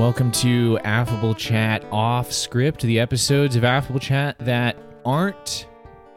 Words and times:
welcome 0.00 0.32
to 0.32 0.78
Affable 0.82 1.34
Chat 1.34 1.84
Off 1.92 2.32
Script, 2.32 2.80
the 2.80 2.98
episodes 2.98 3.54
of 3.54 3.64
Affable 3.64 4.00
Chat 4.00 4.38
that 4.38 4.74
aren't 5.04 5.68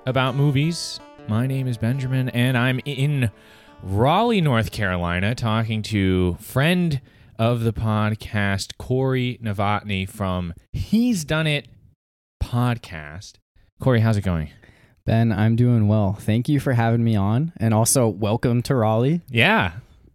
about 0.05 0.35
movies. 0.35 1.01
My 1.27 1.47
name 1.47 1.67
is 1.67 1.77
Benjamin, 1.77 2.29
and 2.29 2.57
I'm 2.57 2.79
in 2.85 3.29
Raleigh, 3.83 4.39
North 4.39 4.71
Carolina, 4.71 5.35
talking 5.35 5.81
to 5.81 6.35
friend 6.35 7.01
of 7.37 7.65
the 7.65 7.73
podcast, 7.73 8.77
Corey 8.77 9.37
Novotny 9.43 10.07
from 10.07 10.53
He's 10.71 11.25
Done 11.25 11.45
It 11.45 11.67
podcast. 12.41 13.33
Corey, 13.81 13.99
how's 13.99 14.15
it 14.15 14.21
going? 14.21 14.49
Ben, 15.05 15.33
I'm 15.33 15.57
doing 15.57 15.89
well. 15.89 16.13
Thank 16.13 16.47
you 16.47 16.61
for 16.61 16.71
having 16.71 17.03
me 17.03 17.17
on, 17.17 17.51
and 17.57 17.73
also 17.73 18.07
welcome 18.07 18.61
to 18.61 18.75
Raleigh. 18.75 19.19
Yeah, 19.29 19.73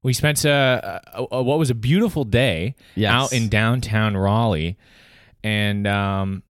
we 0.08 0.14
spent 0.14 0.46
uh, 0.46 1.00
a, 1.12 1.26
a, 1.32 1.42
what 1.42 1.58
was 1.58 1.68
a 1.68 1.74
beautiful 1.74 2.24
day 2.24 2.74
Yes. 2.94 3.12
out 3.12 3.32
in 3.34 3.50
downtown 3.50 4.16
Raleigh, 4.16 4.78
and 5.44 5.86
um, 5.86 6.42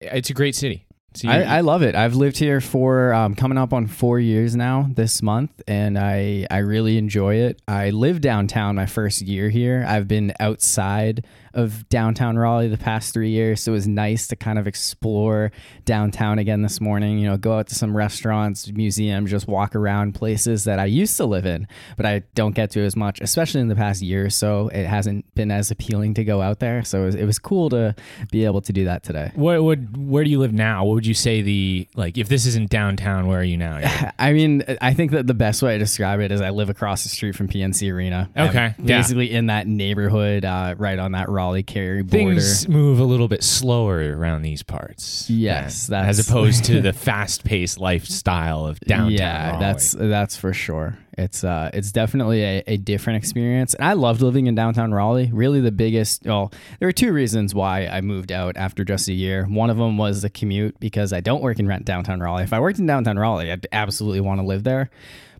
it's 0.00 0.30
a 0.30 0.34
great 0.34 0.54
city. 0.54 0.85
So 1.16 1.28
I, 1.28 1.40
I 1.42 1.60
love 1.60 1.82
it. 1.82 1.94
I've 1.94 2.14
lived 2.14 2.36
here 2.38 2.60
for 2.60 3.12
um, 3.14 3.34
coming 3.34 3.58
up 3.58 3.72
on 3.72 3.86
four 3.86 4.20
years 4.20 4.54
now 4.54 4.88
this 4.92 5.22
month, 5.22 5.50
and 5.66 5.98
I 5.98 6.46
I 6.50 6.58
really 6.58 6.98
enjoy 6.98 7.36
it. 7.36 7.62
I 7.66 7.90
lived 7.90 8.22
downtown 8.22 8.76
my 8.76 8.86
first 8.86 9.22
year 9.22 9.48
here. 9.48 9.84
I've 9.88 10.06
been 10.06 10.32
outside 10.40 11.24
of 11.54 11.88
downtown 11.88 12.36
Raleigh 12.36 12.68
the 12.68 12.76
past 12.76 13.14
three 13.14 13.30
years, 13.30 13.62
so 13.62 13.72
it 13.72 13.74
was 13.74 13.88
nice 13.88 14.26
to 14.28 14.36
kind 14.36 14.58
of 14.58 14.66
explore 14.66 15.52
downtown 15.86 16.38
again 16.38 16.60
this 16.60 16.82
morning. 16.82 17.18
You 17.18 17.30
know, 17.30 17.38
go 17.38 17.58
out 17.58 17.68
to 17.68 17.74
some 17.74 17.96
restaurants, 17.96 18.70
museums, 18.70 19.30
just 19.30 19.48
walk 19.48 19.74
around 19.74 20.14
places 20.14 20.64
that 20.64 20.78
I 20.78 20.84
used 20.84 21.16
to 21.16 21.24
live 21.24 21.46
in, 21.46 21.66
but 21.96 22.04
I 22.04 22.24
don't 22.34 22.54
get 22.54 22.72
to 22.72 22.80
as 22.84 22.94
much, 22.94 23.22
especially 23.22 23.62
in 23.62 23.68
the 23.68 23.74
past 23.74 24.02
year 24.02 24.26
or 24.26 24.30
so. 24.30 24.68
It 24.68 24.84
hasn't 24.84 25.34
been 25.34 25.50
as 25.50 25.70
appealing 25.70 26.12
to 26.14 26.24
go 26.24 26.42
out 26.42 26.60
there, 26.60 26.84
so 26.84 27.02
it 27.02 27.06
was, 27.06 27.14
it 27.14 27.24
was 27.24 27.38
cool 27.38 27.70
to 27.70 27.94
be 28.30 28.44
able 28.44 28.60
to 28.60 28.72
do 28.72 28.84
that 28.84 29.02
today. 29.02 29.32
What 29.34 29.62
would 29.64 29.96
where 29.96 30.24
do 30.24 30.30
you 30.30 30.38
live 30.38 30.52
now? 30.52 30.84
What 30.84 30.94
would 30.94 31.05
you 31.06 31.14
say 31.14 31.42
the 31.42 31.88
like 31.94 32.18
if 32.18 32.28
this 32.28 32.46
isn't 32.46 32.70
downtown, 32.70 33.26
where 33.26 33.40
are 33.40 33.44
you 33.44 33.56
now? 33.56 33.80
I 34.18 34.32
mean, 34.32 34.64
I 34.80 34.94
think 34.94 35.12
that 35.12 35.26
the 35.26 35.34
best 35.34 35.62
way 35.62 35.72
to 35.74 35.78
describe 35.78 36.20
it 36.20 36.32
is 36.32 36.40
I 36.40 36.50
live 36.50 36.68
across 36.70 37.02
the 37.02 37.08
street 37.08 37.34
from 37.36 37.48
PNC 37.48 37.92
Arena. 37.92 38.28
I'm 38.34 38.48
Okay, 38.48 38.74
yeah. 38.78 38.98
basically 38.98 39.30
in 39.30 39.46
that 39.46 39.66
neighborhood, 39.66 40.44
uh, 40.44 40.74
right 40.78 40.98
on 40.98 41.12
that 41.12 41.28
Raleigh 41.28 41.62
Cary 41.62 42.02
border. 42.02 42.32
Things 42.34 42.68
move 42.68 43.00
a 43.00 43.04
little 43.04 43.28
bit 43.28 43.42
slower 43.42 44.16
around 44.16 44.42
these 44.42 44.62
parts. 44.62 45.28
Yes, 45.30 45.90
as 45.90 46.18
opposed 46.28 46.64
to 46.64 46.80
the 46.82 46.92
fast-paced 46.92 47.78
lifestyle 47.78 48.66
of 48.66 48.80
downtown. 48.80 49.10
yeah, 49.12 49.50
Raleigh. 49.50 49.60
that's 49.60 49.92
that's 49.92 50.36
for 50.36 50.52
sure. 50.52 50.98
It's 51.16 51.44
uh, 51.44 51.70
it's 51.72 51.92
definitely 51.92 52.42
a, 52.42 52.62
a 52.66 52.76
different 52.76 53.16
experience, 53.16 53.74
and 53.74 53.86
I 53.86 53.94
loved 53.94 54.20
living 54.20 54.46
in 54.46 54.54
downtown 54.54 54.92
Raleigh. 54.92 55.30
Really, 55.32 55.60
the 55.60 55.72
biggest. 55.72 56.24
Well, 56.24 56.52
there 56.78 56.88
were 56.88 56.92
two 56.92 57.12
reasons 57.12 57.54
why 57.54 57.86
I 57.86 58.02
moved 58.02 58.30
out 58.30 58.56
after 58.56 58.84
just 58.84 59.08
a 59.08 59.12
year. 59.14 59.44
One 59.46 59.70
of 59.70 59.78
them 59.78 59.96
was 59.96 60.22
the 60.22 60.30
commute 60.30 60.78
because 60.78 61.12
I 61.12 61.20
don't 61.20 61.42
work 61.42 61.58
in 61.58 61.66
downtown 61.84 62.20
Raleigh. 62.20 62.42
If 62.42 62.52
I 62.52 62.60
worked 62.60 62.78
in 62.78 62.86
downtown 62.86 63.18
Raleigh, 63.18 63.50
I'd 63.50 63.66
absolutely 63.72 64.20
want 64.20 64.40
to 64.40 64.46
live 64.46 64.64
there, 64.64 64.90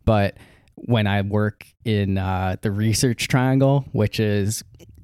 but 0.04 0.38
when 0.77 1.06
I 1.06 1.22
work 1.22 1.66
in 1.84 2.19
uh, 2.19 2.56
the 2.60 2.70
research 2.70 3.28
triangle, 3.28 3.86
which 3.92 4.20
is 4.20 4.62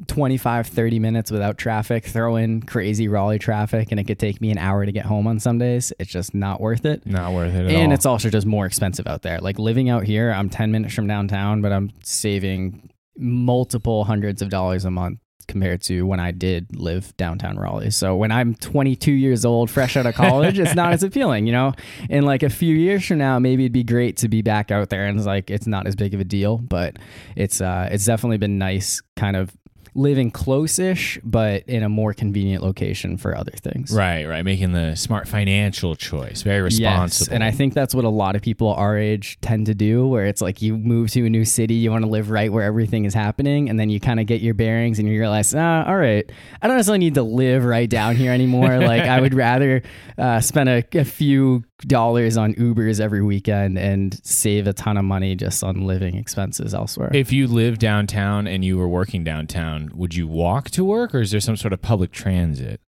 25, 0.09 0.67
30 0.67 0.99
minutes 0.99 1.31
without 1.31 1.59
traffic, 1.59 2.05
throw 2.07 2.37
in 2.37 2.63
crazy 2.63 3.09
Raleigh 3.09 3.39
traffic, 3.39 3.89
and 3.91 4.01
it 4.01 4.05
could 4.05 4.19
take 4.19 4.41
me 4.41 4.51
an 4.51 4.59
hour 4.59 4.85
to 4.87 4.93
get 4.93 5.05
home 5.07 5.27
on 5.27 5.39
some 5.41 5.59
days. 5.59 5.93
It's 5.99 6.11
just 6.11 6.35
not 6.35 6.61
worth 6.61 6.85
it. 6.85 7.07
not 7.07 7.33
worth 7.33 7.55
it 7.55 7.67
at 7.67 7.71
And 7.71 7.89
all. 7.89 7.93
it's 7.93 8.07
also 8.07 8.29
just 8.31 8.47
more 8.47 8.67
expensive 8.67 9.07
out 9.07 9.23
there. 9.23 9.39
Like 9.39 9.59
living 9.59 9.89
out 9.91 10.05
here, 10.05 10.31
I'm 10.33 10.49
10 10.51 10.73
minutes 10.73 10.95
from 10.95 11.07
downtown, 11.07 11.63
but 11.63 11.73
I'm 11.73 11.91
saving 12.03 12.91
multiple 13.17 14.05
hundreds 14.05 14.43
of 14.43 14.49
dollars 14.49 14.85
a 14.85 14.91
month 14.91 15.19
compared 15.49 15.83
to 15.83 16.03
when 16.03 16.21
I 16.21 16.31
did 16.31 16.75
live 16.77 17.15
downtown 17.17 17.59
Raleigh. 17.59 17.91
So 17.91 18.17
when 18.17 18.31
I'm 18.31 18.55
22 18.55 19.11
years 19.13 19.45
old, 19.45 19.71
fresh 19.71 19.97
out 19.97 20.07
of 20.07 20.15
college, 20.15 20.59
it's 20.59 20.75
not 20.75 20.93
as 20.93 21.03
appealing, 21.09 21.47
you 21.47 21.53
know? 21.53 21.73
In 22.09 22.25
like 22.25 22.43
a 22.45 22.49
few 22.49 22.75
years 22.75 23.05
from 23.05 23.19
now, 23.19 23.39
maybe 23.41 23.65
it'd 23.65 23.73
be 23.73 23.83
great 23.83 24.17
to 24.19 24.29
be 24.29 24.41
back 24.41 24.71
out 24.71 24.89
there 24.89 25.05
and 25.07 25.19
it's 25.19 25.27
like 25.27 25.51
it's 25.51 25.67
not 25.67 25.87
as 25.87 25.97
big 25.97 26.15
of 26.15 26.21
a 26.21 26.25
deal, 26.25 26.59
but 26.59 26.97
it's 27.37 27.61
uh 27.61 27.89
it's 27.91 28.05
definitely 28.05 28.39
been 28.39 28.57
nice 28.57 29.03
kind 29.17 29.37
of 29.37 29.53
living 29.95 30.31
close-ish 30.31 31.19
but 31.23 31.63
in 31.69 31.83
a 31.83 31.89
more 31.89 32.15
convenient 32.15 32.63
location 32.63 33.17
for 33.17 33.37
other 33.37 33.53
things. 33.53 33.93
right, 33.95 34.27
right, 34.27 34.45
making 34.45 34.73
the 34.73 34.95
smart 34.95 35.29
financial 35.29 35.95
choice, 35.95 36.43
very 36.43 36.63
responsible. 36.63 37.27
Yes, 37.27 37.35
and 37.35 37.45
I 37.45 37.51
think 37.51 37.75
that's 37.75 37.95
what 37.95 38.05
a 38.05 38.09
lot 38.09 38.35
of 38.37 38.43
people 38.43 38.73
our 38.75 38.97
age 38.97 39.39
tend 39.41 39.67
to 39.67 39.75
do, 39.75 40.07
where 40.07 40.27
it's 40.27 40.41
like 40.41 40.63
you 40.63 40.77
move 40.77 41.11
to 41.13 41.27
a 41.27 41.31
new 41.31 41.45
city, 41.45 41.75
you 41.75 41.91
want 41.91 42.05
to 42.05 42.11
live 42.11 42.31
right 42.31 42.51
where 42.51 42.65
everything 42.65 43.05
is 43.05 43.15
happening, 43.15 43.69
and 43.69 43.79
then 43.79 43.91
you 43.91 44.01
kind 44.01 44.21
of 44.21 44.27
get 44.27 44.41
your 44.41 44.55
bearings 44.55 44.99
and 44.99 45.09
you 45.09 45.19
realize, 45.19 45.55
ah, 45.55 45.85
all 45.87 45.97
right, 45.97 46.31
I 46.61 46.67
don't 46.67 46.77
necessarily 46.77 46.99
need 46.99 47.15
to 47.15 47.23
live 47.23 47.65
right 47.65 47.89
down 47.89 48.17
here 48.17 48.33
anymore. 48.33 48.79
like 48.79 49.03
I 49.03 49.21
would 49.21 49.35
rather 49.35 49.83
uh, 50.17 50.41
spend 50.41 50.69
a, 50.69 50.85
a 50.95 51.05
few 51.05 51.65
dollars 51.89 52.37
on 52.37 52.55
Ubers 52.55 53.01
every 53.01 53.23
weekend 53.23 53.79
and 53.79 54.19
save 54.25 54.67
a 54.67 54.73
ton 54.73 54.97
of 54.97 55.05
money 55.05 55.35
just 55.35 55.63
on 55.63 55.87
living 55.87 56.17
expenses 56.17 56.75
elsewhere. 56.75 57.11
If 57.13 57.33
you 57.33 57.47
live 57.47 57.79
downtown 57.79 58.47
and 58.47 58.65
you 58.65 58.79
were 58.79 58.89
working 58.89 59.25
downtown, 59.25 59.91
would 59.95 60.15
you 60.15 60.27
walk 60.27 60.71
to 60.71 60.85
work 60.85 61.15
or 61.15 61.21
is 61.21 61.31
there 61.31 61.41
some 61.41 61.57
sort 61.57 61.73
of 61.73 61.83
public 61.83 62.13
transit? 62.13 62.81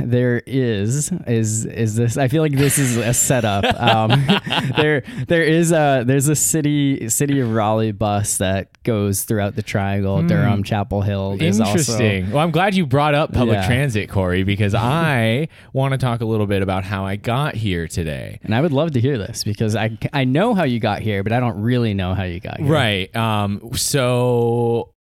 There 0.00 0.42
is 0.46 1.10
is 1.26 1.64
is 1.64 1.94
this 1.96 2.16
i 2.18 2.28
feel 2.28 2.42
like 2.42 2.52
this 2.52 2.78
is 2.78 2.96
a 2.98 3.14
setup 3.14 3.64
um 3.80 4.10
there 4.76 5.02
there 5.28 5.42
is 5.42 5.72
a 5.72 6.04
there's 6.06 6.28
a 6.28 6.36
city 6.36 7.08
city 7.08 7.40
of 7.40 7.50
raleigh 7.52 7.92
bus 7.92 8.36
that 8.38 8.68
goes 8.82 9.24
throughout 9.24 9.54
the 9.56 9.62
triangle 9.62 10.22
durham 10.22 10.62
chapel 10.62 11.00
hill 11.02 11.36
There's 11.36 11.58
also- 11.60 11.78
Interesting. 11.78 12.30
well, 12.30 12.42
I'm 12.44 12.50
glad 12.50 12.74
you 12.74 12.86
brought 12.86 13.14
up 13.14 13.32
public 13.32 13.56
Yeah. 13.56 13.66
transit, 13.66 14.08
Corey, 14.10 14.42
because 14.42 14.74
I 14.76 15.48
want 15.72 15.92
to 15.92 15.98
talk 15.98 16.20
a 16.20 16.24
little 16.26 16.46
bit 16.46 16.62
about 16.62 16.84
how 16.84 17.06
I 17.06 17.16
got 17.16 17.54
here 17.54 17.88
today. 17.88 18.38
and 18.42 18.54
i 18.54 18.60
would 18.60 18.72
love 18.72 18.90
to 18.92 19.00
hear 19.00 19.16
this 19.18 19.42
because 19.44 19.74
i 19.76 19.96
i 20.12 20.24
know 20.24 20.54
how 20.54 20.64
you 20.64 20.80
got 20.80 21.00
here 21.00 21.22
but 21.22 21.32
i 21.32 21.40
don't 21.40 21.60
really 21.60 21.94
know 21.94 22.14
how 22.14 22.24
you 22.24 22.40
got 22.40 22.58
here 22.60 22.66
Right. 22.70 23.14
Um, 23.16 23.70
so 23.74 24.92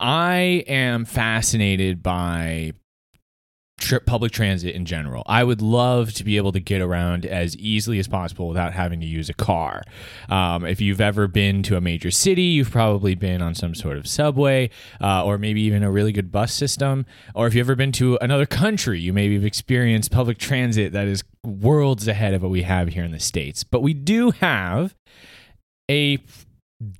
I 0.00 0.64
am 0.66 1.04
fascinated 1.04 2.02
by 2.02 2.72
trip 3.78 4.06
public 4.06 4.32
transit 4.32 4.74
in 4.74 4.84
general. 4.84 5.22
I 5.26 5.44
would 5.44 5.60
love 5.60 6.12
to 6.14 6.24
be 6.24 6.36
able 6.36 6.52
to 6.52 6.60
get 6.60 6.80
around 6.80 7.26
as 7.26 7.56
easily 7.56 7.98
as 7.98 8.08
possible 8.08 8.48
without 8.48 8.72
having 8.72 9.00
to 9.00 9.06
use 9.06 9.28
a 9.28 9.34
car. 9.34 9.82
Um, 10.28 10.64
if 10.64 10.80
you've 10.80 11.00
ever 11.00 11.26
been 11.26 11.62
to 11.64 11.76
a 11.76 11.80
major 11.80 12.10
city, 12.10 12.42
you've 12.42 12.70
probably 12.70 13.14
been 13.14 13.42
on 13.42 13.54
some 13.54 13.74
sort 13.74 13.96
of 13.96 14.06
subway 14.06 14.70
uh, 15.00 15.24
or 15.24 15.38
maybe 15.38 15.60
even 15.62 15.82
a 15.82 15.90
really 15.90 16.12
good 16.12 16.32
bus 16.32 16.52
system. 16.52 17.04
Or 17.34 17.46
if 17.46 17.54
you've 17.54 17.66
ever 17.66 17.76
been 17.76 17.92
to 17.92 18.16
another 18.20 18.46
country, 18.46 19.00
you 19.00 19.12
maybe 19.12 19.34
have 19.34 19.44
experienced 19.44 20.10
public 20.10 20.38
transit 20.38 20.92
that 20.92 21.06
is 21.06 21.24
worlds 21.44 22.08
ahead 22.08 22.32
of 22.32 22.42
what 22.42 22.50
we 22.50 22.62
have 22.62 22.88
here 22.88 23.04
in 23.04 23.12
the 23.12 23.20
States. 23.20 23.64
But 23.64 23.82
we 23.82 23.92
do 23.92 24.30
have 24.30 24.94
a 25.90 26.18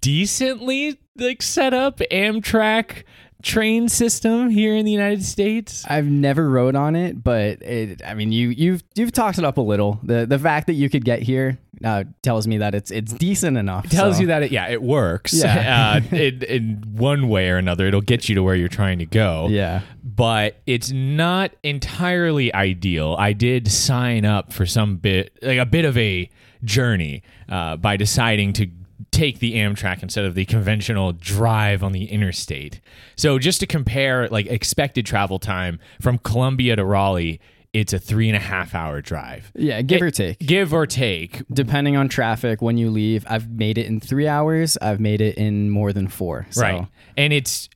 decently 0.00 0.98
like 1.16 1.42
set 1.42 1.72
up 1.72 1.98
Amtrak 2.10 3.04
train 3.44 3.88
system 3.88 4.48
here 4.50 4.74
in 4.74 4.84
the 4.84 4.90
United 4.90 5.22
States. 5.24 5.84
I've 5.88 6.06
never 6.06 6.48
rode 6.50 6.74
on 6.74 6.96
it, 6.96 7.22
but 7.22 7.62
it, 7.62 8.02
I 8.04 8.14
mean, 8.14 8.32
you 8.32 8.48
you've 8.48 8.82
you've 8.94 9.12
talked 9.12 9.38
it 9.38 9.44
up 9.44 9.58
a 9.58 9.60
little. 9.60 10.00
the 10.02 10.26
The 10.26 10.38
fact 10.38 10.66
that 10.66 10.72
you 10.74 10.88
could 10.90 11.04
get 11.04 11.22
here 11.22 11.58
uh, 11.84 12.04
tells 12.22 12.46
me 12.46 12.58
that 12.58 12.74
it's 12.74 12.90
it's 12.90 13.12
decent 13.12 13.56
enough. 13.58 13.84
It 13.84 13.90
tells 13.90 14.16
so- 14.16 14.22
you 14.22 14.26
that 14.28 14.42
it, 14.44 14.50
yeah, 14.52 14.68
it 14.68 14.82
works. 14.82 15.32
Yeah. 15.34 16.00
uh, 16.12 16.16
in, 16.16 16.42
in 16.48 16.84
one 16.96 17.28
way 17.28 17.50
or 17.50 17.56
another, 17.58 17.86
it'll 17.86 18.00
get 18.00 18.28
you 18.28 18.34
to 18.36 18.42
where 18.42 18.54
you're 18.54 18.68
trying 18.68 18.98
to 19.00 19.06
go. 19.06 19.48
Yeah. 19.50 19.82
but 20.02 20.56
it's 20.66 20.90
not 20.90 21.52
entirely 21.62 22.52
ideal. 22.54 23.14
I 23.18 23.32
did 23.34 23.70
sign 23.70 24.24
up 24.24 24.52
for 24.52 24.64
some 24.66 24.96
bit, 24.96 25.36
like 25.42 25.58
a 25.58 25.66
bit 25.66 25.84
of 25.84 25.98
a 25.98 26.30
journey, 26.64 27.22
uh, 27.48 27.76
by 27.76 27.96
deciding 27.96 28.52
to 28.54 28.66
take 29.14 29.38
the 29.38 29.54
Amtrak 29.54 30.02
instead 30.02 30.24
of 30.24 30.34
the 30.34 30.44
conventional 30.44 31.12
drive 31.12 31.82
on 31.82 31.92
the 31.92 32.04
interstate. 32.06 32.80
So 33.16 33.38
just 33.38 33.60
to 33.60 33.66
compare, 33.66 34.28
like 34.28 34.46
expected 34.46 35.06
travel 35.06 35.38
time 35.38 35.78
from 36.00 36.18
Columbia 36.18 36.76
to 36.76 36.84
Raleigh, 36.84 37.40
it's 37.72 37.92
a 37.92 37.98
three 37.98 38.28
and 38.28 38.36
a 38.36 38.40
half 38.40 38.74
hour 38.74 39.00
drive, 39.00 39.50
Yeah, 39.56 39.82
give 39.82 40.00
or 40.02 40.06
eh, 40.06 40.10
take. 40.10 40.38
give 40.38 40.72
or 40.72 40.86
take. 40.86 41.42
depending 41.52 41.96
on 41.96 42.08
traffic 42.08 42.62
when 42.62 42.78
you 42.78 42.88
leave 42.88 43.24
i've 43.28 43.50
made 43.50 43.78
it 43.78 43.86
in 43.86 43.98
three 43.98 44.28
hours 44.28 44.78
i've 44.80 45.00
made 45.00 45.20
it 45.20 45.36
in 45.36 45.70
more 45.70 45.92
than 45.92 46.06
four 46.06 46.46
so 46.50 46.62
Right. 46.62 46.86
And 47.16 47.32
it's 47.32 47.68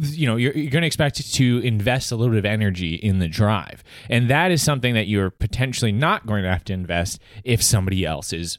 you 0.00 0.26
know, 0.26 0.36
you're, 0.36 0.52
you're 0.52 0.70
going 0.70 0.82
to 0.82 0.86
expect 0.86 1.32
to 1.34 1.58
invest 1.64 2.12
a 2.12 2.16
little 2.16 2.32
bit 2.32 2.38
of 2.38 2.44
energy 2.44 2.94
in 2.94 3.18
the 3.18 3.26
drive. 3.28 3.82
And 4.08 4.28
that 4.30 4.50
is 4.52 4.62
something 4.62 4.94
that 4.94 5.08
you're 5.08 5.30
potentially 5.30 5.90
not 5.92 6.24
going 6.26 6.42
to 6.44 6.48
have 6.50 6.64
to 6.64 6.72
invest 6.72 7.20
if 7.44 7.62
somebody 7.62 8.04
else 8.04 8.32
is 8.32 8.58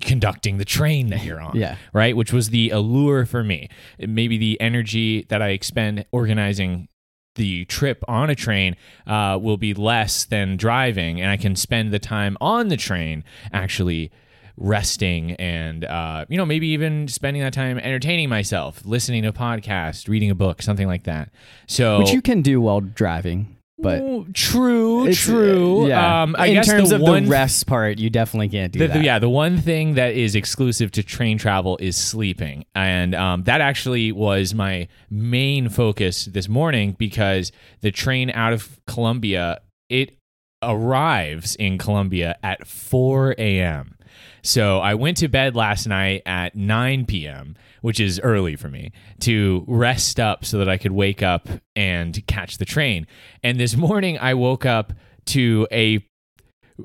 conducting 0.00 0.58
the 0.58 0.64
train 0.64 1.08
that 1.08 1.22
you're 1.24 1.40
on. 1.40 1.56
Yeah. 1.56 1.76
Right. 1.92 2.16
Which 2.16 2.32
was 2.32 2.50
the 2.50 2.70
allure 2.70 3.26
for 3.26 3.42
me. 3.42 3.68
Maybe 3.98 4.38
the 4.38 4.60
energy 4.60 5.26
that 5.28 5.42
I 5.42 5.48
expend 5.48 6.04
organizing 6.12 6.88
the 7.36 7.66
trip 7.66 8.02
on 8.08 8.30
a 8.30 8.34
train 8.34 8.76
uh, 9.06 9.38
will 9.40 9.58
be 9.58 9.74
less 9.74 10.24
than 10.24 10.56
driving, 10.56 11.20
and 11.20 11.30
I 11.30 11.36
can 11.36 11.54
spend 11.54 11.92
the 11.92 11.98
time 11.98 12.36
on 12.40 12.68
the 12.68 12.76
train 12.78 13.24
actually 13.52 14.10
resting 14.58 15.32
and 15.32 15.84
uh, 15.84 16.24
you 16.28 16.38
know 16.38 16.46
maybe 16.46 16.68
even 16.68 17.08
spending 17.08 17.42
that 17.42 17.52
time 17.52 17.78
entertaining 17.78 18.28
myself 18.28 18.80
listening 18.86 19.22
to 19.22 19.28
a 19.28 19.32
podcast 19.32 20.08
reading 20.08 20.30
a 20.30 20.34
book 20.34 20.62
something 20.62 20.86
like 20.86 21.04
that 21.04 21.30
so 21.66 21.98
Which 21.98 22.12
you 22.12 22.22
can 22.22 22.40
do 22.40 22.60
while 22.60 22.80
driving. 22.80 23.55
But 23.78 24.32
true 24.32 25.02
it's- 25.02 25.18
true 25.20 25.86
yeah. 25.88 26.22
um, 26.22 26.34
I 26.38 26.46
in 26.46 26.54
guess 26.54 26.66
terms 26.66 26.88
the 26.90 26.96
of 26.96 27.02
one 27.02 27.24
the 27.24 27.30
rest 27.30 27.66
part, 27.66 27.98
you 27.98 28.08
definitely 28.08 28.48
can't 28.48 28.72
do 28.72 28.78
the, 28.78 28.86
that. 28.86 28.94
the- 28.98 29.04
yeah, 29.04 29.18
the 29.18 29.28
one 29.28 29.58
thing 29.58 29.94
that 29.94 30.14
is 30.14 30.34
exclusive 30.34 30.90
to 30.92 31.02
train 31.02 31.36
travel 31.36 31.76
is 31.80 31.94
sleeping. 31.96 32.64
And 32.74 33.14
um, 33.14 33.42
that 33.44 33.60
actually 33.60 34.12
was 34.12 34.54
my 34.54 34.88
main 35.10 35.68
focus 35.68 36.24
this 36.24 36.48
morning 36.48 36.96
because 36.98 37.52
the 37.82 37.90
train 37.90 38.30
out 38.30 38.54
of 38.54 38.80
Columbia, 38.86 39.60
it 39.90 40.16
arrives 40.62 41.54
in 41.56 41.76
Columbia 41.78 42.36
at 42.42 42.66
4 42.66 43.34
a.m. 43.38 43.95
So 44.46 44.78
I 44.78 44.94
went 44.94 45.16
to 45.18 45.28
bed 45.28 45.56
last 45.56 45.88
night 45.88 46.22
at 46.24 46.54
9 46.54 47.06
p.m., 47.06 47.56
which 47.80 47.98
is 47.98 48.20
early 48.20 48.54
for 48.54 48.68
me, 48.68 48.92
to 49.20 49.64
rest 49.66 50.20
up 50.20 50.44
so 50.44 50.58
that 50.58 50.68
I 50.68 50.78
could 50.78 50.92
wake 50.92 51.20
up 51.20 51.48
and 51.74 52.24
catch 52.28 52.58
the 52.58 52.64
train. 52.64 53.08
And 53.42 53.58
this 53.58 53.76
morning 53.76 54.18
I 54.18 54.34
woke 54.34 54.64
up 54.64 54.92
to 55.26 55.66
a 55.72 56.06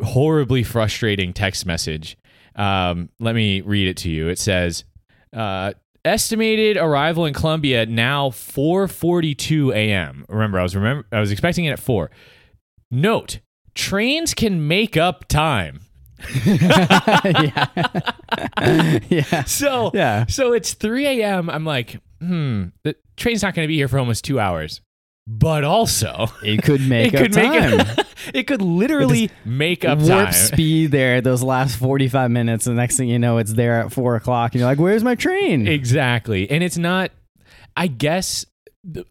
horribly 0.04 0.64
frustrating 0.64 1.34
text 1.34 1.68
message. 1.68 2.18
Um, 2.56 3.10
let 3.20 3.36
me 3.36 3.62
read 3.62 3.88
it 3.88 3.98
to 3.98 4.10
you. 4.10 4.28
It 4.28 4.40
says, 4.40 4.84
uh, 5.32 5.74
estimated 6.04 6.78
arrival 6.78 7.26
in 7.26 7.34
Columbia 7.36 7.86
now 7.86 8.32
4:42 8.32 9.72
a.m. 9.72 10.26
Remember, 10.28 10.60
I 10.60 10.64
was 10.64 10.76
remember 10.76 11.06
I 11.12 11.20
was 11.20 11.32
expecting 11.32 11.66
it 11.66 11.72
at 11.72 11.80
4. 11.80 12.10
Note, 12.90 13.40
trains 13.76 14.34
can 14.34 14.68
make 14.68 14.98
up 14.98 15.28
time. 15.28 15.82
Yeah. 16.46 17.68
yeah. 19.10 19.44
So, 19.46 19.92
Yeah. 19.94 20.26
so 20.28 20.54
it's 20.54 20.74
3 20.74 21.06
a.m. 21.22 21.50
I'm 21.50 21.66
like, 21.66 22.00
hmm, 22.20 22.66
the 22.84 22.96
train's 23.18 23.44
not 23.44 23.54
going 23.56 23.66
to 23.66 23.68
be 23.68 23.76
here 23.76 23.88
for 23.88 24.00
almost 24.00 24.24
two 24.26 24.40
hours. 24.40 24.82
But 25.28 25.64
also, 25.64 26.28
It 26.44 26.64
could 26.64 26.82
make 26.88 27.14
it 27.14 27.18
up 27.18 27.22
could 27.24 27.34
time. 27.34 27.78
make 27.78 27.88
it, 28.00 28.08
it 28.34 28.44
could 28.48 28.62
literally 28.62 29.30
make 29.46 29.86
up 29.86 30.00
Warp 30.00 30.26
time. 30.26 30.34
speed 30.34 30.92
there, 30.92 31.22
those 31.22 31.44
last 31.44 31.76
45 31.78 32.32
minutes. 32.32 32.66
The 32.66 32.74
next 32.74 32.98
thing 32.98 33.08
you 33.08 33.20
know, 33.20 33.38
it's 33.38 33.54
there 33.54 33.82
at 33.82 33.92
four 33.94 34.16
o'clock. 34.16 34.54
And 34.54 34.60
you're 34.60 34.70
like, 34.70 34.80
where's 34.80 35.04
my 35.04 35.16
train? 35.16 35.68
Exactly. 35.68 36.50
And 36.50 36.64
it's 36.64 36.78
not, 36.78 37.12
I 37.78 37.88
guess, 37.88 38.46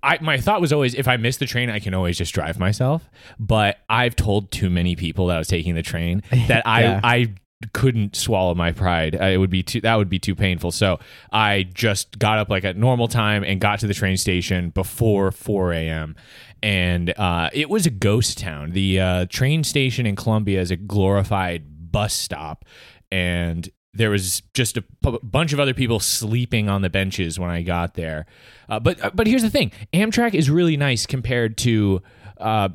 I, 0.02 0.18
my 0.20 0.38
thought 0.38 0.60
was 0.60 0.72
always 0.72 0.94
if 0.94 1.06
I 1.06 1.16
miss 1.16 1.36
the 1.36 1.46
train, 1.46 1.70
I 1.70 1.78
can 1.78 1.94
always 1.94 2.18
just 2.18 2.34
drive 2.34 2.58
myself. 2.58 3.08
But 3.38 3.78
I've 3.88 4.16
told 4.16 4.50
too 4.50 4.68
many 4.70 4.96
people 4.96 5.26
that 5.28 5.36
I 5.36 5.38
was 5.38 5.48
taking 5.48 5.74
the 5.74 5.82
train 5.82 6.22
that 6.48 6.66
I, 6.66 6.82
Yeah. 6.82 7.00
I 7.04 7.34
couldn't 7.72 8.16
swallow 8.16 8.54
my 8.54 8.72
pride. 8.72 9.14
Uh, 9.20 9.24
It 9.26 9.36
would 9.36 9.50
be 9.50 9.62
too, 9.62 9.80
that 9.82 9.94
would 9.96 10.08
be 10.08 10.18
too 10.18 10.34
painful. 10.34 10.72
So 10.72 10.98
I 11.30 11.68
just 11.74 12.18
got 12.18 12.38
up 12.38 12.48
like 12.48 12.64
at 12.64 12.76
normal 12.76 13.06
time 13.06 13.44
and 13.44 13.60
got 13.60 13.78
to 13.80 13.86
the 13.86 13.94
train 13.94 14.16
station 14.16 14.70
before 14.70 15.30
4 15.30 15.72
a.m. 15.74 16.16
And 16.62 17.16
uh, 17.18 17.50
it 17.52 17.68
was 17.70 17.86
a 17.86 17.90
ghost 17.90 18.38
town. 18.38 18.70
The 18.70 19.00
uh, 19.00 19.26
train 19.28 19.62
station 19.62 20.06
in 20.06 20.16
Columbia 20.16 20.60
is 20.60 20.70
a 20.70 20.76
glorified 20.76 21.92
bus 21.92 22.14
stop. 22.14 22.64
And 23.12 23.68
there 23.92 24.10
was 24.10 24.42
just 24.54 24.76
a 24.76 24.82
p- 24.82 25.18
bunch 25.22 25.52
of 25.52 25.60
other 25.60 25.74
people 25.74 26.00
sleeping 26.00 26.68
on 26.68 26.82
the 26.82 26.90
benches 26.90 27.38
when 27.38 27.50
I 27.50 27.62
got 27.62 27.94
there. 27.94 28.26
Uh, 28.68 28.78
but 28.80 29.16
but 29.16 29.26
here's 29.26 29.42
the 29.42 29.50
thing: 29.50 29.72
Amtrak 29.92 30.34
is 30.34 30.48
really 30.48 30.76
nice 30.76 31.06
compared 31.06 31.56
to 31.58 32.02
uh, 32.38 32.68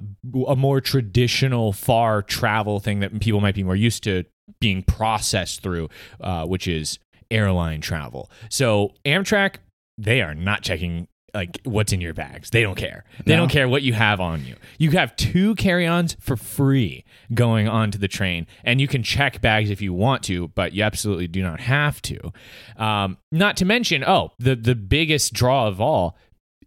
a 0.48 0.56
more 0.56 0.82
traditional 0.82 1.74
far 1.74 2.22
travel 2.22 2.80
thing 2.80 3.00
that 3.00 3.20
people 3.20 3.42
might 3.42 3.56
be 3.56 3.64
more 3.64 3.76
used 3.76 4.04
to 4.04 4.24
being 4.60 4.84
processed 4.84 5.62
through, 5.62 5.90
uh, 6.22 6.46
which 6.46 6.68
is 6.68 7.00
airline 7.32 7.82
travel. 7.82 8.30
So 8.50 8.94
Amtrak, 9.06 9.56
they 9.98 10.22
are 10.22 10.36
not 10.36 10.62
checking 10.62 11.08
like 11.34 11.60
what's 11.64 11.92
in 11.92 12.00
your 12.00 12.14
bags. 12.14 12.50
They 12.50 12.62
don't 12.62 12.76
care. 12.78 13.04
They 13.26 13.34
No. 13.34 13.42
don't 13.42 13.50
care 13.50 13.68
what 13.68 13.82
you 13.82 13.92
have 13.94 14.22
on 14.22 14.46
you. 14.46 14.56
You 14.78 14.92
have 14.92 15.16
two 15.18 15.56
carry-ons 15.56 16.16
for 16.20 16.38
free 16.38 17.04
going 17.34 17.68
onto 17.68 17.98
the 17.98 18.08
train, 18.08 18.48
and 18.64 18.80
you 18.80 18.88
can 18.88 19.04
check 19.04 19.42
bags 19.42 19.70
if 19.70 19.82
you 19.82 19.94
want 19.94 20.24
to, 20.24 20.48
but 20.50 20.72
you 20.74 20.84
absolutely 20.84 21.28
do 21.28 21.42
not 21.42 21.60
have 21.60 22.02
to. 22.04 22.32
Um, 22.78 23.18
not 23.32 23.58
to 23.58 23.66
mention, 23.66 24.04
oh, 24.06 24.32
the 24.40 24.56
the 24.56 24.76
biggest 24.76 25.34
draw 25.34 25.68
of 25.68 25.82
all, 25.82 26.18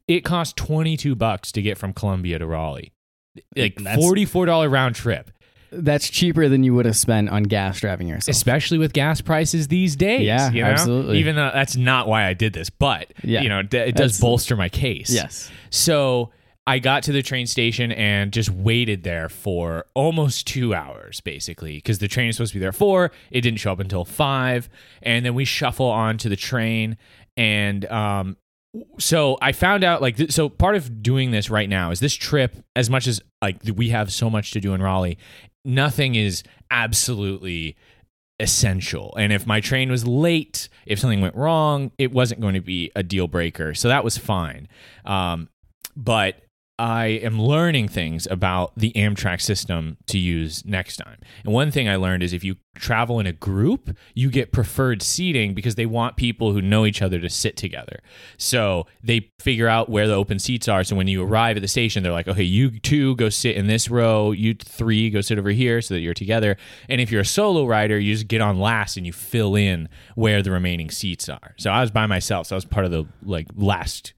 it 0.07 0.21
costs 0.21 0.53
twenty 0.55 0.97
two 0.97 1.15
bucks 1.15 1.51
to 1.53 1.63
get 1.63 1.79
from 1.79 1.93
Columbia 1.95 2.39
to 2.39 2.47
Raleigh, 2.47 2.93
like 3.57 3.81
forty 3.95 4.25
four 4.27 4.45
dollar 4.47 4.69
round 4.69 4.95
trip. 4.95 5.31
That's 5.71 6.09
cheaper 6.09 6.49
than 6.49 6.65
you 6.65 6.75
would 6.75 6.87
have 6.87 6.97
spent 6.97 7.29
on 7.31 7.43
gas 7.45 7.81
driving 7.81 8.09
yourself. 8.09 8.35
especially 8.35 8.79
with 8.79 8.93
gas 8.93 9.21
prices 9.21 9.69
these 9.69 9.97
days. 9.97 10.23
Yeah, 10.23 10.51
you 10.51 10.63
know? 10.63 10.69
absolutely. 10.71 11.19
Even 11.19 11.37
though 11.37 11.51
that's 11.53 11.77
not 11.77 12.09
why 12.09 12.25
I 12.27 12.35
did 12.35 12.53
this, 12.53 12.71
but 12.71 13.13
Yeah. 13.23 13.43
you 13.43 13.49
know, 13.49 13.61
it 13.61 13.71
does 13.71 13.93
That's- 13.95 14.21
bolster 14.21 14.57
my 14.57 14.69
case. 14.69 15.11
Yes. 15.13 15.51
So 15.71 16.31
I 16.67 16.79
got 16.81 17.03
to 17.05 17.13
the 17.13 17.23
train 17.23 17.47
station 17.47 17.93
and 17.93 18.31
just 18.33 18.51
waited 18.51 19.03
there 19.03 19.29
for 19.31 19.87
almost 19.95 20.47
two 20.47 20.75
hours, 20.75 21.21
basically, 21.23 21.77
because 21.77 21.99
the 21.99 22.09
train 22.09 22.29
is 22.29 22.37
supposed 22.37 22.53
to 22.53 22.57
be 22.59 22.61
there 22.61 22.73
four. 22.73 23.11
It 23.31 23.41
didn't 23.41 23.59
show 23.61 23.73
up 23.73 23.81
until 23.81 24.05
five, 24.05 24.69
and 25.03 25.25
then 25.25 25.35
we 25.35 25.45
shuffle 25.47 25.87
onto 25.87 26.29
the 26.29 26.37
train, 26.37 26.99
and 27.39 27.85
um, 27.87 28.37
so 28.99 29.39
I 29.41 29.53
found 29.53 29.85
out 29.85 30.03
like 30.03 30.17
th- 30.17 30.33
so 30.33 30.49
part 30.49 30.77
of 30.77 31.03
doing 31.03 31.31
this 31.31 31.51
right 31.51 31.69
now 31.69 31.91
is 31.91 32.01
this 32.01 32.15
trip 32.15 32.57
as 32.77 32.91
much 32.91 33.07
as 33.07 33.21
like 33.41 33.57
we 33.75 33.91
have 33.91 34.13
so 34.13 34.29
much 34.29 34.51
to 34.53 34.61
do 34.61 34.75
in 34.75 34.83
Raleigh, 34.83 35.19
nothing 35.65 36.15
is 36.15 36.43
absolutely 36.71 37.77
essential. 38.41 39.15
And 39.17 39.33
if 39.33 39.47
my 39.47 39.61
train 39.61 39.91
was 39.91 40.07
late, 40.07 40.69
if 40.87 40.99
something 40.99 41.21
went 41.21 41.35
wrong, 41.35 41.91
it 41.99 42.13
wasn't 42.13 42.41
going 42.41 42.55
to 42.55 42.61
be 42.61 42.91
a 42.95 43.03
deal 43.03 43.27
breaker. 43.27 43.75
So 43.75 43.89
that 43.89 44.05
was 44.05 44.17
fine. 44.17 44.69
Um, 45.05 45.49
but 45.97 46.43
I 46.79 47.07
am 47.07 47.41
learning 47.41 47.89
things 47.89 48.29
about 48.31 48.73
the 48.77 48.93
Amtrak 48.93 49.41
system 49.41 49.97
to 50.07 50.19
use 50.19 50.65
next 50.65 50.99
time. 50.99 51.19
And 51.45 51.53
one 51.53 51.73
thing 51.73 51.89
I 51.89 51.97
learned 51.97 52.23
is 52.23 52.33
if 52.33 52.45
you 52.45 52.57
travel 52.77 53.19
in 53.19 53.27
a 53.27 53.33
group, 53.33 53.97
you 54.15 54.31
get 54.31 54.53
preferred 54.53 55.03
seating 55.03 55.55
because 55.55 55.75
they 55.75 55.87
want 55.87 56.17
people 56.17 56.53
who 56.53 56.63
know 56.63 56.87
each 56.87 57.03
other 57.03 57.19
to 57.19 57.29
sit 57.29 57.57
together. 57.57 57.99
So 58.37 58.87
they 59.03 59.33
figure 59.41 59.67
out 59.67 59.89
where 59.89 60.07
the 60.07 60.15
open 60.15 60.39
seats 60.39 60.69
are. 60.69 60.85
So 60.85 60.95
when 60.95 61.09
you 61.09 61.25
arrive 61.25 61.57
at 61.57 61.63
the 61.63 61.69
station, 61.69 62.05
they're 62.05 62.13
like, 62.13 62.29
okay, 62.29 62.45
you 62.45 62.79
two 62.79 63.17
go 63.17 63.29
sit 63.29 63.57
in 63.57 63.67
this 63.67 63.91
row, 63.91 64.31
you 64.31 64.55
three 64.55 65.11
go 65.11 65.21
sit 65.21 65.39
over 65.39 65.51
here 65.51 65.83
so 65.83 65.95
that 65.95 66.01
you're 66.01 66.15
together. 66.15 66.57
And 66.89 67.01
if 67.01 67.11
you're 67.11 67.23
a 67.23 67.27
solo 67.27 67.67
rider, 67.67 67.99
you 67.99 68.15
just 68.15 68.29
get 68.29 68.41
on 68.41 68.61
last 68.61 68.97
and 68.97 69.05
you 69.05 69.13
fill 69.13 69.57
in 69.57 69.89
where 70.15 70.43
the 70.43 70.53
remaining 70.53 70.91
seats 70.91 71.29
are. 71.29 71.55
So 71.59 71.71
I 71.71 71.81
was 71.81 71.91
by 71.91 72.07
myself. 72.07 72.47
So 72.47 72.55
I 72.55 72.59
was 72.59 72.65
part 72.65 72.87
of 72.87 72.93
the 72.93 73.07
like 73.25 73.49
last 73.57 74.15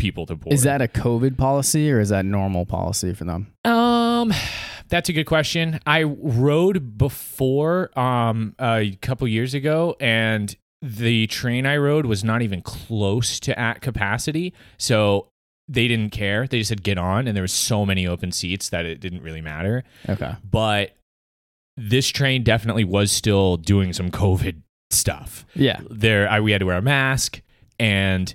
people 0.00 0.26
to 0.26 0.34
board. 0.34 0.52
Is 0.52 0.62
that 0.64 0.82
a 0.82 0.88
COVID 0.88 1.36
policy 1.36 1.92
or 1.92 2.00
is 2.00 2.08
that 2.08 2.24
normal 2.24 2.66
policy 2.66 3.14
for 3.14 3.24
them? 3.24 3.52
Um, 3.64 4.32
that's 4.88 5.08
a 5.08 5.12
good 5.12 5.26
question. 5.26 5.78
I 5.86 6.02
rode 6.02 6.98
before 6.98 7.96
um 7.98 8.56
a 8.58 8.96
couple 9.02 9.28
years 9.28 9.54
ago, 9.54 9.96
and 10.00 10.56
the 10.82 11.26
train 11.28 11.66
I 11.66 11.76
rode 11.76 12.06
was 12.06 12.24
not 12.24 12.42
even 12.42 12.62
close 12.62 13.38
to 13.40 13.56
at 13.58 13.80
capacity. 13.82 14.54
So 14.78 15.28
they 15.68 15.86
didn't 15.86 16.10
care. 16.10 16.48
They 16.48 16.58
just 16.58 16.70
said 16.70 16.82
get 16.82 16.98
on, 16.98 17.28
and 17.28 17.36
there 17.36 17.42
was 17.42 17.52
so 17.52 17.86
many 17.86 18.06
open 18.06 18.32
seats 18.32 18.70
that 18.70 18.84
it 18.84 18.98
didn't 18.98 19.22
really 19.22 19.40
matter. 19.40 19.84
Okay. 20.08 20.34
But 20.42 20.96
this 21.76 22.08
train 22.08 22.42
definitely 22.42 22.84
was 22.84 23.12
still 23.12 23.56
doing 23.56 23.92
some 23.92 24.10
COVID 24.10 24.62
stuff. 24.90 25.46
Yeah. 25.54 25.80
There, 25.88 26.28
I, 26.28 26.40
we 26.40 26.50
had 26.50 26.58
to 26.58 26.66
wear 26.66 26.76
a 26.76 26.82
mask, 26.82 27.40
and 27.78 28.34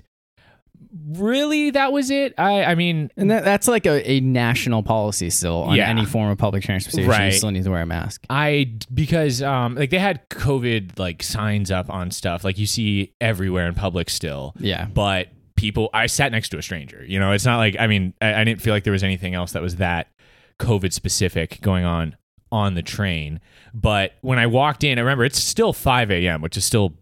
really, 1.08 1.70
that 1.70 1.92
was 1.92 2.10
it. 2.10 2.34
I, 2.38 2.64
I 2.64 2.74
mean, 2.74 3.10
And 3.16 3.30
that, 3.30 3.44
that's 3.44 3.68
like 3.68 3.86
a, 3.86 4.10
a 4.10 4.20
national 4.20 4.82
policy 4.82 5.30
still 5.30 5.62
on 5.62 5.76
Yeah. 5.76 5.88
any 5.88 6.04
form 6.04 6.30
of 6.30 6.38
public 6.38 6.62
transportation. 6.62 7.10
Right. 7.10 7.26
You 7.26 7.32
still 7.32 7.50
need 7.50 7.64
to 7.64 7.70
wear 7.70 7.82
a 7.82 7.86
mask. 7.86 8.24
I 8.30 8.72
because 8.92 9.42
um 9.42 9.74
like 9.74 9.90
they 9.90 9.98
had 9.98 10.28
COVID 10.30 10.98
like 10.98 11.22
signs 11.22 11.70
up 11.70 11.90
on 11.90 12.10
stuff 12.10 12.44
like 12.44 12.58
you 12.58 12.66
see 12.66 13.12
everywhere 13.20 13.66
in 13.68 13.74
public 13.74 14.10
still, 14.10 14.54
Yeah. 14.58 14.86
but 14.86 15.28
people 15.56 15.88
I 15.94 16.06
sat 16.06 16.32
next 16.32 16.50
to 16.50 16.58
a 16.58 16.62
stranger. 16.62 17.04
You 17.06 17.18
know, 17.18 17.32
it's 17.32 17.44
not 17.46 17.56
like 17.58 17.76
I 17.78 17.86
mean 17.86 18.14
I, 18.20 18.40
I 18.40 18.44
didn't 18.44 18.60
feel 18.60 18.74
like 18.74 18.84
there 18.84 18.92
was 18.92 19.04
anything 19.04 19.34
else 19.34 19.52
that 19.52 19.62
was 19.62 19.76
that 19.76 20.08
COVID 20.58 20.92
specific 20.92 21.60
going 21.60 21.84
on 21.84 22.16
on 22.52 22.74
the 22.74 22.82
train. 22.82 23.40
But 23.74 24.12
when 24.22 24.38
I 24.38 24.46
walked 24.46 24.84
in, 24.84 24.98
I 24.98 25.02
remember 25.02 25.24
it's 25.24 25.42
still 25.42 25.72
5 25.72 26.10
a.m., 26.10 26.40
which 26.40 26.56
is 26.56 26.64
still 26.64 26.94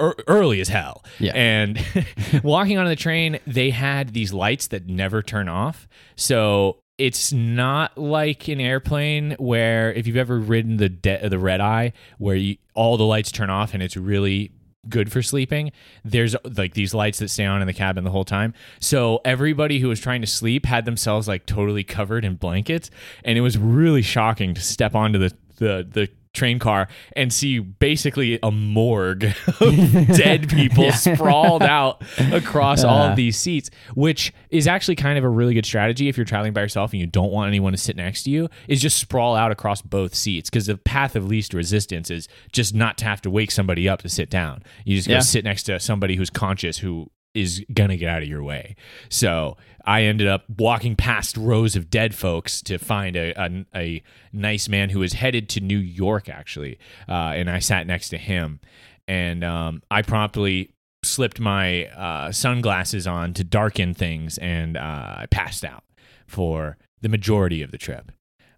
ear 0.00 0.14
early 0.26 0.60
as 0.60 0.68
hell. 0.68 1.04
Yeah. 1.18 1.32
And 1.34 1.84
walking 2.42 2.78
onto 2.78 2.88
the 2.88 2.96
train, 2.96 3.38
they 3.46 3.70
had 3.70 4.12
these 4.12 4.32
lights 4.32 4.68
that 4.68 4.86
never 4.86 5.22
turn 5.22 5.48
off. 5.48 5.88
So 6.16 6.78
it's 6.98 7.32
not 7.32 7.98
like 7.98 8.48
an 8.48 8.60
airplane 8.60 9.32
where 9.38 9.92
if 9.92 10.06
you've 10.06 10.16
ever 10.16 10.38
ridden 10.38 10.76
the 10.76 10.88
de- 10.88 11.28
the 11.28 11.38
red 11.38 11.60
eye 11.60 11.92
where 12.18 12.36
you, 12.36 12.56
all 12.74 12.96
the 12.96 13.04
lights 13.04 13.32
turn 13.32 13.50
off 13.50 13.74
and 13.74 13.82
it's 13.82 13.96
really 13.96 14.52
good 14.88 15.10
for 15.10 15.22
sleeping 15.22 15.72
there's 16.04 16.36
like 16.56 16.74
these 16.74 16.92
lights 16.92 17.18
that 17.18 17.28
stay 17.28 17.46
on 17.46 17.62
in 17.62 17.66
the 17.66 17.72
cabin 17.72 18.04
the 18.04 18.10
whole 18.10 18.24
time 18.24 18.52
so 18.80 19.18
everybody 19.24 19.78
who 19.78 19.88
was 19.88 19.98
trying 19.98 20.20
to 20.20 20.26
sleep 20.26 20.66
had 20.66 20.84
themselves 20.84 21.26
like 21.26 21.46
totally 21.46 21.82
covered 21.82 22.22
in 22.22 22.34
blankets 22.36 22.90
and 23.24 23.38
it 23.38 23.40
was 23.40 23.56
really 23.56 24.02
shocking 24.02 24.52
to 24.52 24.60
step 24.60 24.94
onto 24.94 25.18
the 25.18 25.32
the, 25.56 25.88
the 25.90 26.08
train 26.34 26.58
car 26.58 26.88
and 27.16 27.32
see 27.32 27.58
basically 27.60 28.38
a 28.42 28.50
morgue 28.50 29.24
of 29.60 29.76
dead 30.16 30.48
people 30.48 30.92
sprawled 30.92 31.62
out 31.62 32.02
across 32.32 32.84
all 32.84 33.02
of 33.02 33.12
uh. 33.12 33.14
these 33.14 33.38
seats, 33.38 33.70
which 33.94 34.32
is 34.50 34.66
actually 34.66 34.96
kind 34.96 35.16
of 35.16 35.24
a 35.24 35.28
really 35.28 35.54
good 35.54 35.64
strategy 35.64 36.08
if 36.08 36.16
you're 36.16 36.26
traveling 36.26 36.52
by 36.52 36.60
yourself 36.60 36.92
and 36.92 37.00
you 37.00 37.06
don't 37.06 37.30
want 37.30 37.48
anyone 37.48 37.72
to 37.72 37.78
sit 37.78 37.96
next 37.96 38.24
to 38.24 38.30
you, 38.30 38.48
is 38.68 38.80
just 38.82 38.98
sprawl 38.98 39.34
out 39.34 39.50
across 39.50 39.80
both 39.80 40.14
seats 40.14 40.50
because 40.50 40.66
the 40.66 40.76
path 40.76 41.16
of 41.16 41.26
least 41.26 41.54
resistance 41.54 42.10
is 42.10 42.28
just 42.52 42.74
not 42.74 42.98
to 42.98 43.04
have 43.04 43.22
to 43.22 43.30
wake 43.30 43.50
somebody 43.50 43.88
up 43.88 44.02
to 44.02 44.08
sit 44.08 44.28
down. 44.28 44.62
You 44.84 44.96
just 44.96 45.08
go 45.08 45.14
Yeah. 45.14 45.20
sit 45.20 45.44
next 45.44 45.62
to 45.64 45.78
somebody 45.80 46.16
who's 46.16 46.30
conscious 46.30 46.78
who 46.78 47.10
is 47.34 47.64
gonna 47.72 47.96
get 47.96 48.08
out 48.08 48.22
of 48.22 48.28
your 48.28 48.42
way. 48.42 48.76
So 49.08 49.56
I 49.84 50.02
ended 50.02 50.28
up 50.28 50.44
walking 50.56 50.96
past 50.96 51.36
rows 51.36 51.76
of 51.76 51.90
dead 51.90 52.14
folks 52.14 52.62
to 52.62 52.78
find 52.78 53.16
a 53.16 53.32
a, 53.40 53.64
a 53.74 54.02
nice 54.32 54.68
man 54.68 54.90
who 54.90 55.00
was 55.00 55.14
headed 55.14 55.48
to 55.50 55.60
New 55.60 55.78
York 55.78 56.28
actually, 56.28 56.78
uh, 57.08 57.32
and 57.34 57.50
I 57.50 57.58
sat 57.58 57.86
next 57.86 58.08
to 58.10 58.18
him, 58.18 58.60
and 59.06 59.44
um, 59.44 59.82
I 59.90 60.02
promptly 60.02 60.74
slipped 61.02 61.38
my 61.38 61.86
uh, 61.86 62.32
sunglasses 62.32 63.06
on 63.06 63.34
to 63.34 63.44
darken 63.44 63.94
things, 63.94 64.38
and 64.38 64.76
uh, 64.76 65.16
I 65.18 65.26
passed 65.30 65.64
out 65.64 65.84
for 66.26 66.78
the 67.02 67.08
majority 67.08 67.62
of 67.62 67.70
the 67.70 67.78
trip. 67.78 68.10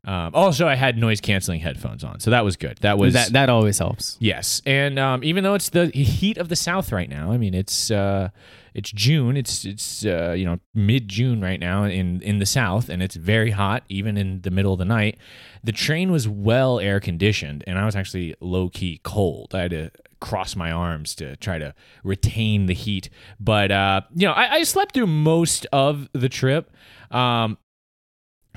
Um, 0.06 0.30
also, 0.34 0.68
I 0.68 0.76
had 0.76 0.96
noise 0.96 1.20
canceling 1.20 1.60
headphones 1.60 2.04
on, 2.04 2.20
so 2.20 2.30
that 2.30 2.44
was 2.44 2.56
good. 2.56 2.78
That 2.78 2.96
was 2.96 3.14
that 3.14 3.32
that 3.32 3.48
always 3.48 3.78
helps. 3.78 4.16
Yes, 4.20 4.62
and 4.64 5.00
um, 5.00 5.24
even 5.24 5.42
though 5.42 5.54
it's 5.54 5.70
the 5.70 5.86
heat 5.88 6.38
of 6.38 6.48
the 6.48 6.54
South 6.54 6.92
right 6.92 7.10
now, 7.10 7.32
I 7.32 7.38
mean 7.38 7.54
it's 7.54 7.90
uh, 7.90 8.28
it's 8.72 8.92
June. 8.92 9.36
It's 9.36 9.64
it's 9.64 10.06
uh, 10.06 10.32
you 10.32 10.44
know 10.44 10.60
mid 10.74 11.08
June 11.08 11.40
right 11.40 11.58
now 11.58 11.82
in 11.82 12.22
in 12.22 12.38
the 12.38 12.46
South, 12.46 12.88
and 12.88 13.02
it's 13.02 13.16
very 13.16 13.50
hot 13.50 13.82
even 13.88 14.16
in 14.16 14.42
the 14.42 14.50
middle 14.52 14.72
of 14.72 14.78
the 14.78 14.84
night. 14.84 15.18
The 15.64 15.72
train 15.72 16.12
was 16.12 16.28
well 16.28 16.78
air 16.78 17.00
conditioned, 17.00 17.64
and 17.66 17.76
I 17.76 17.84
was 17.84 17.96
actually 17.96 18.36
low 18.40 18.68
key 18.68 19.00
cold. 19.02 19.56
I 19.56 19.62
had 19.62 19.70
to 19.72 19.90
cross 20.20 20.54
my 20.54 20.70
arms 20.70 21.16
to 21.16 21.36
try 21.36 21.58
to 21.58 21.74
retain 22.04 22.66
the 22.66 22.74
heat, 22.74 23.10
but 23.40 23.72
uh, 23.72 24.02
you 24.14 24.28
know 24.28 24.34
I, 24.34 24.56
I 24.56 24.62
slept 24.62 24.94
through 24.94 25.08
most 25.08 25.66
of 25.72 26.08
the 26.12 26.28
trip. 26.28 26.70
Um, 27.10 27.58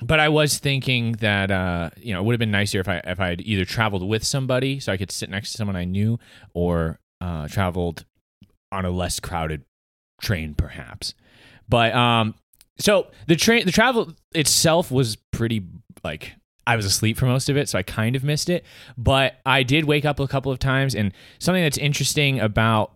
but 0.02 0.20
I 0.20 0.30
was 0.30 0.58
thinking 0.58 1.14
that 1.14 1.52
uh, 1.52 1.90
you 1.98 2.14
know 2.14 2.22
it 2.22 2.26
would 2.26 2.34
have 2.34 2.40
been 2.40 2.52
nicer 2.52 2.80
if 2.80 2.88
I 2.88 3.02
if 3.06 3.20
I 3.20 3.30
had 3.30 3.42
either 3.42 3.66
traveled 3.66 4.08
with 4.08 4.24
somebody 4.24 4.80
so 4.80 4.92
I 4.92 4.98
could 4.98 5.12
sit 5.12 5.30
next 5.30 5.52
to 5.52 5.58
someone 5.58 5.76
I 5.76 5.86
knew, 5.86 6.20
or 6.54 7.00
uh, 7.22 7.48
traveled 7.48 8.06
on 8.72 8.86
a 8.86 8.92
less 8.92 9.20
crowded 9.20 9.64
train, 10.22 10.54
perhaps. 10.54 11.14
But 11.68 11.94
um, 11.94 12.36
so 12.78 13.08
the 13.28 13.36
train, 13.36 13.66
the 13.66 13.72
travel 13.72 14.14
itself 14.34 14.92
was 14.92 15.16
pretty 15.16 15.64
like 16.04 16.34
I 16.66 16.76
was 16.76 16.86
asleep 16.86 17.18
for 17.18 17.26
most 17.26 17.50
of 17.50 17.58
it, 17.58 17.68
so 17.68 17.80
I 17.80 17.84
kind 17.84 18.16
of 18.16 18.24
missed 18.24 18.50
it. 18.50 18.64
But 18.98 19.40
I 19.46 19.64
did 19.64 19.86
wake 19.86 20.06
up 20.06 20.20
a 20.20 20.28
couple 20.28 20.52
of 20.52 20.60
times, 20.60 20.96
and 20.96 21.14
something 21.40 21.64
that's 21.64 21.78
interesting 21.78 22.40
about 22.40 22.94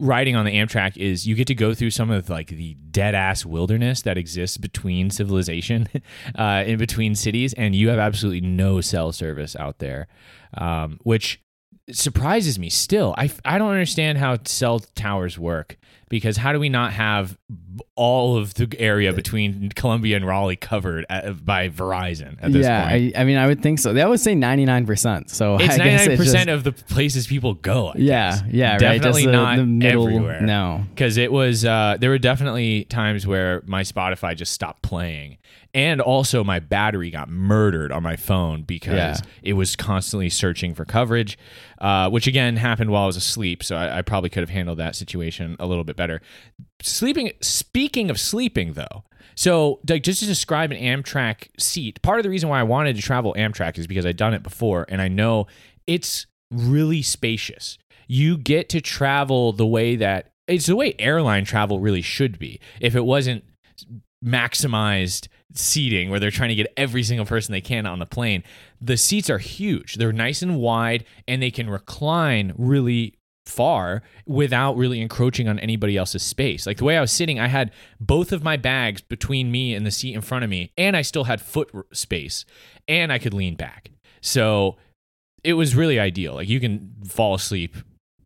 riding 0.00 0.34
on 0.36 0.44
the 0.44 0.52
Amtrak 0.52 0.96
is 0.96 1.26
you 1.26 1.34
get 1.34 1.46
to 1.46 1.54
go 1.54 1.74
through 1.74 1.90
some 1.90 2.10
of 2.10 2.28
like 2.28 2.48
the 2.48 2.74
dead 2.90 3.14
ass 3.14 3.44
wilderness 3.46 4.02
that 4.02 4.18
exists 4.18 4.56
between 4.56 5.10
civilization, 5.10 5.88
uh, 6.34 6.64
in 6.66 6.78
between 6.78 7.14
cities, 7.14 7.52
and 7.54 7.74
you 7.74 7.88
have 7.88 7.98
absolutely 7.98 8.40
no 8.40 8.80
cell 8.80 9.12
service 9.12 9.54
out 9.56 9.78
there, 9.78 10.08
um, 10.54 10.98
which 11.02 11.40
surprises 11.90 12.58
me 12.58 12.70
still. 12.70 13.14
I, 13.18 13.30
I 13.44 13.58
don't 13.58 13.70
understand 13.70 14.18
how 14.18 14.38
cell 14.44 14.78
towers 14.80 15.38
work 15.38 15.76
because 16.08 16.36
how 16.36 16.52
do 16.52 16.60
we 16.60 16.68
not 16.68 16.92
have 16.92 17.36
all 17.96 18.36
of 18.36 18.54
the 18.54 18.72
area 18.78 19.12
between 19.12 19.70
Columbia 19.70 20.16
and 20.16 20.26
Raleigh 20.26 20.56
covered 20.56 21.04
at, 21.08 21.44
by 21.44 21.68
Verizon 21.70 22.36
at 22.40 22.52
this 22.52 22.64
yeah, 22.64 22.88
point? 22.88 23.16
I, 23.16 23.20
I 23.20 23.24
mean, 23.24 23.36
I 23.36 23.46
would 23.46 23.62
think 23.62 23.78
so. 23.78 23.92
They 23.92 24.02
always 24.02 24.22
say 24.22 24.34
ninety 24.34 24.64
nine 24.64 24.86
percent. 24.86 25.30
So 25.30 25.56
it's 25.56 25.64
I 25.64 25.66
guess 25.66 25.78
ninety 25.78 25.96
nine 25.96 26.00
it 26.12 26.16
just- 26.16 26.22
percent 26.22 26.50
of 26.50 26.64
the 26.64 26.72
places 26.72 27.26
people 27.26 27.54
go. 27.54 27.88
I 27.88 27.94
Yeah, 27.96 28.30
guess. 28.30 28.42
yeah, 28.50 28.72
right. 28.72 28.80
definitely 28.80 29.26
the, 29.26 29.32
not 29.32 29.56
the 29.56 29.66
middle, 29.66 30.06
everywhere. 30.06 30.40
No, 30.42 30.84
because 30.90 31.16
it 31.16 31.32
was 31.32 31.64
uh, 31.64 31.96
there 31.98 32.10
were 32.10 32.18
definitely 32.18 32.84
times 32.84 33.26
where 33.26 33.62
my 33.66 33.82
Spotify 33.82 34.36
just 34.36 34.52
stopped 34.52 34.82
playing, 34.82 35.38
and 35.74 36.00
also 36.00 36.44
my 36.44 36.60
battery 36.60 37.10
got 37.10 37.28
murdered 37.28 37.90
on 37.90 38.02
my 38.02 38.14
phone 38.16 38.62
because 38.62 38.94
Yeah. 38.94 39.16
it 39.42 39.54
was 39.54 39.74
constantly 39.76 40.30
searching 40.30 40.72
for 40.74 40.84
coverage, 40.84 41.36
uh, 41.80 42.08
which 42.08 42.26
again 42.26 42.56
happened 42.56 42.90
while 42.90 43.02
I 43.02 43.06
was 43.06 43.16
asleep. 43.16 43.62
So 43.64 43.76
I, 43.76 43.98
I 43.98 44.02
probably 44.02 44.30
could 44.30 44.40
have 44.42 44.50
handled 44.50 44.78
that 44.78 44.94
situation 44.94 45.56
a 45.58 45.66
little 45.66 45.84
bit 45.84 45.96
better. 45.96 46.22
Sleeping. 46.80 47.32
Speaking 47.40 48.08
of 48.10 48.20
sleeping, 48.20 48.74
though. 48.74 49.04
So, 49.34 49.80
like, 49.88 50.04
just 50.04 50.20
to 50.20 50.26
describe 50.26 50.70
an 50.70 50.78
Amtrak 50.78 51.48
seat, 51.58 52.00
part 52.02 52.20
of 52.20 52.22
the 52.22 52.30
reason 52.30 52.48
why 52.48 52.60
I 52.60 52.62
wanted 52.62 52.94
to 52.94 53.02
travel 53.02 53.34
Amtrak 53.36 53.76
is 53.78 53.88
because 53.88 54.06
I'd 54.06 54.16
done 54.16 54.32
it 54.32 54.44
before, 54.44 54.86
and 54.88 55.02
I 55.02 55.08
know 55.08 55.48
it's 55.88 56.26
really 56.52 57.02
spacious. 57.02 57.76
You 58.06 58.36
get 58.38 58.68
to 58.68 58.80
travel 58.80 59.52
the 59.52 59.66
way 59.66 59.96
that 59.96 60.30
it's 60.46 60.66
the 60.66 60.76
way 60.76 60.94
airline 61.00 61.44
travel 61.46 61.80
really 61.80 62.02
should 62.02 62.38
be. 62.38 62.60
If 62.80 62.94
it 62.94 63.04
wasn't 63.04 63.42
maximized 64.24 65.28
seating 65.52 66.10
where 66.10 66.18
they're 66.18 66.30
trying 66.30 66.48
to 66.48 66.54
get 66.54 66.72
every 66.76 67.02
single 67.02 67.26
person 67.26 67.52
they 67.52 67.60
can 67.60 67.86
on 67.86 67.98
the 67.98 68.06
plane, 68.06 68.42
the 68.80 68.96
seats 68.96 69.30
are 69.30 69.38
huge. 69.38 69.94
They're 69.94 70.12
nice 70.12 70.42
and 70.42 70.58
wide 70.58 71.04
and 71.28 71.42
they 71.42 71.50
can 71.50 71.68
recline 71.70 72.52
really 72.56 73.18
far 73.46 74.02
without 74.26 74.76
really 74.76 75.00
encroaching 75.00 75.48
on 75.48 75.58
anybody 75.58 75.96
else's 75.96 76.22
space. 76.22 76.66
Like 76.66 76.78
the 76.78 76.84
way 76.84 76.96
I 76.96 77.00
was 77.00 77.12
sitting, 77.12 77.38
I 77.38 77.48
had 77.48 77.72
both 78.00 78.32
of 78.32 78.42
my 78.42 78.56
bags 78.56 79.02
between 79.02 79.50
me 79.50 79.74
and 79.74 79.84
the 79.86 79.90
seat 79.90 80.14
in 80.14 80.22
front 80.22 80.44
of 80.44 80.50
me, 80.50 80.72
and 80.78 80.96
I 80.96 81.02
still 81.02 81.24
had 81.24 81.40
foot 81.40 81.70
space, 81.92 82.44
and 82.88 83.12
I 83.12 83.18
could 83.18 83.34
lean 83.34 83.54
back. 83.54 83.90
So 84.20 84.76
it 85.42 85.54
was 85.54 85.76
really 85.76 86.00
ideal. 86.00 86.34
Like 86.34 86.48
you 86.48 86.60
can 86.60 86.94
fall 87.06 87.34
asleep 87.34 87.76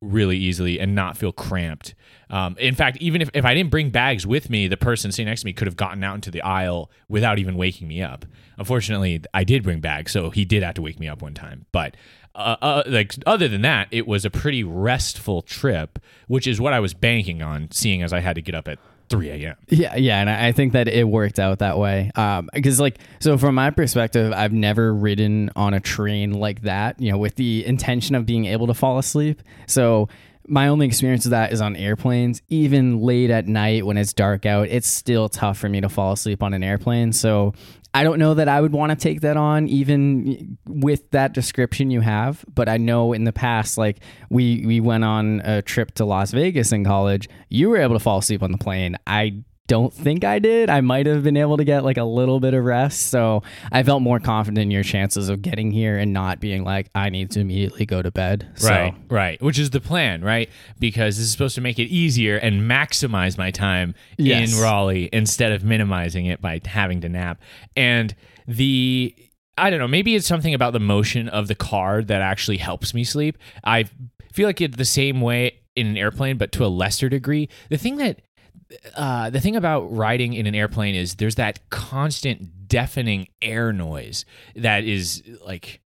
really 0.00 0.36
easily 0.36 0.78
and 0.78 0.94
not 0.94 1.16
feel 1.16 1.32
cramped. 1.32 1.94
Um, 2.30 2.56
in 2.58 2.74
fact, 2.74 2.98
even 2.98 3.22
if, 3.22 3.30
if 3.34 3.44
I 3.44 3.54
didn't 3.54 3.70
bring 3.70 3.90
bags 3.90 4.26
with 4.26 4.50
me, 4.50 4.68
the 4.68 4.76
person 4.76 5.12
sitting 5.12 5.26
next 5.26 5.40
to 5.40 5.46
me 5.46 5.52
could 5.52 5.66
have 5.66 5.76
gotten 5.76 6.04
out 6.04 6.14
into 6.14 6.30
the 6.30 6.42
aisle 6.42 6.90
without 7.08 7.38
even 7.38 7.56
waking 7.56 7.88
me 7.88 8.02
up. 8.02 8.24
Unfortunately, 8.58 9.22
I 9.32 9.44
did 9.44 9.62
bring 9.62 9.80
bags, 9.80 10.12
so 10.12 10.30
he 10.30 10.44
did 10.44 10.62
have 10.62 10.74
to 10.74 10.82
wake 10.82 11.00
me 11.00 11.08
up 11.08 11.22
one 11.22 11.34
time. 11.34 11.66
But 11.72 11.96
uh, 12.34 12.56
uh, 12.60 12.82
like 12.86 13.14
other 13.26 13.48
than 13.48 13.62
that, 13.62 13.88
it 13.90 14.06
was 14.06 14.24
a 14.24 14.30
pretty 14.30 14.62
restful 14.62 15.42
trip, 15.42 15.98
which 16.26 16.46
is 16.46 16.60
what 16.60 16.72
I 16.72 16.80
was 16.80 16.94
banking 16.94 17.42
on, 17.42 17.70
seeing 17.70 18.02
as 18.02 18.12
I 18.12 18.20
had 18.20 18.34
to 18.34 18.42
get 18.42 18.54
up 18.54 18.68
at 18.68 18.78
3 19.08 19.30
a.m. 19.30 19.56
Yeah, 19.68 19.96
yeah, 19.96 20.20
and 20.20 20.30
I 20.30 20.52
think 20.52 20.72
that 20.72 20.88
it 20.88 21.04
worked 21.04 21.38
out 21.38 21.60
that 21.60 21.78
way. 21.78 22.10
Um, 22.14 22.48
because 22.52 22.80
like, 22.80 22.98
so 23.20 23.38
from 23.38 23.54
my 23.54 23.70
perspective, 23.70 24.32
I've 24.32 24.52
never 24.52 24.94
ridden 24.94 25.50
on 25.56 25.74
a 25.74 25.80
train 25.80 26.32
like 26.32 26.62
that. 26.62 27.00
You 27.00 27.12
know, 27.12 27.18
with 27.18 27.36
the 27.36 27.64
intention 27.66 28.14
of 28.14 28.26
being 28.26 28.46
able 28.46 28.66
to 28.66 28.74
fall 28.74 28.98
asleep. 28.98 29.42
So 29.66 30.08
my 30.48 30.68
only 30.68 30.86
experience 30.86 31.26
of 31.26 31.32
that 31.32 31.52
is 31.52 31.60
on 31.60 31.76
airplanes. 31.76 32.42
Even 32.48 33.00
late 33.00 33.30
at 33.30 33.46
night 33.46 33.84
when 33.84 33.98
it's 33.98 34.12
dark 34.14 34.46
out, 34.46 34.68
it's 34.68 34.88
still 34.88 35.28
tough 35.28 35.58
for 35.58 35.68
me 35.68 35.80
to 35.82 35.88
fall 35.88 36.12
asleep 36.12 36.42
on 36.42 36.54
an 36.54 36.64
airplane. 36.64 37.12
So 37.12 37.52
I 37.94 38.02
don't 38.02 38.18
know 38.18 38.34
that 38.34 38.48
I 38.48 38.60
would 38.60 38.72
want 38.72 38.90
to 38.90 38.96
take 38.96 39.22
that 39.22 39.36
on, 39.36 39.66
even 39.68 40.58
with 40.66 41.10
that 41.10 41.32
description 41.32 41.90
you 41.90 42.00
have. 42.00 42.44
But 42.54 42.68
I 42.68 42.76
know 42.76 43.12
in 43.12 43.24
the 43.24 43.32
past, 43.32 43.78
like 43.78 43.98
we 44.30 44.64
we 44.66 44.80
went 44.80 45.04
on 45.04 45.40
a 45.44 45.62
trip 45.62 45.92
to 45.94 46.04
Las 46.04 46.30
Vegas 46.32 46.70
in 46.70 46.84
college. 46.84 47.28
You 47.48 47.70
were 47.70 47.78
able 47.78 47.94
to 47.94 48.00
fall 48.00 48.18
asleep 48.18 48.42
on 48.42 48.52
the 48.52 48.58
plane. 48.58 48.96
I 49.06 49.42
don't 49.68 49.92
think 49.94 50.24
I 50.24 50.40
did. 50.40 50.68
I 50.70 50.80
might 50.80 51.06
have 51.06 51.22
been 51.22 51.36
able 51.36 51.56
to 51.58 51.64
get 51.64 51.84
like 51.84 51.96
a 51.98 52.02
little 52.04 52.40
bit 52.40 52.54
of 52.54 52.64
rest. 52.64 53.06
So 53.10 53.42
I 53.70 53.82
felt 53.84 54.02
more 54.02 54.18
confident 54.18 54.58
in 54.58 54.70
your 54.72 54.82
chances 54.82 55.28
of 55.28 55.42
getting 55.42 55.70
here 55.70 55.96
and 55.96 56.12
not 56.12 56.40
being 56.40 56.64
like, 56.64 56.88
I 56.94 57.10
need 57.10 57.30
to 57.32 57.40
immediately 57.40 57.86
go 57.86 58.02
to 58.02 58.10
bed. 58.10 58.48
So, 58.56 58.68
Right, 58.70 58.94
right. 59.08 59.42
Which 59.42 59.58
is 59.58 59.70
the 59.70 59.80
plan, 59.80 60.22
right? 60.24 60.48
Because 60.80 61.18
this 61.18 61.26
is 61.26 61.32
supposed 61.32 61.54
to 61.54 61.60
make 61.60 61.78
it 61.78 61.84
easier 61.88 62.36
and 62.36 62.62
maximize 62.62 63.38
my 63.38 63.50
time 63.52 63.94
Yes. 64.16 64.52
in 64.56 64.60
Raleigh 64.60 65.08
instead 65.12 65.52
of 65.52 65.62
minimizing 65.62 66.26
it 66.26 66.40
by 66.40 66.60
having 66.64 67.00
to 67.02 67.08
nap. 67.08 67.40
And 67.76 68.14
the 68.48 69.14
I 69.58 69.70
don't 69.70 69.80
know, 69.80 69.88
maybe 69.88 70.14
it's 70.14 70.26
something 70.26 70.54
about 70.54 70.72
the 70.72 70.80
motion 70.80 71.28
of 71.28 71.48
the 71.48 71.54
car 71.54 72.02
that 72.02 72.22
actually 72.22 72.58
helps 72.58 72.94
me 72.94 73.04
sleep. 73.04 73.36
I 73.64 73.84
feel 74.32 74.46
like 74.48 74.60
it's 74.60 74.76
the 74.76 74.84
same 74.84 75.20
way 75.20 75.58
in 75.74 75.88
an 75.88 75.96
airplane, 75.96 76.38
but 76.38 76.52
to 76.52 76.64
a 76.64 76.68
lesser 76.68 77.08
degree. 77.08 77.48
The 77.68 77.76
thing 77.76 77.96
that 77.96 78.20
uh, 78.94 79.30
the 79.30 79.40
thing 79.40 79.56
about 79.56 79.84
riding 79.94 80.34
in 80.34 80.46
an 80.46 80.54
airplane 80.54 80.94
is 80.94 81.14
there's 81.16 81.36
that 81.36 81.68
constant 81.70 82.68
deafening 82.68 83.28
air 83.40 83.72
noise 83.72 84.24
that 84.56 84.84
is 84.84 85.22
like 85.44 85.80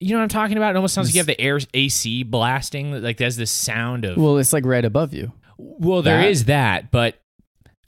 you 0.00 0.10
know 0.10 0.16
what 0.16 0.22
I'm 0.24 0.28
talking 0.30 0.56
about? 0.56 0.70
It 0.70 0.76
almost 0.76 0.94
sounds 0.94 1.08
like 1.08 1.14
you 1.14 1.20
have 1.20 1.26
the 1.28 1.40
air 1.40 1.60
AC 1.74 2.24
blasting. 2.24 3.00
Like 3.02 3.18
there's 3.18 3.36
this 3.36 3.52
sound 3.52 4.04
of 4.04 4.16
Well, 4.16 4.38
it's 4.38 4.52
like 4.52 4.64
right 4.66 4.84
above 4.84 5.12
you. 5.14 5.32
well, 5.58 6.02
there 6.02 6.22
that- 6.22 6.28
is 6.30 6.46
that, 6.46 6.90
but 6.90 7.20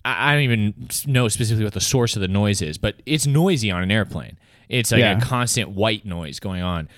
I, 0.05 0.31
I 0.31 0.35
don't 0.35 0.43
even 0.45 0.89
know 1.07 1.27
specifically 1.29 1.65
what 1.65 1.73
the 1.75 1.81
source 1.81 2.15
of 2.15 2.21
the 2.23 2.29
noise 2.29 2.63
is. 2.63 2.79
But 2.79 3.03
it's 3.05 3.27
noisy 3.27 3.71
on 3.73 3.83
an 3.83 3.91
airplane. 3.91 4.39
It's 4.69 4.93
like 4.93 5.01
Yeah. 5.01 5.19
a 5.19 5.21
constant 5.21 5.71
white 5.71 6.05
noise 6.07 6.39
going 6.39 6.63
on. 6.63 6.89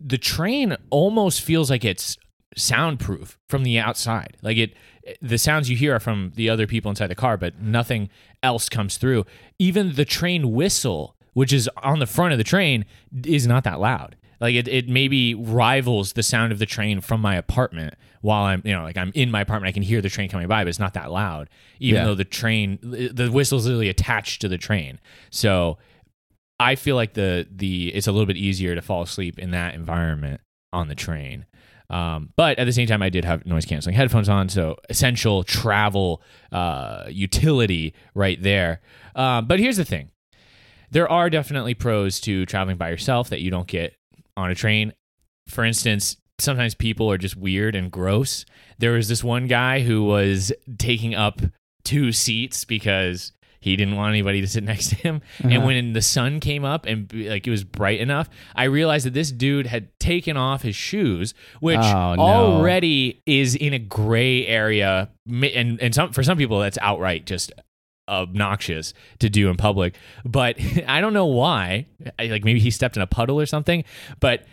The 0.00 0.18
train 0.18 0.76
almost 0.90 1.40
feels 1.40 1.68
like 1.68 1.84
it's 1.84 2.16
soundproof 2.56 3.38
from 3.48 3.62
the 3.64 3.78
outside. 3.78 4.36
Like 4.42 4.56
it, 4.56 4.74
the 5.22 5.38
sounds 5.38 5.70
you 5.70 5.76
hear 5.76 5.94
are 5.96 6.00
from 6.00 6.32
the 6.34 6.48
other 6.50 6.66
people 6.66 6.90
inside 6.90 7.08
the 7.08 7.14
car, 7.14 7.36
but 7.36 7.60
nothing 7.60 8.10
else 8.42 8.68
comes 8.68 8.96
through. 8.96 9.24
Even 9.58 9.94
the 9.94 10.04
train 10.04 10.52
whistle, 10.52 11.16
which 11.32 11.52
is 11.52 11.68
on 11.82 11.98
the 11.98 12.06
front 12.06 12.32
of 12.32 12.38
the 12.38 12.44
train, 12.44 12.84
is 13.24 13.46
not 13.46 13.64
that 13.64 13.80
loud. 13.80 14.16
Like 14.40 14.54
it, 14.54 14.68
it 14.68 14.88
maybe 14.88 15.34
rivals 15.34 16.14
the 16.14 16.22
sound 16.22 16.50
of 16.50 16.58
the 16.58 16.66
train 16.66 17.00
from 17.02 17.20
my 17.20 17.36
apartment 17.36 17.94
while 18.22 18.44
I'm, 18.44 18.62
you 18.64 18.72
know, 18.74 18.82
like 18.82 18.96
I'm 18.96 19.12
in 19.14 19.30
my 19.30 19.42
apartment. 19.42 19.68
I 19.68 19.72
can 19.72 19.82
hear 19.82 20.00
the 20.00 20.08
train 20.08 20.30
coming 20.30 20.48
by, 20.48 20.64
but 20.64 20.68
it's 20.68 20.78
not 20.78 20.94
that 20.94 21.10
loud, 21.10 21.50
even 21.78 22.00
Yeah. 22.00 22.04
though 22.06 22.14
the 22.14 22.24
train, 22.24 22.78
the 22.82 23.28
whistle's 23.30 23.66
literally 23.66 23.90
attached 23.90 24.40
to 24.40 24.48
the 24.48 24.56
train. 24.58 24.98
So 25.30 25.76
I 26.58 26.74
feel 26.74 26.96
like 26.96 27.14
the 27.14 27.46
the 27.50 27.94
it's 27.94 28.06
a 28.06 28.12
little 28.12 28.26
bit 28.26 28.36
easier 28.38 28.74
to 28.74 28.82
fall 28.82 29.02
asleep 29.02 29.38
in 29.38 29.50
that 29.50 29.74
environment 29.74 30.40
on 30.72 30.88
the 30.88 30.94
train. 30.94 31.44
Um, 31.90 32.32
but 32.36 32.58
at 32.58 32.64
the 32.64 32.72
same 32.72 32.86
time, 32.86 33.02
I 33.02 33.10
did 33.10 33.24
have 33.24 33.44
noise 33.44 33.66
canceling 33.66 33.96
headphones 33.96 34.28
on, 34.28 34.48
so 34.48 34.76
essential 34.88 35.42
travel 35.42 36.22
uh, 36.52 37.04
utility 37.08 37.94
right 38.14 38.40
there. 38.40 38.80
Um, 39.16 39.46
but 39.46 39.58
here's 39.58 39.76
the 39.76 39.84
thing: 39.84 40.10
there 40.90 41.10
are 41.10 41.28
definitely 41.28 41.74
pros 41.74 42.20
to 42.20 42.46
traveling 42.46 42.76
by 42.76 42.90
yourself 42.90 43.28
that 43.30 43.40
you 43.40 43.50
don't 43.50 43.66
get 43.66 43.94
on 44.36 44.50
a 44.50 44.54
train. 44.54 44.92
For 45.48 45.64
instance, 45.64 46.16
sometimes 46.38 46.74
people 46.74 47.10
are 47.10 47.18
just 47.18 47.36
weird 47.36 47.74
and 47.74 47.90
gross. 47.90 48.44
There 48.78 48.92
was 48.92 49.08
this 49.08 49.24
one 49.24 49.48
guy 49.48 49.80
who 49.80 50.04
was 50.04 50.52
taking 50.78 51.14
up 51.14 51.40
two 51.84 52.12
seats 52.12 52.64
because 52.64 53.32
he 53.60 53.76
didn't 53.76 53.94
want 53.96 54.10
anybody 54.10 54.40
to 54.40 54.46
sit 54.46 54.64
next 54.72 54.88
to 54.88 54.96
him. 54.96 55.20
And 55.42 55.52
Uh-huh. 55.58 55.66
when 55.66 55.92
the 55.92 56.02
sun 56.02 56.40
came 56.40 56.64
up 56.64 56.86
and 56.86 57.12
like 57.12 57.46
it 57.46 57.50
was 57.50 57.62
bright 57.64 58.00
enough, 58.00 58.28
I 58.56 58.64
realized 58.64 59.06
that 59.06 59.14
this 59.14 59.30
dude 59.30 59.66
had 59.66 59.88
taken 60.00 60.36
off 60.36 60.62
his 60.62 60.74
shoes, 60.76 61.34
which 61.60 61.78
Oh, 61.78 62.14
no. 62.14 62.22
already 62.22 63.22
is 63.26 63.54
in 63.54 63.72
a 63.74 63.78
gray 63.78 64.46
area. 64.46 65.10
And 65.28 65.80
and 65.80 65.94
some 65.94 66.12
for 66.12 66.22
some 66.22 66.36
people 66.38 66.58
that's 66.60 66.78
outright 66.80 67.26
just 67.26 67.52
obnoxious 68.08 68.92
to 69.20 69.30
do 69.30 69.48
in 69.48 69.56
public. 69.56 69.94
But 70.24 70.56
I 70.88 71.00
don't 71.00 71.12
know 71.12 71.26
why. 71.26 71.86
I, 72.18 72.26
like 72.26 72.44
maybe 72.44 72.60
he 72.60 72.70
stepped 72.70 72.96
in 72.96 73.02
a 73.02 73.06
puddle 73.06 73.38
or 73.40 73.46
something. 73.46 73.84
But 74.20 74.44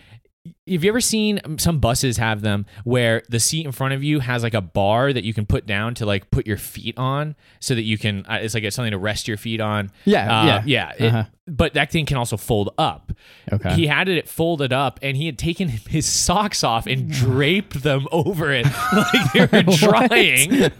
have 0.67 0.83
you 0.83 0.89
ever 0.89 1.01
seen 1.01 1.39
some 1.57 1.79
buses 1.79 2.17
have 2.17 2.41
them 2.41 2.65
where 2.83 3.23
the 3.29 3.39
seat 3.39 3.65
in 3.65 3.71
front 3.71 3.93
of 3.93 4.03
you 4.03 4.19
has 4.19 4.43
like 4.43 4.53
a 4.53 4.61
bar 4.61 5.13
that 5.13 5.23
you 5.23 5.33
can 5.33 5.45
put 5.45 5.65
down 5.65 5.93
to 5.95 6.05
like 6.05 6.29
put 6.31 6.45
your 6.45 6.57
feet 6.57 6.97
on 6.97 7.35
so 7.59 7.73
that 7.75 7.83
you 7.83 7.97
can 7.97 8.25
uh, 8.27 8.39
it's 8.41 8.53
like 8.53 8.63
it's 8.63 8.75
something 8.75 8.91
to 8.91 8.97
rest 8.97 9.27
your 9.27 9.37
feet 9.37 9.61
on 9.61 9.89
Yeah, 10.05 10.41
Uh, 10.41 10.45
yeah. 10.65 10.91
yeah 10.97 11.07
Uh-huh. 11.07 11.23
but 11.47 11.73
that 11.75 11.91
thing 11.91 12.05
can 12.05 12.17
also 12.17 12.35
fold 12.37 12.69
up 12.77 13.13
Okay. 13.51 13.73
he 13.75 13.87
had 13.87 14.09
it 14.09 14.27
folded 14.27 14.73
up 14.73 14.99
and 15.01 15.15
he 15.17 15.25
had 15.25 15.37
taken 15.37 15.67
his 15.89 16.05
socks 16.05 16.63
off 16.63 16.85
and 16.87 17.09
draped 17.09 17.81
them 17.83 18.07
over 18.11 18.51
it 18.51 18.65
like 18.93 19.31
they 19.33 19.45
were 19.45 19.63
drying 19.77 20.71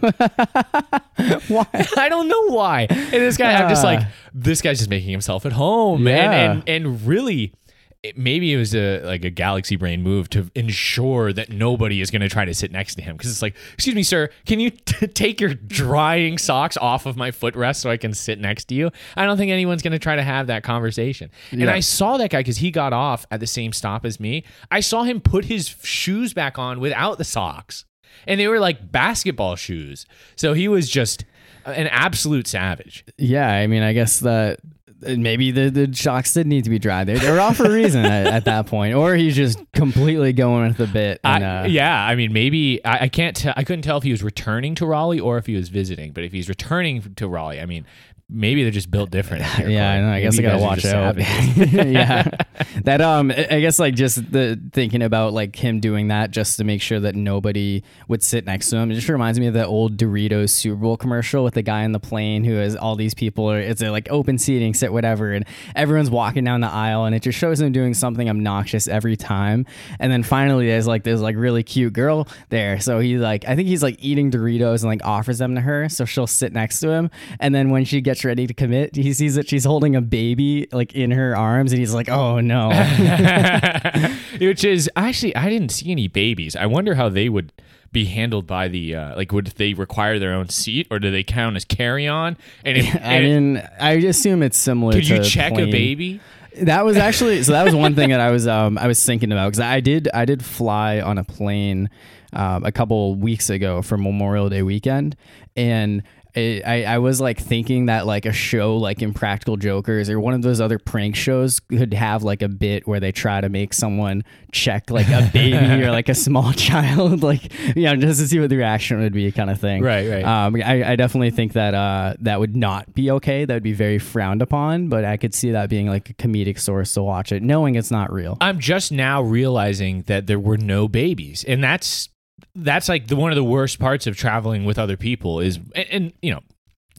Why? 1.48 1.66
I 1.96 2.08
don't 2.08 2.28
know 2.28 2.48
why. 2.50 2.86
And 2.90 3.10
this 3.10 3.36
guy, 3.36 3.54
I'm 3.54 3.68
just 3.68 3.82
like, 3.84 4.00
this 4.32 4.62
guy's 4.62 4.78
just 4.78 4.90
making 4.90 5.10
himself 5.10 5.44
at 5.46 5.52
home, 5.52 6.06
Yeah. 6.06 6.30
and 6.30 6.62
and 6.68 6.68
and 6.86 7.06
really. 7.06 7.52
It- 8.02 8.16
Maybe 8.16 8.52
it 8.52 8.56
was 8.56 8.74
a 8.74 9.00
like 9.02 9.24
a 9.24 9.30
galaxy 9.30 9.74
brain 9.76 10.02
move 10.02 10.28
to 10.30 10.50
ensure 10.54 11.32
that 11.32 11.50
nobody 11.50 12.00
is 12.00 12.10
going 12.10 12.22
to 12.22 12.28
try 12.28 12.44
to 12.44 12.54
sit 12.54 12.70
next 12.70 12.94
to 12.94 13.02
him 13.02 13.16
because 13.16 13.30
it's 13.30 13.42
like, 13.42 13.56
excuse 13.74 13.94
me, 13.96 14.02
sir, 14.04 14.28
can 14.46 14.60
you 14.60 14.70
t- 14.70 15.06
take 15.08 15.40
your 15.40 15.54
drying 15.54 16.38
socks 16.38 16.76
off 16.76 17.06
of 17.06 17.16
my 17.16 17.30
footrest 17.32 17.76
so 17.76 17.90
I 17.90 17.96
can 17.96 18.14
sit 18.14 18.38
next 18.40 18.66
to 18.66 18.74
you? 18.74 18.90
I 19.16 19.24
don't 19.26 19.36
think 19.36 19.50
anyone's 19.50 19.82
going 19.82 19.92
to 19.92 19.98
try 19.98 20.14
to 20.16 20.22
have 20.22 20.46
that 20.46 20.62
conversation. 20.62 21.30
And 21.50 21.62
I 21.70 21.80
saw 21.80 22.16
that 22.18 22.30
guy 22.30 22.38
because 22.40 22.58
he 22.58 22.70
got 22.70 22.92
off 22.92 23.26
at 23.30 23.40
the 23.40 23.46
same 23.48 23.72
stop 23.72 24.04
as 24.06 24.20
me. 24.20 24.44
I 24.70 24.80
saw 24.80 25.02
him 25.02 25.20
put 25.20 25.46
his 25.46 25.68
shoes 25.82 26.32
back 26.32 26.58
on 26.58 26.78
without 26.80 27.18
the 27.18 27.24
socks, 27.24 27.84
and 28.26 28.38
they 28.38 28.46
were 28.48 28.60
like 28.60 28.92
basketball 28.92 29.56
shoes. 29.56 30.06
So 30.36 30.52
he 30.52 30.68
was 30.68 30.88
just 30.88 31.24
an 31.64 31.88
absolute 31.88 32.46
savage. 32.46 33.04
Yeah, 33.18 33.50
I 33.50 33.66
mean, 33.66 33.82
I 33.82 33.92
guess 33.92 34.20
that 34.20 34.60
maybe 35.00 35.50
the, 35.50 35.70
the 35.70 35.94
shocks 35.94 36.32
did 36.32 36.46
need 36.46 36.64
to 36.64 36.70
be 36.70 36.78
dry. 36.78 37.04
They, 37.04 37.14
they 37.14 37.30
were 37.30 37.40
off 37.40 37.56
for 37.56 37.66
a 37.66 37.70
reason 37.70 38.04
at, 38.04 38.26
at 38.26 38.44
that 38.46 38.66
point, 38.66 38.94
or 38.94 39.14
he's 39.14 39.36
just 39.36 39.58
completely 39.72 40.32
going 40.32 40.68
with 40.68 40.76
the 40.76 40.86
bit. 40.86 41.20
And, 41.24 41.44
I, 41.44 41.62
uh, 41.62 41.66
yeah, 41.66 42.04
I 42.04 42.14
mean, 42.14 42.32
maybe 42.32 42.84
I, 42.84 43.04
I 43.04 43.08
can't. 43.08 43.36
T- 43.36 43.52
I 43.54 43.64
couldn't 43.64 43.82
tell 43.82 43.98
if 43.98 44.04
he 44.04 44.10
was 44.10 44.22
returning 44.22 44.74
to 44.76 44.86
Raleigh 44.86 45.20
or 45.20 45.38
if 45.38 45.46
he 45.46 45.54
was 45.54 45.68
visiting. 45.68 46.12
But 46.12 46.24
if 46.24 46.32
he's 46.32 46.48
returning 46.48 47.14
to 47.14 47.28
Raleigh, 47.28 47.60
I 47.60 47.66
mean, 47.66 47.86
maybe 48.30 48.62
they're 48.62 48.70
just 48.70 48.90
built 48.90 49.10
different. 49.10 49.44
Yeah, 49.68 49.90
I 49.90 50.00
know. 50.00 50.12
I 50.12 50.20
guess 50.20 50.38
I 50.38 50.42
gotta 50.42 50.58
watch 50.58 50.84
out. 50.84 51.18
yeah, 51.18 52.28
that 52.84 53.00
um, 53.00 53.30
I 53.30 53.60
guess 53.60 53.78
like 53.78 53.94
just 53.94 54.30
the 54.32 54.58
thinking 54.72 55.02
about 55.02 55.32
like 55.32 55.56
him 55.56 55.80
doing 55.80 56.08
that 56.08 56.30
just 56.30 56.56
to 56.58 56.64
make 56.64 56.80
sure 56.80 57.00
that 57.00 57.14
nobody 57.14 57.82
would 58.06 58.22
sit 58.22 58.46
next 58.46 58.70
to 58.70 58.76
him. 58.76 58.90
It 58.90 58.94
just 58.94 59.08
reminds 59.08 59.38
me 59.38 59.46
of 59.46 59.54
that 59.54 59.66
old 59.66 59.96
Doritos 59.96 60.50
Super 60.50 60.76
Bowl 60.76 60.96
commercial 60.96 61.44
with 61.44 61.54
the 61.54 61.62
guy 61.62 61.82
in 61.82 61.92
the 61.92 62.00
plane 62.00 62.44
who 62.44 62.54
has 62.54 62.76
all 62.76 62.96
these 62.96 63.14
people. 63.14 63.50
Or 63.50 63.58
it's 63.58 63.82
a, 63.82 63.90
like 63.90 64.08
open 64.10 64.38
seating, 64.38 64.74
sit 64.74 64.92
whatever, 64.92 65.32
and 65.32 65.44
everyone's 65.74 66.10
walking 66.10 66.44
down 66.44 66.60
the 66.60 66.70
aisle, 66.70 67.04
and 67.04 67.14
it 67.14 67.22
just 67.22 67.38
shows 67.38 67.60
him 67.60 67.72
doing 67.72 67.94
something 67.94 68.28
obnoxious 68.28 68.88
every 68.88 69.16
time. 69.16 69.66
And 69.98 70.10
then 70.10 70.22
finally, 70.22 70.66
there's 70.66 70.86
like 70.86 71.02
this 71.02 71.20
like 71.20 71.36
really 71.36 71.62
cute 71.62 71.92
girl 71.92 72.26
there, 72.48 72.80
so 72.80 73.00
he 73.00 73.18
like 73.18 73.46
I 73.46 73.54
think 73.56 73.68
he's 73.68 73.82
like 73.82 73.96
eating 73.98 74.30
Doritos 74.30 74.82
and 74.82 74.84
like 74.84 75.04
offers 75.04 75.38
them 75.38 75.56
to 75.56 75.60
her, 75.60 75.88
so 75.88 76.04
she'll 76.04 76.26
sit 76.26 76.52
next 76.52 76.80
to 76.80 76.90
him. 76.90 77.10
And 77.40 77.54
then 77.54 77.70
when 77.70 77.84
she 77.84 78.00
gets 78.00 78.17
ready 78.24 78.46
to 78.46 78.54
commit, 78.54 78.96
he 78.96 79.12
sees 79.12 79.34
that 79.34 79.48
she's 79.48 79.64
holding 79.64 79.96
a 79.96 80.00
baby 80.00 80.68
like 80.72 80.94
in 80.94 81.10
her 81.10 81.36
arms, 81.36 81.72
and 81.72 81.78
he's 81.78 81.94
like, 81.94 82.08
"Oh 82.08 82.40
no." 82.40 82.68
Which 84.40 84.64
is 84.64 84.90
actually, 84.96 85.34
I 85.36 85.48
didn't 85.48 85.70
see 85.70 85.90
any 85.90 86.08
babies. 86.08 86.56
I 86.56 86.66
wonder 86.66 86.94
how 86.94 87.08
they 87.08 87.28
would 87.28 87.52
be 87.92 88.04
handled 88.04 88.46
by 88.46 88.68
the 88.68 88.94
uh, 88.94 89.16
like. 89.16 89.32
Would 89.32 89.48
they 89.56 89.74
require 89.74 90.18
their 90.18 90.32
own 90.32 90.48
seat, 90.48 90.86
or 90.90 90.98
do 90.98 91.10
they 91.10 91.22
count 91.22 91.56
as 91.56 91.64
carry 91.64 92.06
on? 92.06 92.36
And 92.64 92.78
if, 92.78 92.94
I 92.94 92.98
and 92.98 93.54
mean, 93.54 93.68
I 93.80 93.92
assume 93.92 94.42
it's 94.42 94.58
similar. 94.58 94.92
could 94.92 95.08
you 95.08 95.22
check 95.22 95.54
plane. 95.54 95.68
a 95.68 95.72
baby? 95.72 96.20
That 96.62 96.84
was 96.84 96.96
actually 96.96 97.42
so. 97.42 97.52
That 97.52 97.64
was 97.64 97.74
one 97.74 97.94
thing 97.94 98.10
that 98.10 98.20
I 98.20 98.30
was 98.30 98.46
um 98.46 98.78
I 98.78 98.86
was 98.86 99.04
thinking 99.04 99.32
about 99.32 99.48
because 99.48 99.60
I 99.60 99.80
did 99.80 100.08
I 100.12 100.24
did 100.24 100.44
fly 100.44 101.00
on 101.00 101.18
a 101.18 101.24
plane 101.24 101.88
um, 102.32 102.64
a 102.64 102.72
couple 102.72 103.14
weeks 103.14 103.48
ago 103.48 103.80
for 103.80 103.96
Memorial 103.96 104.48
Day 104.48 104.62
weekend, 104.62 105.16
and 105.56 106.02
I 106.36 106.84
I 106.86 106.98
was 106.98 107.20
like 107.20 107.40
thinking 107.40 107.86
that 107.86 108.06
like 108.06 108.26
a 108.26 108.32
show 108.32 108.76
like 108.76 109.02
Impractical 109.02 109.56
Jokers 109.56 110.10
or 110.10 110.20
one 110.20 110.34
of 110.34 110.42
those 110.42 110.60
other 110.60 110.78
prank 110.78 111.16
shows 111.16 111.60
could 111.60 111.94
have 111.94 112.22
like 112.22 112.42
a 112.42 112.48
bit 112.48 112.86
where 112.86 113.00
they 113.00 113.12
try 113.12 113.40
to 113.40 113.48
make 113.48 113.72
someone 113.74 114.24
check 114.52 114.90
like 114.90 115.08
a 115.08 115.30
baby 115.32 115.56
or 115.84 115.90
like 115.90 116.08
a 116.08 116.14
small 116.14 116.52
child, 116.54 117.22
like 117.22 117.52
you 117.76 117.84
know, 117.84 117.96
just 117.96 118.20
to 118.20 118.28
see 118.28 118.38
what 118.38 118.50
the 118.50 118.56
reaction 118.56 119.00
would 119.00 119.12
be, 119.12 119.30
kind 119.32 119.50
of 119.50 119.60
thing. 119.60 119.82
Right, 119.82 120.08
right. 120.08 120.24
Um, 120.24 120.56
I, 120.56 120.92
I 120.92 120.96
definitely 120.96 121.30
think 121.30 121.52
that 121.54 121.74
uh, 121.74 122.14
that 122.20 122.40
would 122.40 122.56
not 122.56 122.94
be 122.94 123.10
okay. 123.12 123.44
That 123.44 123.54
would 123.54 123.62
be 123.62 123.72
very 123.72 123.98
frowned 123.98 124.42
upon. 124.42 124.88
But 124.88 125.04
I 125.04 125.16
could 125.16 125.34
see 125.34 125.52
that 125.52 125.70
being 125.70 125.88
like 125.88 126.10
a 126.10 126.14
comedic 126.14 126.58
source 126.58 126.94
to 126.94 127.02
watch 127.02 127.32
it, 127.32 127.42
knowing 127.42 127.74
it's 127.74 127.90
not 127.90 128.12
real. 128.12 128.36
I'm 128.40 128.58
just 128.58 128.92
now 128.92 129.22
realizing 129.22 130.02
that 130.02 130.26
there 130.26 130.40
were 130.40 130.58
no 130.58 130.88
babies, 130.88 131.44
and 131.44 131.62
that's 131.62 132.08
that's 132.54 132.88
like 132.88 133.06
the 133.06 133.16
one 133.16 133.30
of 133.30 133.36
the 133.36 133.44
worst 133.44 133.78
parts 133.78 134.06
of 134.06 134.16
traveling 134.16 134.64
with 134.64 134.78
other 134.78 134.96
people 134.96 135.40
is, 135.40 135.58
and, 135.74 135.86
and 135.90 136.12
you 136.22 136.32
know, 136.32 136.40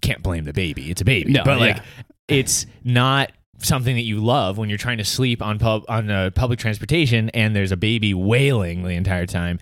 can't 0.01 0.23
blame 0.23 0.45
the 0.45 0.53
baby. 0.53 0.89
It's 0.89 1.01
a 1.01 1.05
baby, 1.05 1.33
No, 1.33 1.43
but 1.43 1.59
like 1.59 1.77
yeah. 1.77 1.83
it's 2.27 2.65
not 2.83 3.31
something 3.61 3.95
that 3.95 4.03
you 4.03 4.19
love 4.19 4.57
when 4.57 4.69
you're 4.69 4.77
trying 4.77 4.97
to 4.99 5.03
sleep 5.05 5.41
on 5.41 5.59
pub 5.59 5.83
on 5.89 6.09
uh, 6.09 6.29
public 6.33 6.59
transportation 6.59 7.29
and 7.31 7.55
there's 7.55 7.73
a 7.73 7.77
baby 7.77 8.13
wailing 8.13 8.83
the 8.83 8.91
entire 8.91 9.25
time. 9.25 9.59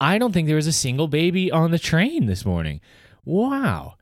I 0.00 0.18
don't 0.18 0.32
think 0.32 0.46
there 0.46 0.56
was 0.56 0.66
a 0.66 0.72
single 0.72 1.08
baby 1.08 1.50
on 1.50 1.70
the 1.70 1.78
train 1.78 2.26
this 2.26 2.44
morning. 2.44 2.80
Wow. 3.24 3.94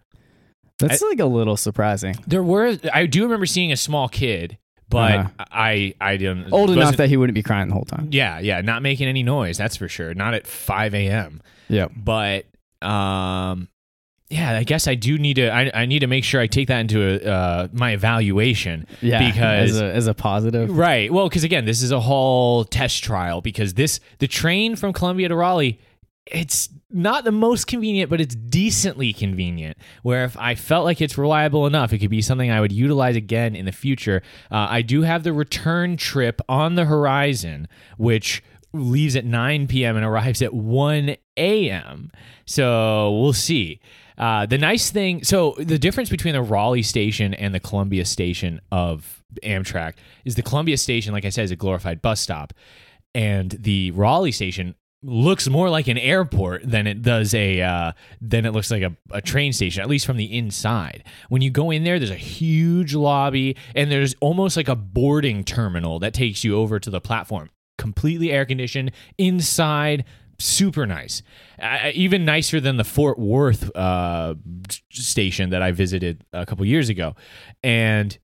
That's 0.78 1.00
like 1.00 1.20
a 1.20 1.26
little 1.26 1.56
surprising. 1.56 2.16
There 2.26 2.42
were 2.42 2.76
I 2.92 3.06
do 3.06 3.22
remember 3.22 3.46
seeing 3.46 3.72
a 3.72 3.76
small 3.76 4.08
kid, 4.08 4.58
but 4.88 5.12
Uh-huh. 5.16 5.44
I 5.52 5.94
I 6.00 6.16
didn't 6.16 6.52
Old 6.52 6.70
enough 6.70 6.96
that 6.96 7.08
he 7.08 7.16
wouldn't 7.16 7.34
be 7.34 7.42
crying 7.42 7.68
the 7.68 7.74
whole 7.74 7.84
time. 7.84 8.08
yeah, 8.12 8.38
yeah, 8.38 8.60
not 8.60 8.82
making 8.82 9.08
any 9.08 9.22
noise. 9.22 9.56
That's 9.58 9.76
for 9.76 9.88
sure. 9.88 10.14
Not 10.14 10.34
at 10.34 10.46
five 10.46 10.94
a.m. 10.94 11.40
Yeah. 11.68 11.88
But 11.96 12.46
um, 12.82 13.68
yeah, 14.28 14.56
I 14.56 14.64
guess 14.64 14.88
I 14.88 14.94
do 14.96 15.18
need 15.18 15.34
to. 15.34 15.48
I, 15.50 15.70
I 15.82 15.86
need 15.86 16.00
to 16.00 16.06
make 16.06 16.24
sure 16.24 16.40
I 16.40 16.46
take 16.48 16.68
that 16.68 16.80
into 16.80 17.00
a, 17.00 17.30
uh, 17.30 17.68
my 17.72 17.92
evaluation. 17.92 18.86
Yeah. 19.00 19.30
because 19.30 19.70
as 19.72 19.80
a, 19.80 19.84
as 19.94 20.06
a 20.08 20.14
positive. 20.14 20.76
right. 20.76 21.12
Well, 21.12 21.28
because 21.28 21.44
again, 21.44 21.64
this 21.64 21.82
is 21.82 21.92
a 21.92 22.00
whole 22.00 22.64
test 22.64 23.02
trial. 23.04 23.40
Because 23.40 23.74
this 23.74 24.00
the 24.18 24.26
train 24.28 24.76
from 24.76 24.92
Columbia 24.92 25.28
to 25.28 25.36
Raleigh. 25.36 25.78
It's 26.26 26.68
not 26.90 27.24
the 27.24 27.32
most 27.32 27.66
convenient, 27.66 28.10
but 28.10 28.20
it's 28.20 28.34
decently 28.34 29.12
convenient. 29.12 29.76
Where 30.02 30.24
if 30.24 30.36
I 30.36 30.54
felt 30.54 30.84
like 30.84 31.00
it's 31.00 31.16
reliable 31.16 31.66
enough, 31.66 31.92
it 31.92 31.98
could 31.98 32.10
be 32.10 32.22
something 32.22 32.50
I 32.50 32.60
would 32.60 32.72
utilize 32.72 33.16
again 33.16 33.54
in 33.54 33.64
the 33.64 33.72
future. 33.72 34.22
Uh, 34.50 34.66
I 34.68 34.82
do 34.82 35.02
have 35.02 35.22
the 35.22 35.32
return 35.32 35.96
trip 35.96 36.40
on 36.48 36.74
the 36.74 36.84
horizon, 36.84 37.68
which 37.96 38.42
leaves 38.72 39.16
at 39.16 39.24
9 39.24 39.68
p.m. 39.68 39.96
and 39.96 40.04
arrives 40.04 40.42
at 40.42 40.52
1 40.52 41.16
a.m. 41.36 42.10
So 42.44 43.18
we'll 43.20 43.32
see. 43.32 43.80
Uh, 44.18 44.46
the 44.46 44.58
nice 44.58 44.90
thing, 44.90 45.22
so 45.24 45.54
the 45.58 45.78
difference 45.78 46.08
between 46.08 46.34
the 46.34 46.42
Raleigh 46.42 46.82
station 46.82 47.34
and 47.34 47.54
the 47.54 47.60
Columbia 47.60 48.04
station 48.04 48.60
of 48.72 49.22
Amtrak 49.42 49.94
is 50.24 50.36
the 50.36 50.42
Columbia 50.42 50.78
station, 50.78 51.12
like 51.12 51.24
I 51.24 51.28
said, 51.28 51.44
is 51.44 51.50
a 51.50 51.56
glorified 51.56 52.00
bus 52.00 52.20
stop, 52.20 52.54
and 53.14 53.50
the 53.50 53.90
Raleigh 53.90 54.32
station 54.32 54.74
looks 55.06 55.48
more 55.48 55.70
like 55.70 55.86
an 55.88 55.96
airport 55.96 56.68
than 56.68 56.86
it 56.86 57.00
does 57.00 57.32
a 57.32 57.62
uh, 57.62 57.92
than 58.20 58.44
it 58.44 58.52
looks 58.52 58.70
like 58.70 58.82
a, 58.82 58.94
a 59.10 59.22
train 59.22 59.52
station 59.52 59.80
at 59.80 59.88
least 59.88 60.04
from 60.04 60.16
the 60.16 60.36
inside. 60.36 61.04
When 61.28 61.42
you 61.42 61.50
go 61.50 61.70
in 61.70 61.84
there 61.84 61.98
there's 61.98 62.10
a 62.10 62.16
huge 62.16 62.94
lobby 62.94 63.56
and 63.74 63.90
there's 63.90 64.14
almost 64.20 64.56
like 64.56 64.68
a 64.68 64.76
boarding 64.76 65.44
terminal 65.44 66.00
that 66.00 66.12
takes 66.12 66.44
you 66.44 66.56
over 66.56 66.80
to 66.80 66.90
the 66.90 67.00
platform. 67.00 67.50
Completely 67.78 68.32
air 68.32 68.44
conditioned 68.44 68.90
inside. 69.16 70.04
Super 70.38 70.84
nice, 70.84 71.22
uh, 71.62 71.90
even 71.94 72.26
nicer 72.26 72.60
than 72.60 72.76
the 72.76 72.84
Fort 72.84 73.18
Worth 73.18 73.74
uh, 73.74 74.34
station 74.90 75.48
that 75.48 75.62
I 75.62 75.72
visited 75.72 76.26
a 76.34 76.44
couple 76.44 76.66
years 76.66 76.90
ago, 76.90 77.16
and 77.62 78.18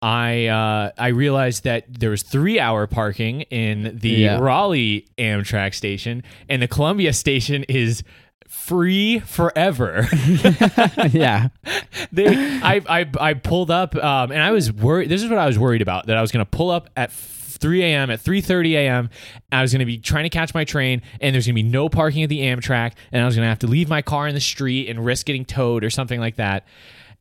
I 0.00 0.46
uh, 0.46 0.92
I 0.96 1.08
realized 1.08 1.64
that 1.64 1.86
there 2.00 2.10
was 2.10 2.22
three 2.22 2.60
hour 2.60 2.86
parking 2.86 3.42
in 3.42 3.98
the 4.00 4.10
Yeah. 4.10 4.38
Raleigh 4.38 5.06
Amtrak 5.18 5.74
station, 5.74 6.22
and 6.48 6.62
the 6.62 6.68
Columbia 6.68 7.12
station 7.12 7.64
is 7.64 8.04
free 8.48 9.18
forever. 9.18 10.06
yeah. 11.10 11.48
they, 12.12 12.28
I, 12.62 12.80
I, 12.88 13.10
I 13.20 13.34
pulled 13.34 13.70
up, 13.70 13.94
um, 13.96 14.30
and 14.30 14.40
I 14.40 14.52
was 14.52 14.72
worried. 14.72 15.08
This 15.08 15.22
is 15.22 15.28
what 15.28 15.38
I 15.38 15.46
was 15.46 15.58
worried 15.58 15.82
about: 15.82 16.06
that 16.06 16.16
I 16.16 16.20
was 16.20 16.30
going 16.30 16.44
to 16.44 16.50
pull 16.50 16.70
up 16.70 16.88
at 16.96 17.10
3 17.12 17.82
a.m. 17.82 18.10
at 18.10 18.20
3:30 18.20 18.72
a.m. 18.74 19.10
I 19.50 19.62
was 19.62 19.72
going 19.72 19.80
to 19.80 19.86
be 19.86 19.98
trying 19.98 20.24
to 20.24 20.30
catch 20.30 20.54
my 20.54 20.64
train, 20.64 21.02
and 21.20 21.34
there's 21.34 21.46
going 21.46 21.56
to 21.56 21.62
be 21.62 21.68
no 21.68 21.88
parking 21.88 22.22
at 22.22 22.28
the 22.28 22.40
Amtrak, 22.40 22.92
and 23.10 23.22
I 23.22 23.26
was 23.26 23.34
going 23.34 23.44
to 23.44 23.48
have 23.48 23.58
to 23.60 23.66
leave 23.66 23.88
my 23.88 24.02
car 24.02 24.28
in 24.28 24.34
the 24.34 24.40
street 24.40 24.88
and 24.88 25.04
risk 25.04 25.26
getting 25.26 25.44
towed 25.44 25.82
or 25.82 25.90
something 25.90 26.20
like 26.20 26.36
that. 26.36 26.66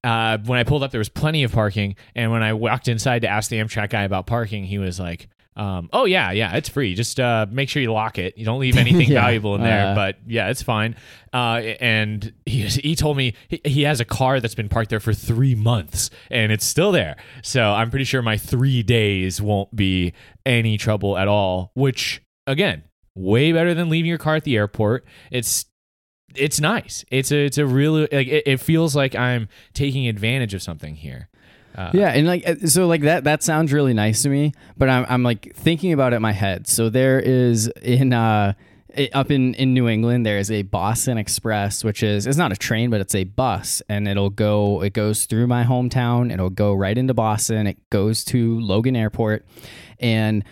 Uh, 0.07 0.37
when 0.45 0.57
I 0.59 0.63
pulled 0.63 0.83
up, 0.83 0.91
there 0.91 0.99
was 0.99 1.09
plenty 1.09 1.43
of 1.43 1.51
parking, 1.51 1.95
and 2.15 2.31
when 2.31 2.43
I 2.43 2.53
walked 2.53 2.87
inside 2.87 3.23
to 3.23 3.27
ask 3.27 3.49
the 3.49 3.57
Amtrak 3.57 3.89
guy 3.89 4.03
about 4.03 4.25
parking, 4.27 4.63
he 4.63 4.77
was 4.77 4.99
like. 4.99 5.27
Um, 5.57 5.89
oh 5.91 6.05
yeah, 6.05 6.29
yeah, 6.33 6.55
it's 6.55 6.69
free. 6.69 6.93
Just 6.93 7.19
uh, 7.19 7.47
make 7.49 7.67
sure 7.67 7.81
you 7.81 7.91
lock 7.91 8.19
it. 8.19 8.37
You 8.37 8.45
don't 8.45 8.59
leave 8.59 8.77
anything 8.85 9.09
Yeah. 9.09 9.21
valuable 9.21 9.55
in 9.55 9.61
there. 9.63 9.87
Uh. 9.87 9.95
but 9.95 10.17
yeah, 10.27 10.49
it's 10.49 10.61
fine. 10.61 10.95
Uh, 11.33 11.61
and 11.81 12.31
he 12.45 12.61
he 12.67 12.95
told 12.95 13.17
me 13.17 13.33
he, 13.47 13.59
he 13.65 13.81
has 13.81 13.99
a 13.99 14.05
car 14.05 14.39
that's 14.39 14.53
been 14.53 14.69
parked 14.69 14.91
there 14.91 14.99
for 14.99 15.15
three 15.15 15.55
months 15.55 16.11
and 16.29 16.51
it's 16.51 16.63
still 16.63 16.91
there. 16.91 17.15
So 17.41 17.71
I'm 17.71 17.89
pretty 17.89 18.05
sure 18.05 18.21
my 18.21 18.37
three 18.37 18.83
days 18.83 19.41
won't 19.41 19.75
be 19.75 20.13
any 20.45 20.77
trouble 20.77 21.17
at 21.17 21.27
all. 21.27 21.71
Which 21.73 22.21
again, 22.45 22.83
way 23.15 23.51
better 23.51 23.73
than 23.73 23.89
leaving 23.89 24.09
your 24.09 24.19
car 24.19 24.35
at 24.35 24.43
the 24.43 24.55
airport. 24.57 25.05
It's 25.31 25.65
it's 26.37 26.59
nice. 26.59 27.03
It's 27.11 27.31
a 27.31 27.45
it's 27.45 27.57
a 27.57 27.65
really 27.65 28.01
like 28.11 28.27
it, 28.27 28.43
it 28.45 28.57
feels 28.59 28.95
like 28.95 29.15
I'm 29.15 29.49
taking 29.73 30.07
advantage 30.07 30.53
of 30.53 30.61
something 30.61 30.95
here. 30.95 31.29
Uh, 31.75 31.91
Yeah, 31.93 32.09
and 32.09 32.25
like 32.25 32.47
uh, 32.47 32.55
so, 32.67 32.87
like 32.87 33.01
that 33.01 33.23
that 33.25 33.43
sounds 33.43 33.71
really 33.71 33.93
nice 33.93 34.23
to 34.23 34.29
me. 34.29 34.53
But 34.77 34.89
I'm 34.89 35.05
I'm 35.09 35.23
like 35.23 35.55
thinking 35.55 35.93
about 35.93 36.13
it 36.13 36.17
in 36.17 36.21
my 36.21 36.31
head. 36.31 36.67
So 36.67 36.89
there 36.89 37.19
is 37.19 37.67
in 37.81 38.13
uh 38.13 38.53
up 39.13 39.29
in 39.29 39.53
in 39.55 39.75
New 39.75 39.87
England 39.87 40.25
there 40.25 40.39
is 40.39 40.49
a 40.49 40.63
Boston 40.63 41.19
Express, 41.19 41.83
which 41.83 42.01
is 42.01 42.25
it's 42.25 42.37
not 42.37 42.51
a 42.51 42.55
train, 42.55 42.89
but 42.89 42.99
it's 42.99 43.13
a 43.13 43.25
bus, 43.25 43.81
and 43.89 44.07
it'll 44.07 44.31
go 44.31 44.81
it 44.81 44.93
goes 44.93 45.25
through 45.25 45.45
my 45.47 45.63
hometown. 45.63 46.33
It'll 46.33 46.49
go 46.49 46.73
right 46.73 46.97
into 46.97 47.13
Boston. 47.13 47.67
It 47.67 47.89
goes 47.91 48.23
to 48.25 48.59
Logan 48.59 48.95
Airport, 48.95 49.45
and 49.99 50.43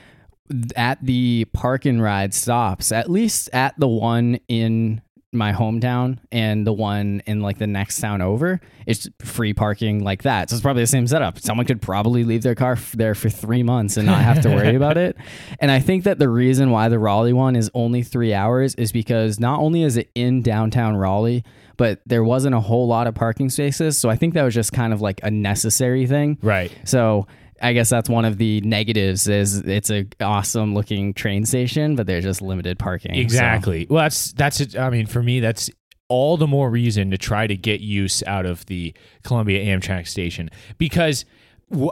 at 0.75 1.03
the 1.03 1.45
park 1.53 1.85
and 1.85 2.03
ride 2.03 2.33
stops, 2.35 2.91
at 2.91 3.09
least 3.09 3.49
at 3.51 3.79
the 3.79 3.87
one 3.87 4.39
in 4.47 5.01
my 5.35 5.51
hometown 5.53 6.17
and 6.31 6.65
the 6.65 6.73
one 6.73 7.21
in 7.25 7.41
like 7.41 7.57
the 7.57 7.67
next 7.67 7.99
town 7.99 8.21
over, 8.21 8.59
it's 8.85 9.07
free 9.19 9.53
parking 9.53 10.03
like 10.03 10.23
that. 10.23 10.49
So 10.49 10.55
it's 10.55 10.61
probably 10.61 10.83
the 10.83 10.87
same 10.87 11.07
setup. 11.07 11.39
Someone 11.39 11.65
could 11.65 11.81
probably 11.81 12.23
leave 12.23 12.41
their 12.43 12.55
car 12.55 12.73
f- 12.73 12.93
there 12.93 13.15
for 13.15 13.29
three 13.29 13.63
months 13.63 13.97
and 13.97 14.05
not 14.05 14.21
have 14.21 14.41
to 14.41 14.49
worry 14.49 14.75
about 14.75 14.97
it. 14.97 15.15
And 15.59 15.71
I 15.71 15.79
think 15.79 16.03
that 16.03 16.19
the 16.19 16.29
reason 16.29 16.71
why 16.71 16.89
the 16.89 16.99
Raleigh 16.99 17.33
one 17.33 17.55
is 17.55 17.71
only 17.73 18.03
three 18.03 18.33
hours 18.33 18.75
is 18.75 18.91
because 18.91 19.39
not 19.39 19.59
only 19.59 19.83
is 19.83 19.97
it 19.97 20.09
in 20.15 20.41
downtown 20.41 20.95
Raleigh, 20.95 21.43
but 21.77 22.01
there 22.05 22.23
wasn't 22.23 22.55
a 22.55 22.59
whole 22.59 22.87
lot 22.87 23.07
of 23.07 23.15
parking 23.15 23.49
spaces. 23.49 23.97
So 23.97 24.09
I 24.09 24.15
think 24.15 24.33
that 24.33 24.43
was 24.43 24.53
just 24.53 24.71
kind 24.73 24.93
of 24.93 25.01
like 25.01 25.19
a 25.23 25.31
necessary 25.31 26.07
thing. 26.07 26.37
Right. 26.41 26.71
So 26.83 27.27
I 27.61 27.73
guess 27.73 27.89
that's 27.89 28.09
one 28.09 28.25
of 28.25 28.37
the 28.37 28.61
negatives 28.61 29.27
is 29.27 29.59
it's 29.59 29.89
a 29.89 30.05
awesome 30.21 30.73
looking 30.73 31.13
train 31.13 31.45
station, 31.45 31.95
but 31.95 32.05
there's 32.07 32.23
just 32.25 32.41
limited 32.41 32.77
parking. 32.79 33.13
So- 33.13 33.19
Exactly. 33.21 33.87
Well, 33.89 34.03
that's 34.03 34.33
that's. 34.33 34.75
I 34.75 34.89
mean, 34.89 35.05
for 35.05 35.23
me, 35.23 35.39
that's 35.39 35.69
all 36.07 36.37
the 36.37 36.47
more 36.47 36.69
reason 36.69 37.11
to 37.11 37.17
try 37.17 37.47
to 37.47 37.55
get 37.55 37.79
use 37.81 38.21
out 38.27 38.45
of 38.45 38.65
the 38.67 38.93
Columbia 39.23 39.65
Amtrak 39.75 40.07
station 40.07 40.49
because 40.77 41.25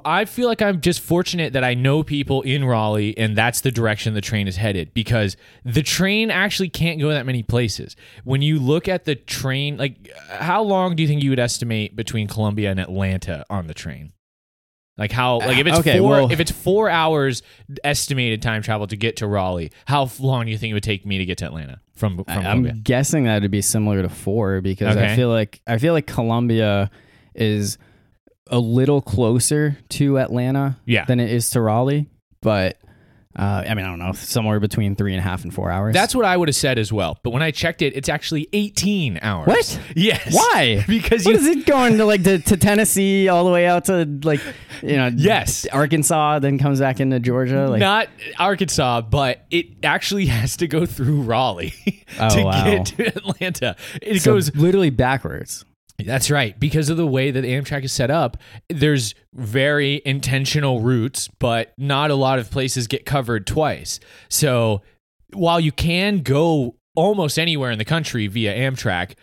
I 0.06 0.26
feel 0.26 0.48
like 0.48 0.62
I'm 0.62 0.82
just 0.82 1.00
fortunate 1.00 1.54
that 1.54 1.64
I 1.64 1.74
know 1.74 2.04
people 2.04 2.44
in 2.44 2.64
Raleigh 2.64 3.18
and 3.18 3.36
that's 3.36 3.62
the 3.62 3.72
direction 3.72 4.14
the 4.14 4.22
train 4.22 4.48
is 4.48 4.56
headed 4.58 4.94
because 4.94 5.36
the 5.66 5.82
train 5.82 6.30
actually 6.30 6.70
can't 6.70 7.00
go 7.00 7.10
that 7.10 7.26
many 7.26 7.42
places. 7.42 7.96
When 8.24 8.44
you 8.44 8.60
look 8.60 8.88
at 8.88 9.06
the 9.06 9.16
train, 9.16 9.78
like 9.78 10.12
how 10.30 10.62
long 10.62 10.96
do 10.96 11.02
you 11.02 11.10
think 11.10 11.24
you 11.24 11.32
would 11.32 11.40
estimate 11.40 11.96
between 11.96 12.28
Columbia 12.28 12.70
and 12.70 12.80
Atlanta 12.80 13.46
on 13.50 13.66
the 13.66 13.74
train? 13.74 14.13
Like 14.98 15.12
how 15.12 15.40
like 15.40 15.58
if 15.58 15.66
it's 15.66 15.78
ah, 15.78 15.80
Okay, 15.80 15.98
four 16.00 16.10
well- 16.10 16.32
if 16.32 16.40
it's 16.40 16.52
four 16.52 16.90
hours 16.90 17.42
estimated 17.84 18.42
time 18.44 18.62
travel 18.62 18.86
to 18.88 18.96
get 18.96 19.18
to 19.18 19.28
Raleigh, 19.28 19.72
how 19.86 20.10
long 20.20 20.46
do 20.46 20.52
you 20.52 20.58
think 20.58 20.72
it 20.72 20.74
would 20.76 20.84
take 20.84 21.04
me 21.06 21.18
to 21.18 21.26
get 21.26 21.40
to 21.40 21.46
Atlanta 21.46 21.80
from 21.96 22.18
from 22.18 22.26
I- 22.28 22.36
I'm 22.36 22.42
Columbia? 22.44 22.74
guessing 22.74 23.24
that 23.24 23.42
would 23.42 23.50
be 23.52 23.62
similar 23.62 24.02
to 24.04 24.10
four 24.10 24.62
because 24.62 24.96
Okay. 24.96 25.12
I 25.12 25.16
feel 25.16 25.30
like 25.30 25.62
I 25.66 25.80
feel 25.80 25.94
like 25.94 26.06
Columbia 26.06 26.92
is 27.34 27.80
a 28.52 28.60
little 28.60 29.02
closer 29.02 29.78
to 29.90 30.20
Atlanta 30.20 30.78
Yeah. 30.86 31.06
than 31.06 31.20
it 31.20 31.32
is 31.32 31.50
to 31.52 31.62
Raleigh, 31.62 32.08
but 32.42 32.78
uh, 33.36 33.64
I 33.68 33.74
mean 33.74 33.86
I 33.86 33.90
don't 33.90 34.00
know 34.00 34.12
somewhere 34.14 34.60
between 34.60 34.96
three 34.96 35.14
and 35.14 35.20
a 35.20 35.24
half 35.24 35.44
and 35.44 35.54
four 35.54 35.72
hours. 35.72 35.94
That's 35.94 36.14
what 36.16 36.26
I 36.26 36.38
would 36.38 36.48
have 36.48 36.56
said 36.56 36.78
as 36.78 36.94
well. 36.94 37.18
But 37.24 37.32
when 37.32 37.42
I 37.42 37.52
checked 37.52 37.82
it, 37.82 37.96
it's 37.96 38.10
actually 38.10 38.48
18 38.54 39.20
hours. 39.22 39.48
What? 39.48 39.80
Yes. 39.96 40.34
why 40.34 40.84
Because 40.88 41.26
what 41.26 41.32
you 41.36 41.40
is 41.42 41.48
it 41.48 41.66
going 41.66 41.98
to 41.98 42.06
like 42.06 42.24
to, 42.24 42.40
to 42.40 42.58
Tennessee 42.58 43.30
all 43.30 43.44
the 43.46 43.52
way 43.52 43.66
out 43.66 43.86
to 43.86 44.06
like 44.24 44.42
you 44.82 44.98
know 44.98 45.10
Yes. 45.16 45.66
Arkansas 45.72 46.40
then 46.40 46.58
comes 46.60 46.80
back 46.80 47.00
into 47.00 47.20
Georgia 47.20 47.68
like 47.70 47.80
not 47.80 48.08
Arkansas, 48.38 49.02
but 49.02 49.46
it 49.50 49.68
actually 49.84 50.26
has 50.28 50.58
to 50.58 50.68
go 50.68 50.86
through 50.86 51.22
Raleigh 51.24 51.74
Oh, 52.20 52.30
to 52.30 52.44
wow. 52.44 52.64
get 52.66 52.86
to 52.88 53.08
Atlanta. 53.08 53.76
It 54.02 54.22
so 54.22 54.34
goes 54.34 54.56
literally 54.56 54.92
backwards. 54.92 55.66
That's 56.00 56.32
right. 56.32 56.60
Because 56.60 56.90
of 56.90 56.98
the 56.98 57.08
way 57.08 57.32
that 57.32 57.44
Amtrak 57.44 57.84
is 57.84 57.92
set 57.92 58.10
up, 58.10 58.38
there's 58.70 59.16
very 59.34 60.02
intentional 60.06 60.82
routes, 60.82 61.30
but 61.40 61.74
not 61.78 62.12
a 62.12 62.16
lot 62.16 62.40
of 62.40 62.50
places 62.52 62.88
get 62.88 63.06
covered 63.06 63.46
twice. 63.48 64.00
So 64.30 64.82
while 65.34 65.60
you 65.60 65.72
can 65.72 66.20
go 66.20 66.76
almost 66.96 67.40
anywhere 67.40 67.72
in 67.72 67.78
the 67.78 67.86
country 67.86 68.28
via 68.28 68.56
Amtrak, 68.56 69.14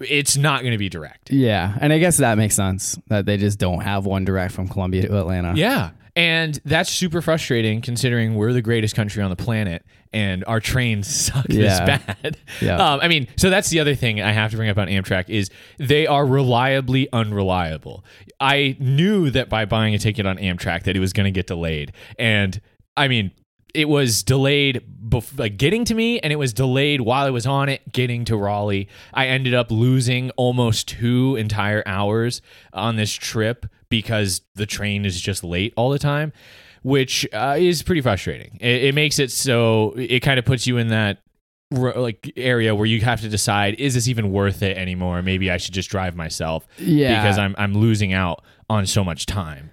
it's 0.00 0.36
not 0.36 0.60
going 0.60 0.72
to 0.72 0.78
be 0.78 0.88
direct. 0.88 1.30
Yeah, 1.30 1.76
and 1.80 1.92
I 1.92 1.98
guess 1.98 2.18
that 2.18 2.38
makes 2.38 2.54
sense 2.54 2.98
that 3.08 3.26
they 3.26 3.36
just 3.36 3.58
don't 3.58 3.80
have 3.80 4.06
one 4.06 4.24
direct 4.24 4.54
from 4.54 4.68
Columbia 4.68 5.08
to 5.08 5.18
Atlanta. 5.18 5.54
Yeah. 5.56 5.90
And 6.16 6.58
that's 6.64 6.90
super 6.90 7.20
frustrating 7.20 7.82
considering 7.82 8.34
we're 8.34 8.54
the 8.54 8.62
greatest 8.62 8.96
country 8.96 9.22
on 9.22 9.28
the 9.28 9.36
planet 9.36 9.84
and 10.14 10.44
our 10.46 10.60
trains 10.60 11.06
suck 11.14 11.46
this 11.46 11.78
bad. 11.80 12.38
Yeah. 12.62 12.76
Um, 12.78 13.00
I 13.02 13.08
mean, 13.08 13.28
so 13.36 13.50
that's 13.50 13.68
the 13.68 13.80
other 13.80 13.94
thing 13.94 14.22
I 14.22 14.32
have 14.32 14.50
to 14.52 14.56
bring 14.56 14.70
up 14.70 14.78
on 14.78 14.88
Amtrak 14.88 15.28
is 15.28 15.50
they 15.78 16.06
are 16.06 16.26
reliably 16.26 17.06
unreliable. 17.12 18.02
I 18.40 18.76
knew 18.80 19.30
that 19.30 19.50
by 19.50 19.66
buying 19.66 19.94
a 19.94 19.98
ticket 19.98 20.24
on 20.24 20.38
Amtrak 20.38 20.84
that 20.84 20.96
it 20.96 21.00
was 21.00 21.12
going 21.12 21.26
to 21.26 21.30
get 21.30 21.46
delayed. 21.46 21.92
And 22.18 22.60
I 22.96 23.08
mean, 23.08 23.32
it 23.74 23.90
was 23.90 24.22
delayed 24.22 24.82
bef- 25.06 25.38
like 25.38 25.58
getting 25.58 25.84
to 25.84 25.94
me 25.94 26.18
and 26.20 26.32
it 26.32 26.36
was 26.36 26.54
delayed 26.54 27.02
while 27.02 27.26
I 27.26 27.30
was 27.30 27.46
on 27.46 27.68
it 27.68 27.92
getting 27.92 28.24
to 28.24 28.36
Raleigh. 28.38 28.88
I 29.12 29.26
ended 29.26 29.52
up 29.52 29.70
losing 29.70 30.30
almost 30.30 30.88
2 30.88 31.36
entire 31.36 31.82
hours 31.84 32.40
on 32.72 32.96
this 32.96 33.12
trip 33.12 33.66
because 33.88 34.42
the 34.54 34.66
train 34.66 35.04
is 35.04 35.20
just 35.20 35.42
late 35.44 35.72
all 35.76 35.90
the 35.90 35.98
time, 35.98 36.32
which 36.82 37.26
uh, 37.32 37.56
is 37.58 37.82
pretty 37.82 38.00
frustrating. 38.00 38.58
It, 38.60 38.84
it 38.84 38.94
makes 38.94 39.18
it 39.18 39.30
so 39.30 39.94
it 39.96 40.20
kind 40.20 40.38
of 40.38 40.44
puts 40.44 40.66
you 40.66 40.76
in 40.78 40.88
that 40.88 41.18
like 41.72 42.32
area 42.36 42.74
where 42.74 42.86
you 42.86 43.00
have 43.00 43.20
to 43.20 43.28
decide 43.28 43.74
is 43.80 43.94
this 43.94 44.06
even 44.08 44.30
worth 44.30 44.62
it 44.62 44.76
anymore? 44.76 45.20
Maybe 45.22 45.50
I 45.50 45.56
should 45.56 45.74
just 45.74 45.90
drive 45.90 46.14
myself 46.14 46.66
Yeah. 46.78 47.20
because 47.20 47.38
I'm 47.38 47.54
I'm 47.58 47.74
losing 47.74 48.12
out 48.12 48.44
on 48.70 48.86
so 48.86 49.02
much 49.02 49.26
time. 49.26 49.70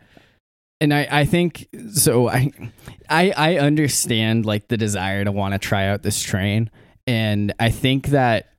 and 0.82 0.92
I, 0.94 1.08
I 1.12 1.26
think 1.26 1.68
so 1.94 2.28
I, 2.30 2.52
I 3.10 3.32
I 3.38 3.56
understand 3.58 4.46
like 4.46 4.68
the 4.70 4.78
desire 4.78 5.24
to 5.24 5.32
want 5.32 5.54
to 5.54 5.60
try 5.60 5.88
out 5.88 6.02
this 6.04 6.22
train 6.22 6.72
and 7.06 7.54
I 7.60 7.70
think 7.70 8.08
that 8.08 8.53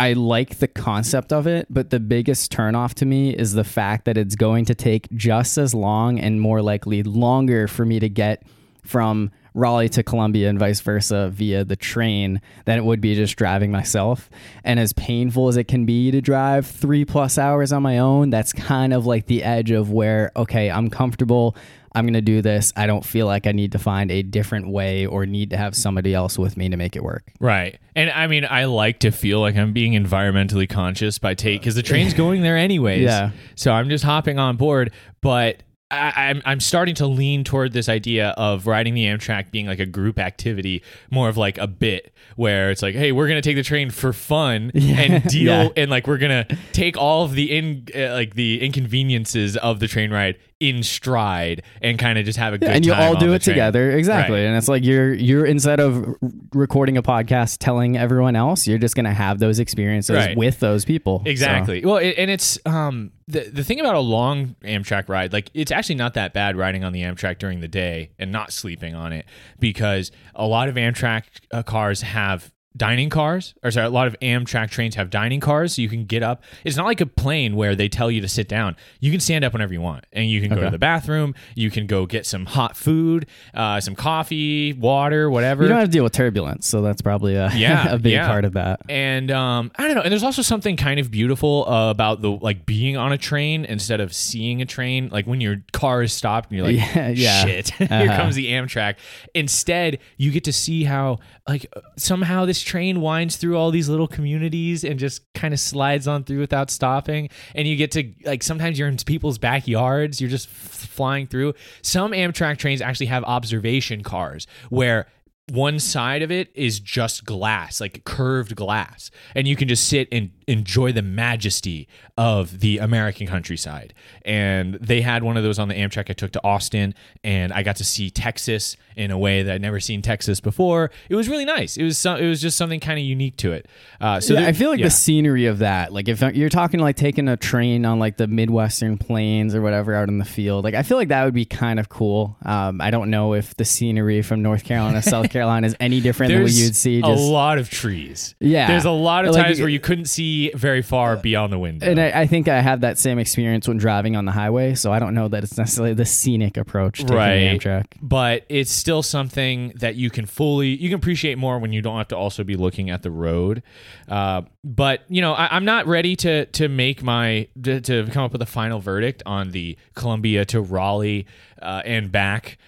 I 0.00 0.14
like 0.14 0.60
the 0.60 0.66
concept 0.66 1.30
of 1.30 1.46
it, 1.46 1.66
but 1.68 1.90
the 1.90 2.00
biggest 2.00 2.50
turnoff 2.50 2.94
to 2.94 3.04
me 3.04 3.36
is 3.36 3.52
the 3.52 3.64
fact 3.64 4.06
that 4.06 4.16
it's 4.16 4.34
going 4.34 4.64
to 4.64 4.74
take 4.74 5.10
just 5.12 5.58
as 5.58 5.74
long 5.74 6.18
and 6.18 6.40
more 6.40 6.62
likely 6.62 7.02
longer 7.02 7.68
for 7.68 7.84
me 7.84 8.00
to 8.00 8.08
get 8.08 8.42
from 8.82 9.30
Raleigh 9.52 9.90
to 9.90 10.02
Columbia 10.02 10.48
and 10.48 10.58
vice 10.58 10.80
versa 10.80 11.28
via 11.30 11.64
the 11.64 11.76
train 11.76 12.40
than 12.64 12.78
it 12.78 12.84
would 12.86 13.02
be 13.02 13.14
just 13.14 13.36
driving 13.36 13.70
myself. 13.70 14.30
And 14.64 14.80
as 14.80 14.94
painful 14.94 15.48
as 15.48 15.58
it 15.58 15.64
can 15.64 15.84
be 15.84 16.10
to 16.12 16.22
drive 16.22 16.66
three 16.66 17.04
plus 17.04 17.36
hours 17.36 17.70
on 17.70 17.82
my 17.82 17.98
own, 17.98 18.30
that's 18.30 18.54
kind 18.54 18.94
of 18.94 19.04
like 19.04 19.26
the 19.26 19.42
edge 19.42 19.70
of 19.70 19.90
where, 19.92 20.32
okay, 20.34 20.70
I'm 20.70 20.88
comfortable. 20.88 21.54
I'm 21.94 22.04
going 22.04 22.14
to 22.14 22.20
do 22.20 22.40
this. 22.42 22.72
I 22.76 22.86
don't 22.86 23.04
feel 23.04 23.26
like 23.26 23.46
I 23.46 23.52
need 23.52 23.72
to 23.72 23.78
find 23.78 24.10
a 24.10 24.22
different 24.22 24.68
way 24.68 25.06
or 25.06 25.26
need 25.26 25.50
to 25.50 25.56
have 25.56 25.74
somebody 25.74 26.14
else 26.14 26.38
with 26.38 26.56
me 26.56 26.68
to 26.68 26.76
make 26.76 26.94
it 26.96 27.02
work. 27.02 27.32
Right. 27.40 27.78
And 27.96 28.10
I 28.10 28.26
mean, 28.28 28.46
I 28.48 28.66
like 28.66 29.00
to 29.00 29.10
feel 29.10 29.40
like 29.40 29.56
I'm 29.56 29.72
being 29.72 29.92
environmentally 29.92 30.68
conscious 30.68 31.18
by 31.18 31.34
take 31.34 31.60
because 31.62 31.74
the 31.74 31.82
train's 31.82 32.14
going 32.14 32.42
there 32.42 32.56
anyways. 32.56 33.02
Yeah. 33.02 33.30
So 33.56 33.72
I'm 33.72 33.88
just 33.88 34.04
hopping 34.04 34.38
on 34.38 34.56
board. 34.56 34.92
But 35.20 35.62
I, 35.92 36.12
I'm 36.28 36.40
I'm 36.44 36.60
starting 36.60 36.94
to 36.96 37.08
lean 37.08 37.42
toward 37.42 37.72
this 37.72 37.88
idea 37.88 38.28
of 38.36 38.68
riding 38.68 38.94
the 38.94 39.06
Amtrak 39.06 39.50
being 39.50 39.66
like 39.66 39.80
a 39.80 39.86
group 39.86 40.20
activity, 40.20 40.84
more 41.10 41.28
of 41.28 41.36
like 41.36 41.58
a 41.58 41.66
bit 41.66 42.14
where 42.36 42.70
it's 42.70 42.80
like, 42.80 42.94
hey, 42.94 43.10
we're 43.10 43.26
gonna 43.26 43.42
take 43.42 43.56
the 43.56 43.64
train 43.64 43.90
for 43.90 44.12
fun 44.12 44.70
and 44.74 45.24
deal, 45.24 45.64
Yeah. 45.64 45.68
and 45.76 45.90
like 45.90 46.06
we're 46.06 46.18
gonna 46.18 46.46
take 46.72 46.96
all 46.96 47.24
of 47.24 47.32
the 47.34 47.50
in 47.50 47.86
uh, 47.92 48.12
like 48.12 48.34
the 48.36 48.60
inconveniences 48.62 49.56
of 49.56 49.80
the 49.80 49.88
train 49.88 50.12
ride 50.12 50.36
in 50.60 50.82
stride 50.82 51.62
and 51.80 51.98
kind 51.98 52.18
of 52.18 52.24
just 52.26 52.38
have 52.38 52.52
a 52.52 52.58
good 52.58 52.68
and 52.68 52.84
you 52.84 52.92
all 52.92 53.16
do 53.16 53.32
it 53.32 53.40
train. 53.42 53.54
together 53.54 53.90
exactly 53.92 54.36
Right. 54.36 54.42
and 54.46 54.56
it's 54.56 54.68
like 54.68 54.84
you're 54.84 55.12
you're 55.14 55.46
instead 55.46 55.80
of 55.80 56.14
recording 56.52 56.98
a 56.98 57.02
podcast 57.02 57.56
telling 57.60 57.96
everyone 57.96 58.36
else 58.36 58.66
you're 58.66 58.76
just 58.78 58.94
gonna 58.94 59.14
have 59.14 59.38
those 59.38 59.58
experiences 59.58 60.16
Right. 60.16 60.36
with 60.36 60.60
those 60.60 60.84
people 60.84 61.22
So- 61.24 61.30
Exactly. 61.30 61.82
Well, 61.84 61.96
it, 61.96 62.14
and 62.18 62.30
it's 62.30 62.58
um 62.66 63.12
the 63.26 63.48
the 63.52 63.64
thing 63.64 63.80
about 63.80 63.94
a 63.94 64.00
long 64.00 64.54
Amtrak 64.62 65.08
ride, 65.08 65.32
like 65.32 65.50
it's 65.54 65.72
actually 65.72 65.94
not 65.94 66.14
that 66.14 66.34
bad 66.34 66.56
riding 66.56 66.84
on 66.84 66.92
the 66.92 67.02
Amtrak 67.02 67.38
during 67.38 67.60
the 67.60 67.68
day 67.68 68.10
and 68.18 68.30
not 68.30 68.52
sleeping 68.52 68.94
on 68.94 69.12
it 69.14 69.24
because 69.58 70.10
a 70.34 70.46
lot 70.46 70.68
of 70.68 70.74
Amtrak 70.74 71.22
uh, 71.52 71.62
cars 71.62 72.02
have 72.02 72.50
dining 72.76 73.10
cars 73.10 73.52
or 73.64 73.70
sorry 73.72 73.86
a 73.86 73.90
lot 73.90 74.06
of 74.06 74.16
amtrak 74.20 74.70
trains 74.70 74.94
have 74.94 75.10
dining 75.10 75.40
cars 75.40 75.74
so 75.74 75.82
you 75.82 75.88
can 75.88 76.04
get 76.04 76.22
up 76.22 76.42
it's 76.64 76.76
not 76.76 76.86
like 76.86 77.00
a 77.00 77.06
plane 77.06 77.56
where 77.56 77.74
they 77.74 77.88
tell 77.88 78.10
you 78.12 78.20
to 78.20 78.28
sit 78.28 78.48
down 78.48 78.76
you 79.00 79.10
can 79.10 79.18
stand 79.18 79.44
up 79.44 79.52
whenever 79.52 79.72
you 79.72 79.80
want 79.80 80.04
and 80.12 80.30
you 80.30 80.40
can 80.40 80.48
go 80.54 80.60
to 80.62 80.70
the 80.70 80.78
bathroom 80.78 81.34
you 81.56 81.68
can 81.68 81.88
go 81.88 82.06
get 82.06 82.24
some 82.24 82.46
hot 82.46 82.76
food 82.76 83.26
uh, 83.54 83.80
some 83.80 83.96
coffee 83.96 84.72
water 84.72 85.28
whatever 85.28 85.64
you 85.64 85.68
don't 85.68 85.78
have 85.78 85.88
to 85.88 85.92
deal 85.92 86.04
with 86.04 86.12
turbulence 86.12 86.64
so 86.66 86.80
that's 86.80 87.02
probably 87.02 87.34
a, 87.34 87.50
Yeah, 87.54 87.88
a 87.92 87.98
big 87.98 88.12
yeah. 88.12 88.28
part 88.28 88.44
of 88.44 88.52
that 88.52 88.80
and 88.88 89.30
um, 89.32 89.72
I 89.76 89.86
don't 89.86 89.96
know. 89.96 90.02
And 90.02 90.12
there's 90.12 90.22
also 90.22 90.42
something 90.42 90.76
kind 90.76 91.00
of 91.00 91.10
beautiful 91.10 91.68
uh, 91.68 91.90
about 91.90 92.22
the 92.22 92.30
like 92.30 92.66
being 92.66 92.96
on 92.96 93.10
a 93.12 93.18
train 93.18 93.64
instead 93.64 94.00
of 94.00 94.14
seeing 94.14 94.62
a 94.62 94.64
train. 94.66 95.08
Like 95.10 95.26
when 95.26 95.40
your 95.40 95.62
car 95.72 96.02
is 96.02 96.12
stopped 96.12 96.50
and 96.50 96.58
you're 96.58 96.66
like, 96.66 96.76
Yeah, 96.94 97.08
yeah. 97.08 97.44
shit, 97.44 97.70
here 97.78 97.88
Uh-huh. 97.90 98.16
comes 98.16 98.34
the 98.36 98.46
Amtrak. 98.52 98.96
Instead, 99.34 99.98
you 100.16 100.30
get 100.30 100.44
to 100.44 100.52
see 100.52 100.84
how 100.84 101.18
like 101.48 101.66
uh, 101.74 101.80
somehow 101.96 102.44
this 102.44 102.59
train 102.62 103.00
winds 103.00 103.36
through 103.36 103.56
all 103.56 103.70
these 103.70 103.88
little 103.88 104.08
communities 104.08 104.84
and 104.84 104.98
just 104.98 105.22
kind 105.34 105.54
of 105.54 105.60
slides 105.60 106.06
on 106.06 106.24
through 106.24 106.40
without 106.40 106.70
stopping. 106.70 107.28
And 107.54 107.66
you 107.66 107.76
get 107.76 107.90
to 107.92 108.12
like 108.24 108.42
sometimes 108.42 108.78
you're 108.78 108.88
in 108.88 108.96
people's 108.98 109.38
backyards. 109.38 110.20
You're 110.20 110.30
just 110.30 110.48
f- 110.48 110.54
flying 110.90 111.26
through. 111.26 111.54
Some 111.82 112.12
Amtrak 112.12 112.58
trains 112.58 112.80
actually 112.80 113.06
have 113.06 113.24
observation 113.24 114.02
cars 114.02 114.46
where 114.68 115.06
one 115.50 115.78
side 115.78 116.22
of 116.22 116.30
it 116.30 116.50
is 116.54 116.80
just 116.80 117.24
glass, 117.24 117.80
like 117.80 118.04
curved 118.04 118.56
glass, 118.56 119.10
and 119.34 119.46
you 119.48 119.56
can 119.56 119.68
just 119.68 119.88
sit 119.88 120.08
and 120.12 120.30
enjoy 120.46 120.92
the 120.92 121.02
majesty 121.02 121.88
of 122.16 122.60
the 122.60 122.78
American 122.78 123.26
countryside. 123.26 123.94
And 124.24 124.74
they 124.74 125.00
had 125.00 125.22
one 125.22 125.36
of 125.36 125.42
those 125.42 125.58
on 125.58 125.68
the 125.68 125.74
Amtrak 125.74 126.10
I 126.10 126.12
took 126.12 126.32
to 126.32 126.44
Austin, 126.44 126.94
and 127.24 127.52
I 127.52 127.62
got 127.62 127.76
to 127.76 127.84
see 127.84 128.10
Texas 128.10 128.76
in 128.96 129.10
a 129.10 129.18
way 129.18 129.42
that 129.42 129.54
I'd 129.54 129.62
never 129.62 129.80
seen 129.80 130.02
Texas 130.02 130.40
before. 130.40 130.90
It 131.08 131.14
was 131.14 131.28
really 131.28 131.44
nice. 131.44 131.76
It 131.76 131.84
was 131.84 131.96
some, 131.98 132.18
it 132.18 132.28
was 132.28 132.40
just 132.40 132.56
something 132.56 132.80
kind 132.80 132.98
of 132.98 133.04
unique 133.04 133.36
to 133.38 133.52
it. 133.52 133.66
Uh, 134.00 134.20
so 134.20 134.34
yeah, 134.34 134.40
there- 134.40 134.48
I 134.48 134.52
feel 134.52 134.70
like 134.70 134.80
yeah. 134.80 134.86
the 134.86 134.90
scenery 134.90 135.46
of 135.46 135.58
that, 135.58 135.92
like 135.92 136.08
if 136.08 136.20
you're 136.34 136.48
talking 136.48 136.80
like 136.80 136.96
taking 136.96 137.28
a 137.28 137.36
train 137.36 137.84
on 137.84 137.98
like 137.98 138.16
the 138.16 138.26
Midwestern 138.26 138.98
plains 138.98 139.54
or 139.54 139.62
whatever 139.62 139.94
out 139.94 140.08
in 140.08 140.18
the 140.18 140.24
field, 140.24 140.64
like 140.64 140.74
I 140.74 140.82
feel 140.82 140.96
like 140.96 141.08
that 141.08 141.24
would 141.24 141.34
be 141.34 141.44
kind 141.44 141.80
of 141.80 141.88
cool. 141.88 142.36
Um, 142.44 142.80
I 142.80 142.90
don't 142.90 143.10
know 143.10 143.34
if 143.34 143.56
the 143.56 143.64
scenery 143.64 144.22
from 144.22 144.42
North 144.42 144.64
Carolina, 144.64 145.00
South 145.02 145.30
Carolina 145.30 145.39
is 145.64 145.76
any 145.80 146.00
different 146.00 146.32
than 146.32 146.42
what 146.42 146.52
you'd 146.52 146.76
see. 146.76 147.00
a 147.00 147.06
lot 147.08 147.58
of 147.58 147.70
trees. 147.70 148.34
Yeah. 148.40 148.66
there's 148.66 148.84
a 148.84 148.90
lot 148.90 149.24
of 149.24 149.34
Like- 149.34 149.44
times 149.46 149.60
where 149.60 149.68
you 149.68 149.80
couldn't 149.80 150.06
see 150.06 150.50
very 150.54 150.82
far 150.82 151.16
beyond 151.16 151.52
the 151.52 151.58
window. 151.58 151.86
and 151.90 152.00
I, 152.00 152.20
I 152.22 152.26
think 152.26 152.48
I 152.48 152.60
have 152.60 152.80
that 152.82 152.98
same 152.98 153.18
experience 153.18 153.66
when 153.68 153.76
driving 153.78 154.16
on 154.16 154.24
the 154.24 154.32
highway, 154.32 154.74
so 154.74 154.92
I 154.92 154.98
don't 154.98 155.14
know 155.14 155.28
that 155.28 155.44
it's 155.44 155.56
necessarily 155.58 155.94
the 155.94 156.04
scenic 156.04 156.56
approach 156.56 156.98
taking 157.00 157.16
Right. 157.16 157.60
Amtrak. 157.60 157.86
but 158.02 158.44
it's 158.48 158.70
still 158.70 159.02
something 159.02 159.72
that 159.76 159.96
you 159.96 160.10
can 160.10 160.26
fully 160.26 160.68
you 160.68 160.88
can 160.88 160.96
appreciate 160.98 161.38
more 161.38 161.58
when 161.58 161.72
you 161.72 161.82
don't 161.82 161.96
have 161.98 162.08
to 162.08 162.16
also 162.16 162.44
be 162.44 162.56
looking 162.56 162.90
at 162.90 163.02
the 163.02 163.10
road 163.10 163.62
uh, 164.08 164.42
but 164.64 165.02
you 165.08 165.20
know 165.20 165.32
I, 165.32 165.48
i'm 165.56 165.64
not 165.64 165.86
ready 165.86 166.16
to 166.16 166.46
to 166.46 166.68
make 166.68 167.02
my 167.02 167.48
to, 167.62 167.80
to 167.80 168.06
come 168.06 168.24
up 168.24 168.32
with 168.32 168.42
a 168.42 168.46
final 168.46 168.80
verdict 168.80 169.22
on 169.26 169.50
the 169.52 169.76
columbia 169.94 170.44
to 170.46 170.60
raleigh 170.60 171.26
uh, 171.62 171.82
and 171.84 172.10
back 172.12 172.58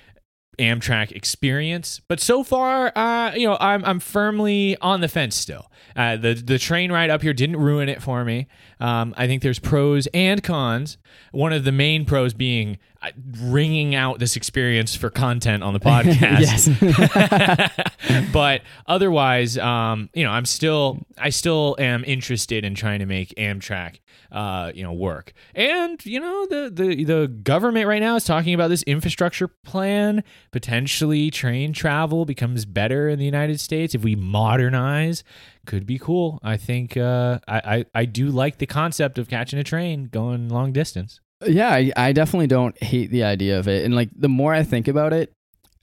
Amtrak 0.63 1.11
experience, 1.11 2.01
but 2.07 2.21
so 2.21 2.45
far, 2.45 2.97
uh, 2.97 3.35
you 3.35 3.49
know, 3.49 3.57
I'm 3.61 3.85
I'm 3.85 3.99
firmly 3.99 4.77
on 4.81 5.01
the 5.01 5.09
fence 5.09 5.35
still. 5.35 5.71
Uh, 5.97 6.17
the 6.17 6.35
the 6.35 6.59
train 6.59 6.93
ride 6.93 7.11
up 7.11 7.23
here 7.23 7.33
didn't 7.33 7.57
ruin 7.57 7.89
it 7.89 8.01
for 8.01 8.25
me. 8.25 8.47
Um, 8.83 9.15
I 9.17 9.29
think 9.29 9.43
there's 9.43 9.61
pros 9.61 10.09
and 10.09 10.43
cons. 10.43 10.99
One 11.31 11.53
of 11.53 11.63
the 11.63 11.71
main 11.71 12.05
pros 12.05 12.35
being 12.35 12.79
uh, 13.01 13.11
wringing 13.41 13.95
out 13.95 14.19
this 14.19 14.35
experience 14.35 14.97
for 14.97 15.09
content 15.09 15.63
on 15.63 15.73
the 15.73 15.79
podcast. 15.81 16.73
but 18.33 18.63
otherwise, 18.87 19.57
um, 19.57 20.11
you 20.15 20.25
know, 20.25 20.33
I'm 20.33 20.47
still 20.47 21.07
I 21.17 21.31
still 21.31 21.77
am 21.79 22.03
interested 22.05 22.65
in 22.65 22.75
trying 22.75 22.99
to 22.99 23.07
make 23.07 23.33
Amtrak, 23.37 24.01
uh, 24.33 24.73
you 24.75 24.83
know, 24.83 24.93
work. 24.93 25.33
And 25.55 26.05
you 26.05 26.19
know, 26.19 26.47
the 26.47 26.69
the 26.75 27.05
the 27.05 27.29
government 27.29 27.87
right 27.87 28.01
now 28.01 28.17
is 28.17 28.25
talking 28.25 28.53
about 28.53 28.67
this 28.67 28.83
infrastructure 28.83 29.47
plan. 29.47 30.25
Potentially, 30.51 31.31
train 31.31 31.73
travel 31.73 32.25
becomes 32.25 32.65
better 32.65 33.09
in 33.09 33.21
the 33.21 33.25
United 33.25 33.61
States 33.61 33.95
if 33.95 34.03
we 34.03 34.17
modernize. 34.17 35.23
Could 35.67 35.87
be 35.87 35.99
cool. 35.99 36.39
I 36.43 36.57
think 36.57 36.97
uh, 36.97 37.39
I, 37.47 37.59
I 37.59 37.85
I 37.95 38.05
do 38.05 38.29
like 38.29 38.59
the 38.59 38.67
concept 38.67 39.19
of 39.19 39.29
catching 39.29 39.59
a 39.59 39.65
train 39.65 40.05
going 40.05 40.49
long 40.49 40.73
distance. 40.73 41.21
Yeah, 41.47 41.71
I, 41.71 41.93
I 41.97 42.13
definitely 42.13 42.49
don't 42.49 42.81
hate 42.83 43.11
the 43.11 43.25
idea 43.25 43.59
of 43.59 43.69
it. 43.69 43.85
And 43.85 43.95
like 43.95 44.11
the 44.15 44.29
more 44.29 44.55
I 44.55 44.63
think 44.63 44.89
about 44.89 45.13
it, 45.13 45.33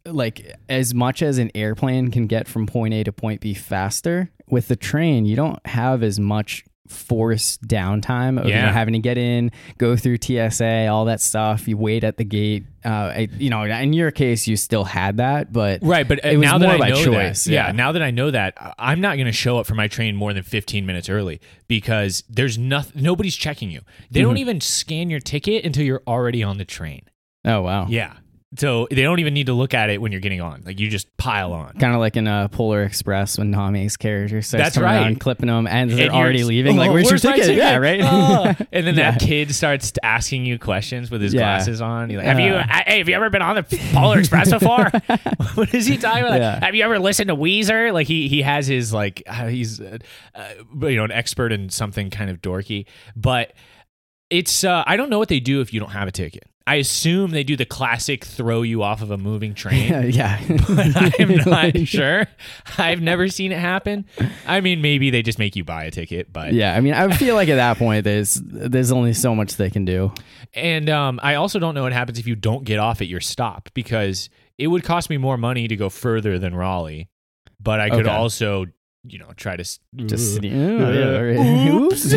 like 0.06 0.54
as 0.68 0.94
much 0.94 1.22
as 1.22 1.38
an 1.38 1.52
airplane 1.56 2.12
can 2.12 2.28
get 2.28 2.48
from 2.48 2.66
point 2.66 2.94
A 2.94 3.04
to 3.04 3.12
point 3.12 3.42
B 3.42 3.54
faster, 3.54 4.32
with 4.50 4.68
the 4.68 4.76
train, 4.76 5.26
you 5.26 5.36
don't 5.36 5.66
have 5.66 6.04
as 6.04 6.20
much 6.20 6.66
forced 6.90 7.66
downtime 7.68 8.40
of 8.40 8.46
you 8.48 8.54
know, 8.54 8.60
Yeah. 8.60 8.72
having 8.72 8.94
to 8.94 9.00
get 9.00 9.18
in, 9.18 9.52
go 9.78 9.96
through 9.96 10.18
TSA, 10.22 10.88
all 10.88 11.06
that 11.06 11.22
stuff. 11.22 11.68
You 11.68 11.78
wait 11.78 12.04
at 12.04 12.18
the 12.18 12.24
gate. 12.26 12.66
Uh, 12.86 12.90
I, 12.90 13.28
you 13.38 13.50
know, 13.50 13.64
in 13.64 13.94
your 13.94 14.12
case, 14.12 14.48
you 14.48 14.56
still 14.56 14.84
had 14.86 15.18
that, 15.18 15.52
but 15.54 15.80
Right, 15.84 16.08
but 16.08 16.24
uh, 16.26 16.30
It 16.30 16.38
was 16.38 16.46
now 16.46 16.58
that 16.58 16.70
I 16.70 16.78
by 16.78 16.90
know 16.90 17.04
choice, 17.04 17.44
that, 17.46 17.52
yeah. 17.52 17.68
yeah. 17.68 17.72
now 17.74 17.92
that 17.92 18.02
I 18.02 18.12
know 18.12 18.32
that, 18.32 18.56
I'm 18.80 19.02
not 19.02 19.16
going 19.18 19.26
to 19.28 19.32
show 19.34 19.58
up 19.58 19.68
for 19.68 19.76
my 19.76 19.88
train 19.88 20.16
more 20.16 20.34
than 20.34 20.44
15 20.44 20.86
minutes 20.86 21.10
early 21.10 21.42
because 21.68 22.24
there's 22.30 22.58
nothing. 22.58 23.02
Nobody's 23.04 23.36
checking 23.36 23.70
you. 23.72 23.82
They 24.12 24.20
Mm-hmm. 24.22 24.30
don't 24.30 24.38
even 24.38 24.62
scan 24.62 25.10
your 25.10 25.20
ticket 25.20 25.66
until 25.66 25.84
you're 25.84 26.04
already 26.08 26.42
on 26.44 26.58
the 26.58 26.66
train. 26.66 27.02
oh 27.46 27.62
wow, 27.62 27.86
Yeah, 27.90 28.14
so 28.58 28.88
they 28.90 29.04
don't 29.04 29.20
even 29.20 29.36
need 29.36 29.46
to 29.46 29.54
look 29.54 29.76
at 29.76 29.92
it 29.92 30.02
when 30.02 30.12
you're 30.12 30.22
getting 30.22 30.42
on. 30.42 30.64
Like 30.66 30.80
you 30.80 30.90
just 30.90 31.16
pile 31.18 31.54
on. 31.54 31.74
Kind 31.74 31.94
of 31.94 32.00
like 32.00 32.18
in 32.18 32.26
a 32.28 32.50
Polar 32.52 32.82
Express 32.84 33.38
when 33.38 33.52
Nami's 33.52 33.96
character 33.96 34.42
starts 34.42 34.64
That's 34.64 34.76
coming 34.76 34.90
right. 34.90 35.02
around, 35.04 35.20
clipping 35.20 35.46
them, 35.48 35.68
and 35.68 35.92
they're 35.92 36.08
And 36.08 36.16
already 36.16 36.44
leaving. 36.44 36.76
Like, 36.76 36.90
Oh, 36.90 36.94
where's, 36.94 37.12
your 37.24 37.32
my 37.32 37.38
ticket? 37.38 37.56
Yeah, 37.56 37.76
right. 37.78 38.00
Oh. 38.04 38.66
And 38.72 38.88
then 38.88 38.96
that 38.96 39.20
kid 39.22 39.54
starts 39.54 39.94
asking 40.02 40.48
you 40.48 40.58
questions 40.58 41.12
with 41.12 41.22
his 41.22 41.32
Yeah. 41.34 41.42
glasses 41.42 41.80
on. 41.80 42.10
Like, 42.10 42.26
"Have 42.26 42.40
you? 42.40 42.54
Uh. 42.54 42.64
Hey, 42.88 42.98
have 42.98 43.08
you 43.08 43.14
ever 43.16 43.30
been 43.30 43.44
on 43.44 43.56
the 43.56 43.64
Polar 43.94 44.18
Express 44.18 44.50
before? 44.52 44.90
what 45.54 45.72
is 45.76 45.86
he 45.86 45.98
talking 45.98 46.22
about? 46.24 46.32
Like, 46.32 46.40
Yeah. 46.42 46.66
Have 46.66 46.74
you 46.74 46.84
ever 46.84 46.98
listened 46.98 47.28
to 47.28 47.36
Weezer? 47.36 47.94
Like 47.94 48.08
he 48.08 48.28
he 48.28 48.42
has 48.42 48.66
his 48.66 48.92
like 48.92 49.22
uh, 49.28 49.46
he's 49.46 49.80
uh, 49.80 50.00
uh, 50.34 50.48
you 50.88 50.96
know 50.96 51.04
an 51.04 51.12
expert 51.12 51.52
in 51.52 51.70
something 51.70 52.10
kind 52.10 52.32
of 52.32 52.42
dorky, 52.42 52.88
but 53.16 53.54
it's 54.32 54.64
uh, 54.64 54.84
I 54.88 54.98
don't 54.98 55.12
know 55.12 55.20
what 55.20 55.30
they 55.30 55.40
do 55.40 55.62
if 55.62 55.72
you 55.72 55.80
don't 55.80 55.92
have 55.92 56.08
a 56.08 56.12
ticket. 56.12 56.46
I 56.70 56.76
assume 56.76 57.32
they 57.32 57.44
do 57.44 57.56
the 57.56 57.66
classic 57.66 58.24
throw 58.24 58.62
you 58.62 58.84
off 58.84 59.02
of 59.02 59.10
a 59.12 59.18
moving 59.18 59.54
train. 59.64 59.90
yeah, 59.92 60.02
yeah. 60.04 60.40
but 60.68 61.20
I'm 61.20 61.36
not 61.46 61.88
sure. 61.88 62.28
I've 62.78 63.02
never 63.02 63.28
seen 63.28 63.52
it 63.52 63.60
happen. 63.60 64.06
I 64.46 64.62
mean, 64.62 64.82
maybe 64.82 65.10
they 65.10 65.22
just 65.22 65.40
make 65.40 65.56
you 65.56 65.64
buy 65.64 65.86
a 65.86 65.92
ticket, 65.92 66.32
but 66.32 66.54
Yeah, 66.54 66.76
I 66.76 66.82
mean, 66.82 66.94
I 66.94 67.12
feel 67.16 67.36
like 67.36 67.50
at 67.50 67.56
that 67.56 67.78
point, 67.78 68.04
there's 68.04 68.36
there's 68.44 68.92
only 68.92 69.14
so 69.14 69.34
much 69.34 69.56
they 69.56 69.70
can 69.70 69.86
do. 69.86 70.12
and 70.54 70.90
um, 70.90 71.20
I 71.24 71.36
also 71.36 71.58
don't 71.60 71.74
know 71.76 71.84
what 71.84 71.94
happens 71.94 72.20
if 72.20 72.28
you 72.28 72.36
don't 72.36 72.64
get 72.66 72.80
off 72.80 73.02
at 73.02 73.08
your 73.08 73.22
stop 73.22 73.70
because 73.74 74.30
it 74.58 74.68
would 74.68 74.84
cost 74.84 75.10
me 75.10 75.18
more 75.18 75.38
money 75.38 75.68
to 75.68 75.76
go 75.76 75.90
further 75.90 76.38
than 76.38 76.54
Raleigh, 76.56 77.10
but 77.60 77.80
I 77.80 77.90
could 77.90 78.06
Okay. 78.08 78.10
also, 78.16 78.66
you 79.06 79.18
know, 79.18 79.32
try 79.38 79.56
to 79.56 79.64
Just. 79.64 79.82
Oops. 80.44 82.14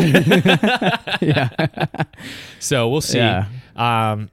yeah. 1.21 1.49
so 2.59 2.89
we'll 2.89 3.01
see. 3.01 3.17
Yeah. 3.17 3.45
Um, 3.75 4.29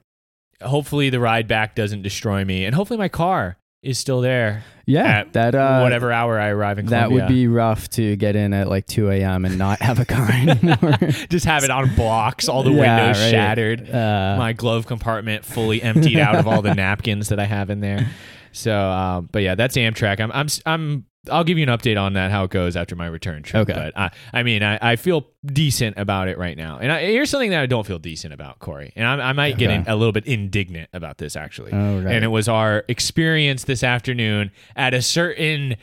hopefully 0.63 1.09
the 1.09 1.19
ride 1.19 1.47
back 1.47 1.75
doesn't 1.75 2.01
destroy 2.01 2.43
me, 2.45 2.65
and 2.65 2.75
hopefully 2.75 2.97
my 2.97 3.09
car 3.09 3.57
is 3.83 3.97
still 3.97 4.21
there 4.21 4.63
Yeah. 4.85 5.07
at 5.21 5.33
that 5.33 5.55
uh, 5.55 5.79
whatever 5.81 6.11
hour 6.11 6.39
I 6.39 6.49
arrive 6.49 6.77
in. 6.77 6.85
That 6.87 7.09
would 7.11 7.27
be 7.27 7.47
rough 7.47 7.89
to 7.91 8.15
get 8.15 8.35
in 8.35 8.53
at 8.53 8.67
like 8.69 8.85
2 8.85 9.09
a.m. 9.09 9.43
and 9.43 9.57
not 9.57 9.81
have 9.81 9.99
a 9.99 10.05
car 10.05 10.29
anymore. 10.31 10.97
just 11.29 11.45
have 11.45 11.63
it 11.63 11.71
on 11.71 11.95
blocks, 11.95 12.47
all 12.47 12.61
the 12.61 12.69
Yeah, 12.71 12.77
windows 13.07 13.19
right. 13.21 13.31
shattered. 13.31 13.89
Uh, 13.89 14.35
my 14.37 14.53
glove 14.53 14.85
compartment 14.85 15.45
fully 15.45 15.81
emptied 15.81 16.19
out 16.19 16.35
of 16.35 16.47
all 16.47 16.61
the 16.61 16.75
napkins 16.75 17.29
that 17.29 17.39
I 17.39 17.45
have 17.45 17.71
in 17.71 17.79
there. 17.79 18.07
So, 18.51 18.77
um, 18.79 19.29
but 19.31 19.41
yeah, 19.41 19.55
that's 19.55 19.75
Amtrak. 19.75 20.19
I'm 20.19 20.31
I'm 20.31 20.47
I'm 20.67 21.05
I'll 21.29 21.43
give 21.43 21.57
you 21.59 21.63
an 21.63 21.69
update 21.77 22.01
on 22.01 22.13
that 22.13 22.31
how 22.31 22.45
it 22.45 22.49
goes 22.49 22.75
after 22.75 22.95
my 22.95 23.05
return 23.05 23.43
trip. 23.43 23.69
Okay. 23.69 23.73
But 23.79 23.97
I, 23.97 24.09
I 24.33 24.41
mean, 24.43 24.63
I, 24.63 24.79
I 24.81 24.95
feel 24.95 25.27
decent 25.45 25.97
about 25.97 26.27
it 26.27 26.37
right 26.37 26.57
now. 26.57 26.79
And 26.79 26.91
I, 26.91 27.01
here's 27.05 27.29
something 27.29 27.51
that 27.51 27.61
I 27.61 27.67
don't 27.67 27.85
feel 27.85 27.99
decent 27.99 28.33
about, 28.33 28.57
Corey. 28.57 28.91
And 28.95 29.05
I, 29.07 29.29
I 29.29 29.33
might 29.33 29.57
get 29.57 29.69
in, 29.69 29.83
a 29.87 29.95
little 29.95 30.13
bit 30.13 30.25
indignant 30.25 30.89
about 30.93 31.19
this 31.19 31.35
actually. 31.35 31.73
Oh, 31.73 32.01
right. 32.01 32.15
And 32.15 32.25
it 32.25 32.29
was 32.29 32.47
our 32.49 32.83
experience 32.87 33.65
this 33.65 33.83
afternoon 33.83 34.49
at 34.75 34.95
a 34.95 35.01
certain 35.03 35.75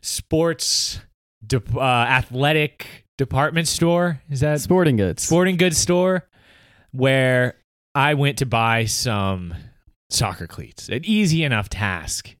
sports, 0.00 1.00
de- 1.46 1.62
uh, 1.76 1.80
athletic 1.80 3.06
department 3.16 3.68
store. 3.68 4.20
Is 4.30 4.40
that 4.40 4.60
Sporting 4.60 4.96
goods. 4.96 5.22
sporting 5.22 5.56
goods 5.56 5.78
store 5.78 6.28
where 6.90 7.56
I 7.94 8.14
went 8.14 8.38
to 8.38 8.46
buy 8.46 8.86
some 8.86 9.54
soccer 10.08 10.46
cleats. 10.46 10.88
An 10.88 11.02
easy 11.04 11.44
enough 11.44 11.68
task 11.68 12.34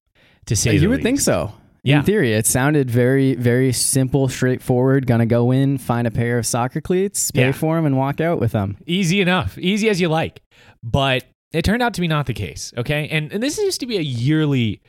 to 0.46 0.56
say. 0.56 0.74
you 0.76 0.88
would 0.88 1.02
think 1.02 1.20
so. 1.20 1.52
Yeah. 1.82 1.98
In 2.00 2.04
theory, 2.04 2.32
it 2.34 2.46
sounded 2.46 2.90
very, 2.90 3.34
very 3.34 3.72
simple, 3.72 4.28
straightforward. 4.28 5.06
Gonna 5.06 5.26
go 5.26 5.50
in, 5.50 5.78
find 5.78 6.06
a 6.06 6.10
pair 6.10 6.38
of 6.38 6.46
soccer 6.46 6.80
cleats, 6.80 7.30
pay 7.30 7.46
Yeah. 7.46 7.52
for 7.52 7.76
them, 7.76 7.86
and 7.86 7.96
walk 7.96 8.20
out 8.20 8.38
with 8.40 8.52
them. 8.52 8.76
Easy 8.86 9.20
enough, 9.20 9.56
easy 9.58 9.88
as 9.88 10.00
you 10.00 10.08
like. 10.08 10.42
But 10.82 11.24
it 11.52 11.64
turned 11.64 11.82
out 11.82 11.94
to 11.94 12.00
be 12.00 12.08
not 12.08 12.26
the 12.26 12.34
case. 12.34 12.72
Okay, 12.76 13.08
and 13.10 13.32
and 13.32 13.42
this 13.42 13.56
used 13.58 13.80
to 13.80 13.86
be 13.86 13.96
a 13.96 14.02
yearly 14.02 14.80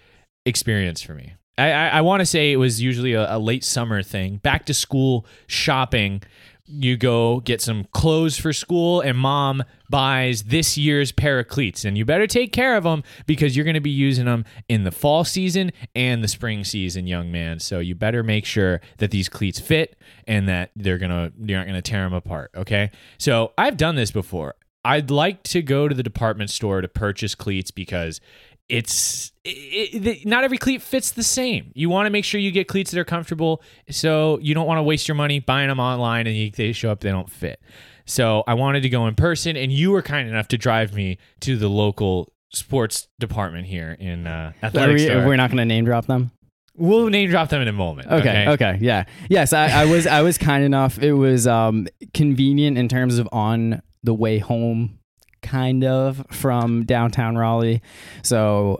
experience 0.46 1.02
for 1.02 1.14
me. 1.14 1.34
I 1.58 1.72
I, 1.72 1.88
I 1.88 2.02
want 2.02 2.20
to 2.22 2.26
say 2.26 2.52
it 2.52 2.58
was 2.58 2.82
usually 2.82 3.14
a, 3.14 3.36
a 3.36 3.40
late 3.40 3.64
summer 3.64 4.04
thing. 4.04 4.38
Back 4.38 4.66
to 4.66 4.74
school 4.74 5.26
shopping. 5.48 6.22
You 6.74 6.96
go 6.98 7.42
get 7.42 7.62
some 7.62 7.86
clothes 7.92 8.38
for 8.38 8.54
school, 8.54 9.02
and 9.02 9.18
mom 9.18 9.64
buys 9.90 10.44
this 10.44 10.78
year's 10.78 11.12
pair 11.12 11.40
of 11.40 11.48
cleats, 11.48 11.84
and 11.84 11.98
you 11.98 12.06
better 12.06 12.28
take 12.28 12.54
care 12.54 12.78
of 12.78 12.84
them 12.84 13.04
because 13.26 13.56
you're 13.56 13.66
going 13.66 13.74
to 13.76 13.82
be 13.82 13.90
using 13.90 14.26
them 14.26 14.46
in 14.70 14.84
the 14.84 14.92
fall 14.92 15.24
season 15.24 15.72
and 15.94 16.24
the 16.24 16.28
spring 16.28 16.64
season, 16.64 17.08
young 17.08 17.32
man. 17.32 17.60
So 17.60 17.80
you 17.80 17.94
better 17.94 18.24
make 18.24 18.46
sure 18.46 18.80
that 18.98 19.12
these 19.12 19.28
cleats 19.28 19.60
fit 19.60 19.98
and 20.28 20.48
that 20.48 20.72
they're 20.76 20.98
gonna 20.98 21.32
you're 21.44 21.60
not 21.60 21.68
gonna 21.68 21.82
tear 21.82 22.04
them 22.04 22.14
apart. 22.14 22.52
Okay, 22.56 22.92
so 23.18 23.54
I've 23.58 23.78
done 23.78 23.96
this 23.96 24.12
before. 24.12 24.56
I'd 24.84 25.12
like 25.12 25.44
to 25.44 25.62
go 25.62 25.88
to 25.88 25.94
the 25.94 26.02
department 26.02 26.50
store 26.50 26.82
to 26.82 26.88
purchase 26.88 27.36
cleats 27.36 27.70
because 27.70 28.20
it's 28.72 29.32
it, 29.44 30.06
it, 30.06 30.26
not 30.26 30.44
every 30.44 30.58
cleat 30.58 30.82
fits 30.82 31.12
the 31.12 31.24
same. 31.24 31.72
You 31.74 31.90
want 31.90 32.06
to 32.06 32.10
make 32.10 32.26
sure 32.26 32.40
you 32.40 32.52
get 32.52 32.68
cleats 32.68 32.92
that 32.92 33.00
are 33.00 33.06
comfortable, 33.06 33.62
so 33.90 34.40
you 34.42 34.54
don't 34.54 34.68
want 34.68 34.78
to 34.78 34.84
waste 34.84 35.08
your 35.08 35.16
money 35.16 35.40
buying 35.40 35.70
them 35.70 35.80
online 35.80 36.28
and 36.28 36.36
you, 36.36 36.52
they 36.52 36.72
show 36.72 36.92
up 36.92 37.02
they 37.02 37.10
don't 37.10 37.30
fit. 37.30 37.60
So 38.06 38.44
I 38.48 38.56
wanted 38.56 38.82
to 38.82 38.90
go 38.90 39.08
in 39.08 39.16
person, 39.16 39.56
and 39.56 39.72
you 39.72 39.92
were 39.92 40.02
kind 40.02 40.28
enough 40.28 40.48
to 40.50 40.58
drive 40.58 40.94
me 40.94 41.18
to 41.42 41.58
the 41.58 41.70
local 41.70 42.34
sports 42.54 43.08
department 43.20 43.68
here 43.68 43.96
in 44.00 44.28
uh, 44.28 44.54
Are 44.62 44.68
athletic 44.68 44.98
We, 44.98 45.08
we're 45.26 45.36
not 45.38 45.50
gonna 45.50 45.66
name 45.66 45.86
drop 45.86 46.08
them. 46.08 46.32
We'll 46.76 47.10
name 47.10 47.30
drop 47.30 47.50
them 47.50 47.62
in 47.62 47.68
a 47.68 47.74
moment. 47.74 48.12
Okay, 48.12 48.48
okay, 48.50 48.78
yeah, 48.82 49.06
yes. 49.30 49.54
I, 49.54 49.68
I 49.84 49.86
was, 49.86 50.08
I 50.08 50.22
was 50.22 50.38
kind 50.38 50.64
enough. 50.64 51.00
It 51.00 51.14
was 51.14 51.46
um, 51.46 51.88
convenient 52.14 52.78
in 52.78 52.88
terms 52.88 53.18
of 53.18 53.28
on 53.32 53.82
the 54.04 54.14
way 54.14 54.40
home, 54.40 55.00
kind 55.42 55.84
of 55.84 56.26
from 56.32 56.86
downtown 56.86 57.38
Raleigh. 57.38 57.82
So, 58.24 58.80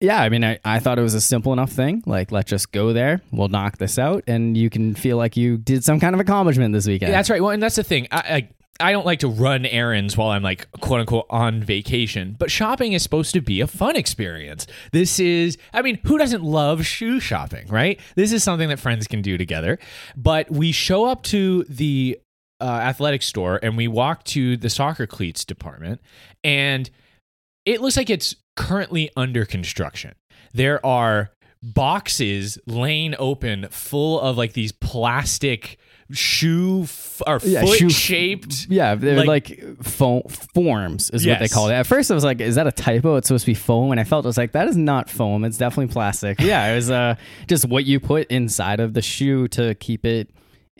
yeah, 0.00 0.22
I 0.22 0.28
mean, 0.28 0.44
I, 0.44 0.58
I 0.64 0.78
thought 0.78 0.98
it 0.98 1.02
was 1.02 1.14
a 1.14 1.20
simple 1.20 1.52
enough 1.52 1.72
thing. 1.72 2.02
Like, 2.06 2.30
let's 2.30 2.48
just 2.48 2.72
go 2.72 2.92
there. 2.92 3.20
We'll 3.32 3.48
knock 3.48 3.78
this 3.78 3.98
out, 3.98 4.24
and 4.26 4.56
you 4.56 4.70
can 4.70 4.94
feel 4.94 5.16
like 5.16 5.36
you 5.36 5.56
did 5.56 5.84
some 5.84 5.98
kind 5.98 6.14
of 6.14 6.20
accomplishment 6.20 6.72
this 6.72 6.86
weekend. 6.86 7.12
That's 7.12 7.30
right. 7.30 7.42
Well, 7.42 7.50
and 7.50 7.62
that's 7.62 7.76
the 7.76 7.82
thing. 7.82 8.06
I, 8.12 8.18
I 8.18 8.48
I 8.80 8.92
don't 8.92 9.06
like 9.06 9.18
to 9.20 9.28
run 9.28 9.66
errands 9.66 10.16
while 10.16 10.30
I'm 10.30 10.42
like 10.42 10.70
quote 10.80 11.00
unquote 11.00 11.26
on 11.30 11.60
vacation, 11.60 12.36
but 12.38 12.50
shopping 12.50 12.92
is 12.92 13.02
supposed 13.02 13.32
to 13.32 13.40
be 13.40 13.60
a 13.60 13.66
fun 13.66 13.96
experience. 13.96 14.68
This 14.92 15.18
is, 15.18 15.58
I 15.72 15.82
mean, 15.82 15.98
who 16.04 16.16
doesn't 16.16 16.44
love 16.44 16.86
shoe 16.86 17.18
shopping, 17.18 17.66
right? 17.66 17.98
This 18.14 18.32
is 18.32 18.44
something 18.44 18.68
that 18.68 18.78
friends 18.78 19.08
can 19.08 19.20
do 19.20 19.36
together. 19.36 19.80
But 20.16 20.48
we 20.50 20.70
show 20.70 21.06
up 21.06 21.24
to 21.24 21.64
the 21.64 22.20
uh, 22.60 22.64
athletic 22.64 23.22
store 23.22 23.58
and 23.62 23.76
we 23.76 23.86
walk 23.88 24.24
to 24.24 24.56
the 24.56 24.68
soccer 24.70 25.06
cleats 25.06 25.44
department, 25.44 26.00
and 26.42 26.90
it 27.64 27.80
looks 27.80 27.96
like 27.96 28.10
it's 28.10 28.34
currently 28.56 29.10
under 29.16 29.44
construction. 29.44 30.14
There 30.54 30.84
are 30.84 31.30
boxes 31.62 32.58
laying 32.66 33.14
open 33.18 33.66
full 33.70 34.20
of 34.20 34.36
like 34.36 34.52
these 34.52 34.72
plastic 34.72 35.78
shoe 36.10 36.82
f- 36.84 37.20
or 37.26 37.38
Yeah, 37.44 37.60
foot 37.62 37.78
shoe- 37.78 37.90
shaped 37.90 38.66
Yeah, 38.70 38.94
they're 38.94 39.16
Like- 39.24 39.50
like, 39.50 39.82
foam 39.82 40.22
forms 40.54 41.10
is 41.10 41.26
what 41.26 41.38
they 41.38 41.48
call 41.48 41.68
it. 41.68 41.74
At 41.74 41.86
first, 41.86 42.10
I 42.10 42.14
was 42.14 42.24
like, 42.24 42.40
"Is 42.40 42.54
that 42.54 42.66
a 42.66 42.72
typo? 42.72 43.16
It's 43.16 43.28
supposed 43.28 43.44
to 43.44 43.50
be 43.50 43.54
foam." 43.54 43.90
And 43.90 44.00
I 44.00 44.04
felt 44.04 44.24
it 44.24 44.28
was 44.28 44.38
like, 44.38 44.52
"That 44.52 44.68
is 44.68 44.76
not 44.76 45.10
foam. 45.10 45.44
It's 45.44 45.58
definitely 45.58 45.92
plastic." 45.92 46.40
Yeah, 46.40 46.72
it 46.72 46.76
was 46.76 46.90
uh, 46.90 47.16
just 47.46 47.66
what 47.66 47.84
you 47.84 48.00
put 48.00 48.26
inside 48.28 48.80
of 48.80 48.94
the 48.94 49.02
shoe 49.02 49.48
to 49.48 49.74
keep 49.74 50.06
it 50.06 50.30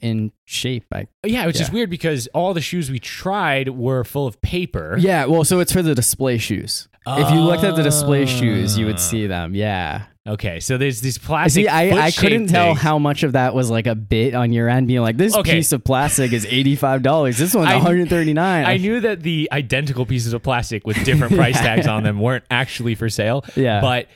in 0.02 0.32
shape. 0.44 0.86
I, 0.92 1.06
yeah 1.24 1.46
which 1.46 1.60
is 1.60 1.70
weird 1.70 1.90
because 1.90 2.26
all 2.28 2.54
the 2.54 2.60
shoes 2.60 2.90
we 2.90 2.98
tried 2.98 3.68
were 3.70 4.04
full 4.04 4.26
of 4.26 4.40
paper 4.40 4.96
yeah, 4.98 5.26
well, 5.26 5.44
so 5.44 5.60
it's 5.60 5.72
for 5.72 5.82
the 5.82 5.94
display 5.94 6.38
shoes. 6.38 6.88
If 7.06 7.30
you 7.30 7.40
looked 7.40 7.64
at 7.64 7.74
the 7.74 7.82
display 7.82 8.26
shoes, 8.26 8.76
you 8.78 8.84
would 8.86 9.00
see 9.00 9.26
them. 9.26 9.54
Yeah. 9.54 10.04
okay 10.28 10.60
so 10.60 10.76
there's 10.76 11.00
these 11.00 11.16
plastic 11.16 11.64
See, 11.64 11.68
I, 11.68 12.06
I 12.06 12.10
couldn't 12.10 12.48
tell 12.48 12.66
things. 12.74 12.80
how 12.80 12.98
much 12.98 13.22
of 13.22 13.32
that 13.32 13.54
was 13.54 13.70
like 13.70 13.86
a 13.86 13.94
bit 13.94 14.34
on 14.34 14.52
your 14.52 14.68
end, 14.68 14.86
being 14.88 15.00
like, 15.00 15.16
"This 15.16 15.34
Okay. 15.34 15.54
piece 15.54 15.72
of 15.72 15.82
plastic 15.84 16.32
is 16.34 16.44
eighty 16.50 16.76
five 16.76 17.02
dollars. 17.02 17.38
This 17.38 17.54
one's 17.54 17.68
one 17.72 17.80
hundred 17.80 18.10
thirty 18.10 18.34
nine. 18.34 18.66
I 18.66 18.76
knew 18.76 19.00
that 19.00 19.22
the 19.22 19.48
identical 19.50 20.04
pieces 20.04 20.34
of 20.34 20.42
plastic 20.42 20.86
with 20.86 21.02
different 21.04 21.34
price 21.40 21.54
Yeah. 21.56 21.62
tags 21.76 21.86
on 21.86 22.02
them 22.02 22.20
weren't 22.20 22.44
actually 22.50 22.94
for 22.94 23.08
sale. 23.08 23.42
Yeah. 23.56 23.80
But 23.80 24.08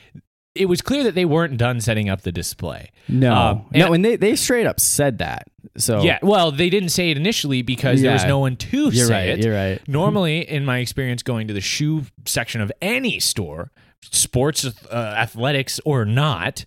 it 0.53 0.67
was 0.67 0.83
clear 0.83 1.03
that 1.05 1.15
they 1.15 1.25
weren't 1.25 1.57
done 1.57 1.81
setting 1.81 2.09
up 2.09 2.21
the 2.21 2.31
display. 2.31 2.91
No, 3.09 3.33
Um, 3.33 3.65
no, 3.73 3.85
and- 3.87 3.95
and 3.95 4.05
they, 4.05 4.15
they 4.17 4.35
straight 4.35 4.67
up 4.67 4.79
said 4.79 5.17
that. 5.17 5.47
So 5.77 6.01
Yeah. 6.03 6.19
Well, 6.21 6.51
they 6.51 6.69
didn't 6.69 6.89
say 6.89 7.11
it 7.11 7.17
initially 7.17 7.61
because 7.61 8.01
there 8.01 8.13
was 8.13 8.25
no 8.25 8.39
one 8.39 8.55
to 8.57 8.89
you're 8.89 9.07
say 9.07 9.29
right. 9.29 9.39
it. 9.39 9.45
You're 9.45 9.55
right. 9.55 9.87
Normally, 9.87 10.47
in 10.47 10.65
my 10.65 10.79
experience 10.79 11.23
going 11.23 11.47
to 11.47 11.53
the 11.53 11.61
shoe 11.61 12.03
section 12.25 12.61
of 12.61 12.71
any 12.81 13.19
store, 13.19 13.71
sports, 14.01 14.65
uh, 14.65 14.95
athletics, 14.95 15.79
or 15.85 16.05
not, 16.05 16.65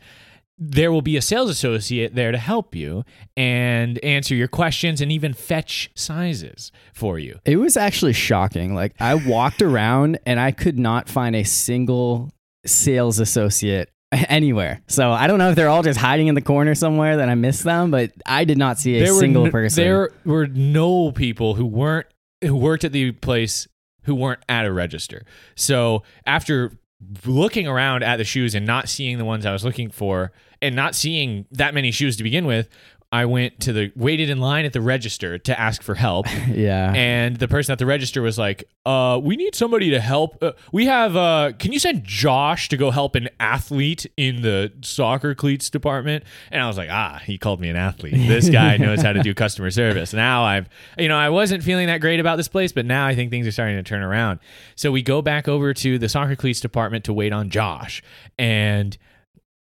there 0.59 0.91
will 0.91 1.03
be 1.03 1.17
a 1.17 1.23
sales 1.23 1.51
associate 1.51 2.15
there 2.15 2.33
to 2.33 2.39
help 2.39 2.75
you 2.75 3.05
and 3.37 4.03
answer 4.03 4.35
your 4.35 4.49
questions 4.49 5.01
and 5.01 5.13
even 5.13 5.35
fetch 5.35 5.91
sizes 5.95 6.73
for 6.95 7.19
you. 7.19 7.39
It 7.45 7.57
was 7.57 7.77
actually 7.77 8.15
shocking. 8.15 8.75
Like 8.75 8.95
I 8.99 9.15
walked 9.15 9.61
around 9.61 10.19
and 10.25 10.41
I 10.41 10.53
could 10.53 10.79
not 10.79 11.09
find 11.09 11.37
a 11.37 11.45
single 11.45 12.33
sales 12.65 13.19
associate 13.19 13.91
anywhere. 14.29 14.83
So 14.87 15.11
I 15.11 15.27
don't 15.27 15.39
know 15.39 15.51
if 15.51 15.57
they're 15.57 15.69
all 15.69 15.83
just 15.83 15.99
hiding 15.99 16.29
in 16.29 16.35
the 16.35 16.41
corner 16.43 16.75
somewhere 16.75 17.17
that 17.19 17.29
I 17.29 17.35
missed 17.35 17.65
them, 17.65 17.91
but 17.91 18.13
I 18.25 18.45
did 18.45 18.59
not 18.59 18.79
see 18.79 18.97
a 18.97 19.05
there 19.05 19.15
single 19.15 19.47
n- 19.47 19.53
person. 19.53 19.83
There 19.83 20.11
were 20.25 20.47
no 20.47 21.13
people 21.13 21.55
who 21.55 21.67
weren't 21.67 22.07
who 22.43 22.57
worked 22.57 22.85
at 22.85 22.93
the 22.93 23.13
place 23.13 23.67
who 24.05 24.15
weren't 24.15 24.41
at 24.49 24.65
a 24.67 24.73
register. 24.73 25.25
So 25.57 26.03
after 26.27 26.79
looking 27.25 27.67
around 27.67 28.05
at 28.05 28.17
the 28.17 28.25
shoes 28.25 28.55
and 28.55 28.67
not 28.67 28.89
seeing 28.89 29.19
the 29.19 29.25
ones 29.25 29.45
I 29.45 29.53
was 29.53 29.65
looking 29.65 29.91
for 29.91 30.33
and 30.63 30.75
not 30.77 30.95
seeing 30.95 31.47
that 31.51 31.75
many 31.75 31.91
shoes 31.91 32.17
to 32.17 32.23
begin 32.23 32.47
with, 32.47 32.69
I 33.13 33.25
went 33.25 33.61
to 33.61 33.73
the 33.73 33.93
waited 33.95 34.31
in 34.31 34.39
line 34.39 34.65
at 34.65 34.73
the 34.73 34.81
register 34.81 35.39
to 35.39 35.59
ask 35.59 35.83
for 35.83 35.95
help. 35.95 36.27
yeah. 36.49 36.93
and 36.95 37.37
the 37.37 37.47
person 37.47 37.73
at 37.73 37.79
the 37.79 37.87
register 37.87 38.21
was 38.21 38.37
like, 38.37 38.69
"Uh, 38.85 39.21
we 39.23 39.37
need 39.37 39.55
somebody 39.55 39.91
to 39.91 40.01
help. 40.01 40.43
Uh, 40.43 40.53
we 40.73 40.87
have. 40.87 41.15
Uh, 41.15 41.53
can 41.59 41.73
you 41.73 41.79
send 41.79 42.05
Josh 42.05 42.69
to 42.69 42.77
go 42.77 42.91
help 42.91 43.15
an 43.15 43.29
athlete 43.39 44.07
in 44.17 44.43
the 44.43 44.73
soccer 44.83 45.35
cleats 45.35 45.71
department?" 45.71 46.25
And 46.51 46.61
I 46.61 46.67
was 46.67 46.77
like, 46.77 46.91
"Ah, 46.91 47.21
he 47.25 47.39
called 47.39 47.61
me 47.61 47.69
an 47.69 47.77
athlete. 47.77 48.15
This 48.15 48.51
guy 48.51 48.77
knows 48.79 49.03
how 49.03 49.13
to 49.13 49.23
do 49.23 49.35
customer 49.35 49.71
service." 49.71 50.13
Now 50.13 50.45
I've, 50.45 50.69
you 50.99 51.09
know, 51.09 51.17
I 51.17 51.31
wasn't 51.31 51.63
feeling 51.63 51.87
that 51.87 52.01
great 52.01 52.19
about 52.19 52.37
this 52.37 52.49
place, 52.49 52.73
but 52.73 52.87
now 52.87 53.07
I 53.07 53.15
think 53.15 53.31
things 53.31 53.47
are 53.47 53.53
starting 53.53 53.77
to 53.77 53.83
turn 53.85 54.03
around. 54.03 54.41
So 54.75 54.91
we 54.91 55.03
go 55.03 55.23
back 55.23 55.47
over 55.47 55.73
to 55.75 55.99
the 55.99 56.09
soccer 56.09 56.37
cleats 56.37 56.61
department 56.61 57.05
to 57.05 57.13
wait 57.13 57.33
on 57.33 57.51
Josh, 57.51 58.03
and 58.37 58.99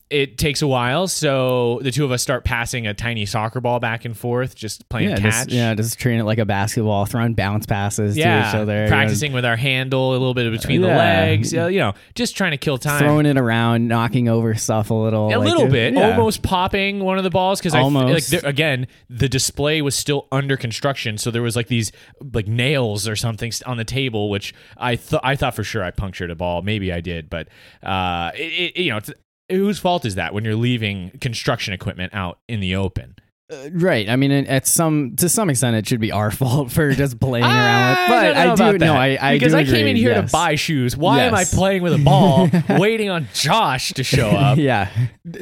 it 0.08 0.38
takes 0.38 0.62
a 0.62 0.66
while. 0.66 1.08
So 1.08 1.80
the 1.82 1.90
two 1.90 2.04
of 2.04 2.12
us 2.12 2.22
start 2.22 2.44
passing 2.44 2.86
a 2.86 2.94
tiny 2.94 3.26
soccer 3.26 3.60
ball 3.60 3.80
back 3.80 4.04
and 4.04 4.16
forth, 4.16 4.54
just 4.54 4.88
playing 4.88 5.10
yeah, 5.10 5.16
catch. 5.16 5.32
just, 5.32 5.50
yeah, 5.50 5.74
just 5.74 5.98
treating 5.98 6.20
it 6.20 6.24
like 6.24 6.38
a 6.38 6.44
basketball, 6.44 7.06
throwing 7.06 7.34
bounce 7.34 7.66
passes 7.66 8.16
yeah, 8.16 8.42
to 8.42 8.48
each 8.48 8.54
other. 8.54 8.74
you 8.74 8.82
know, 8.82 8.88
practicing 8.88 9.32
with 9.32 9.44
our 9.44 9.56
handle 9.56 10.10
a 10.10 10.12
little 10.12 10.34
bit 10.34 10.50
between 10.52 10.80
the 10.80 10.88
legs. 10.88 11.54
uh, 11.54 11.66
you 11.66 11.78
know, 11.78 11.94
just 12.14 12.36
trying 12.36 12.52
to 12.52 12.56
kill 12.56 12.78
time. 12.78 13.00
throwing 13.00 13.26
it 13.26 13.36
around, 13.36 13.88
knocking 13.88 14.28
over 14.28 14.54
stuff 14.54 14.90
a 14.90 14.94
little. 14.94 15.26
a 15.26 15.36
like, 15.36 15.48
little 15.48 15.66
uh, 15.66 15.70
bit, 15.70 15.94
yeah. 15.94 16.10
almost 16.10 16.42
popping 16.42 17.00
one 17.00 17.18
of 17.18 17.24
the 17.24 17.30
balls 17.30 17.58
because 17.58 17.74
I 17.74 17.78
like 17.78 17.84
Almost. 17.86 18.30
there, 18.30 18.40
again 18.44 18.86
the 19.08 19.28
display 19.28 19.82
was 19.82 19.96
still 19.96 20.28
under 20.30 20.56
construction, 20.56 21.18
so 21.18 21.30
there 21.30 21.42
was 21.42 21.56
like 21.56 21.68
these 21.68 21.92
like 22.32 22.46
nails 22.46 23.08
or 23.08 23.16
something 23.16 23.52
on 23.64 23.76
the 23.76 23.84
table, 23.84 24.30
which 24.30 24.54
I 24.76 24.96
thought 24.96 25.22
I 25.24 25.36
thought 25.36 25.54
for 25.54 25.64
sure 25.64 25.82
I 25.82 25.90
punctured 25.90 26.30
a 26.30 26.34
ball. 26.34 26.62
Maybe 26.62 26.92
I 26.92 27.00
did, 27.00 27.28
but 27.30 27.48
uh, 27.82 28.30
it, 28.34 28.76
it, 28.76 28.82
you 28.82 28.90
know, 28.90 28.98
it's, 28.98 29.10
whose 29.48 29.78
fault 29.78 30.04
is 30.04 30.14
that 30.14 30.34
when 30.34 30.44
you're 30.44 30.54
leaving 30.54 31.10
construction 31.20 31.72
equipment 31.72 32.14
out 32.14 32.38
in 32.48 32.60
the 32.60 32.74
open? 32.74 33.16
Uh, 33.48 33.70
right. 33.74 34.08
I 34.08 34.16
mean, 34.16 34.32
at 34.32 34.66
some 34.66 35.14
to 35.16 35.28
some 35.28 35.50
extent, 35.50 35.76
it 35.76 35.86
should 35.86 36.00
be 36.00 36.10
our 36.10 36.30
fault 36.32 36.72
for 36.72 36.92
just 36.92 37.20
playing 37.20 37.44
around 37.44 37.90
with. 37.90 37.98
I 37.98 38.08
But 38.08 38.22
don't 38.22 38.34
know 38.34 38.40
I, 38.40 38.54
about 38.54 38.72
do. 38.72 38.78
that. 38.78 38.84
No, 38.86 38.94
I, 38.94 39.18
I 39.20 39.34
because 39.36 39.54
I 39.54 39.64
came 39.64 39.74
agree, 39.74 39.90
in 39.90 39.96
here 39.96 40.10
yes. 40.10 40.30
to 40.30 40.32
buy 40.36 40.54
shoes. 40.56 40.96
Why 40.96 41.22
am 41.22 41.34
I 41.34 41.44
playing 41.44 41.82
with 41.82 41.92
a 41.92 41.98
ball, 42.04 42.48
waiting 42.78 43.08
on 43.08 43.28
Josh 43.34 43.92
to 43.92 44.02
show 44.02 44.28
up? 44.30 44.58
yeah. 44.58 44.90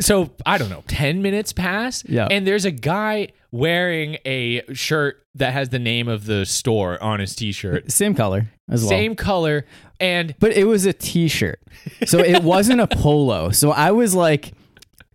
so 0.01 0.31
I 0.45 0.59
don't 0.59 0.69
know, 0.69 0.85
10 0.87 1.23
minutes 1.23 1.53
pass. 1.55 2.05
Yeah. 2.07 2.29
And 2.31 2.47
there's 2.47 2.67
a 2.67 2.71
guy 2.71 3.29
wearing 3.51 4.19
a 4.27 4.63
shirt 4.75 5.25
that 5.37 5.53
has 5.53 5.71
the 5.71 5.79
name 5.79 6.09
of 6.09 6.27
the 6.27 6.45
store 6.45 7.03
on 7.03 7.21
his 7.21 7.35
t 7.35 7.53
shirt. 7.53 7.91
Same 7.91 8.15
color 8.15 8.49
as 8.69 8.83
well. 8.83 8.89
Same 8.91 9.17
color. 9.17 9.65
And 10.01 10.35
But 10.41 10.53
it 10.53 10.65
was 10.65 10.85
a 10.87 10.93
t-shirt. 10.93 11.61
So 12.07 12.19
it 12.19 12.43
wasn't 12.43 12.81
a 12.81 12.87
polo. 12.89 13.51
So 13.51 13.71
I 13.71 13.93
was 13.93 14.15
like 14.15 14.53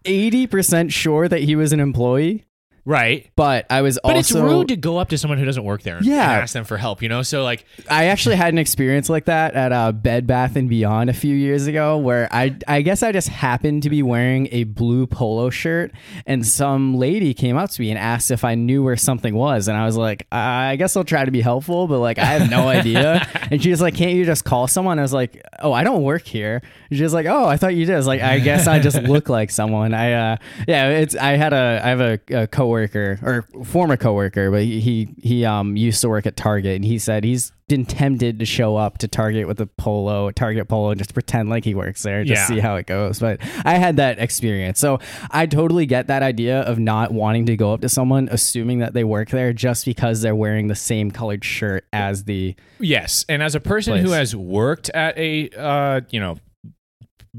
80% 0.06 0.92
sure 0.92 1.28
that 1.28 1.42
he 1.42 1.56
was 1.56 1.74
an 1.74 1.80
employee, 1.80 2.46
right. 2.90 3.30
but 3.36 3.66
I 3.70 3.82
was 3.82 4.00
But 4.04 4.16
also 4.16 4.20
it's 4.20 4.34
rude 4.34 4.68
to 4.70 4.76
go 4.76 4.98
up 4.98 5.10
to 5.10 5.18
someone 5.18 5.38
who 5.38 5.46
doesn't 5.46 5.64
work 5.64 5.84
there 5.84 5.98
and 5.98 6.06
Yeah. 6.06 6.24
ask 6.32 6.54
them 6.54 6.66
for 6.66 6.78
help, 6.78 7.02
you 7.02 7.10
know? 7.10 7.22
So 7.22 7.44
like 7.44 7.66
I 7.90 8.06
actually 8.06 8.36
had 8.36 8.52
an 8.54 8.58
experience 8.58 9.10
like 9.10 9.26
that 9.26 9.54
at 9.54 9.72
uh, 9.72 9.92
Bed 9.92 10.26
Bath 10.28 10.56
and 10.56 10.68
Beyond 10.70 11.10
a 11.10 11.14
few 11.14 11.36
years 11.36 11.68
ago, 11.68 11.98
where 11.98 12.28
I 12.32 12.56
I 12.68 12.82
guess 12.82 13.04
I 13.04 13.12
just 13.12 13.30
happened 13.30 13.84
to 13.84 13.90
be 13.90 14.02
wearing 14.02 14.48
a 14.52 14.64
blue 14.64 15.06
polo 15.08 15.50
shirt, 15.50 15.92
and 16.26 16.46
some 16.46 16.96
lady 16.96 17.34
came 17.34 17.56
up 17.58 17.70
to 17.72 17.82
me 17.82 17.90
and 17.92 18.00
asked 18.00 18.32
if 18.32 18.44
I 18.44 18.56
knew 18.56 18.84
where 18.84 18.98
something 18.98 19.36
was, 19.36 19.68
and 19.68 19.78
I 19.78 19.86
was 19.86 19.96
like, 19.96 20.26
I 20.32 20.76
guess 20.76 20.98
I'll 20.98 21.04
try 21.04 21.24
to 21.26 21.32
be 21.32 21.42
helpful, 21.42 21.88
but 21.88 22.00
like 22.00 22.18
I 22.18 22.26
have 22.26 22.50
no 22.50 22.68
idea. 22.80 23.28
and 23.52 23.62
she 23.62 23.70
was 23.70 23.82
like, 23.82 23.96
Can't 23.96 24.14
you 24.16 24.26
just 24.26 24.46
call 24.46 24.68
someone? 24.68 24.98
I 25.00 25.04
was 25.04 25.14
like, 25.14 25.42
Oh, 25.62 25.72
I 25.74 25.84
don't 25.84 26.02
work 26.04 26.26
here. 26.26 26.62
She 26.92 27.04
was 27.04 27.14
like, 27.14 27.28
Oh, 27.28 27.46
I 27.46 27.58
thought 27.58 27.76
you 27.76 27.86
did. 27.86 27.94
I 27.94 27.98
was 27.98 28.08
like, 28.08 28.22
I 28.22 28.40
guess 28.40 28.68
I 28.68 28.80
just 28.80 28.98
look 29.04 29.30
like 29.30 29.52
someone. 29.52 29.94
I 29.94 30.14
uh 30.14 30.38
yeah, 30.68 30.90
it's 30.90 31.16
I 31.16 31.32
had 31.38 31.54
a 31.54 31.82
I 31.84 31.90
have 31.90 32.02
a, 32.02 32.20
a 32.32 32.48
coworker 32.48 32.79
or 32.88 33.46
former 33.66 33.98
coworker, 33.98 34.50
but 34.52 34.64
he 34.64 34.80
he, 34.80 35.10
he 35.22 35.46
um 35.46 35.76
used 35.76 36.02
to 36.02 36.10
work 36.10 36.26
at 36.26 36.36
Target, 36.36 36.76
and 36.78 36.86
he 36.86 36.98
said 37.00 37.24
he's 37.24 37.52
been 37.68 37.86
tempted 37.86 38.40
to 38.40 38.46
show 38.46 38.76
up 38.78 38.98
to 38.98 39.08
Target 39.08 39.48
with 39.48 39.60
a 39.62 39.68
polo, 39.68 40.32
Target 40.32 40.68
polo, 40.68 40.90
and 40.90 40.98
just 41.00 41.14
pretend 41.14 41.50
like 41.50 41.64
he 41.64 41.76
works 41.76 42.02
there, 42.02 42.24
just 42.24 42.42
Yeah. 42.50 42.56
see 42.56 42.60
how 42.60 42.76
it 42.78 42.88
goes. 42.88 43.20
But 43.20 43.40
I 43.64 43.76
had 43.76 43.98
that 43.98 44.18
experience, 44.18 44.80
so 44.80 45.00
I 45.30 45.46
totally 45.46 45.86
get 45.86 46.08
that 46.08 46.24
idea 46.24 46.62
of 46.62 46.80
not 46.80 47.12
wanting 47.12 47.46
to 47.46 47.56
go 47.56 47.74
up 47.74 47.82
to 47.82 47.90
someone, 47.90 48.28
assuming 48.32 48.80
that 48.80 48.94
they 48.94 49.04
work 49.04 49.30
there, 49.30 49.54
just 49.54 49.86
because 49.86 50.22
they're 50.22 50.36
wearing 50.36 50.68
the 50.68 50.76
same 50.76 51.12
colored 51.12 51.44
shirt 51.46 51.86
as 51.94 52.24
the. 52.24 52.56
Yes, 52.80 53.24
and 53.30 53.44
as 53.44 53.54
a 53.54 53.60
person 53.60 53.98
who 53.98 54.12
has 54.12 54.36
worked 54.36 54.90
at 54.90 55.16
a 55.18 55.50
uh, 55.56 56.02
you 56.10 56.20
know 56.20 56.38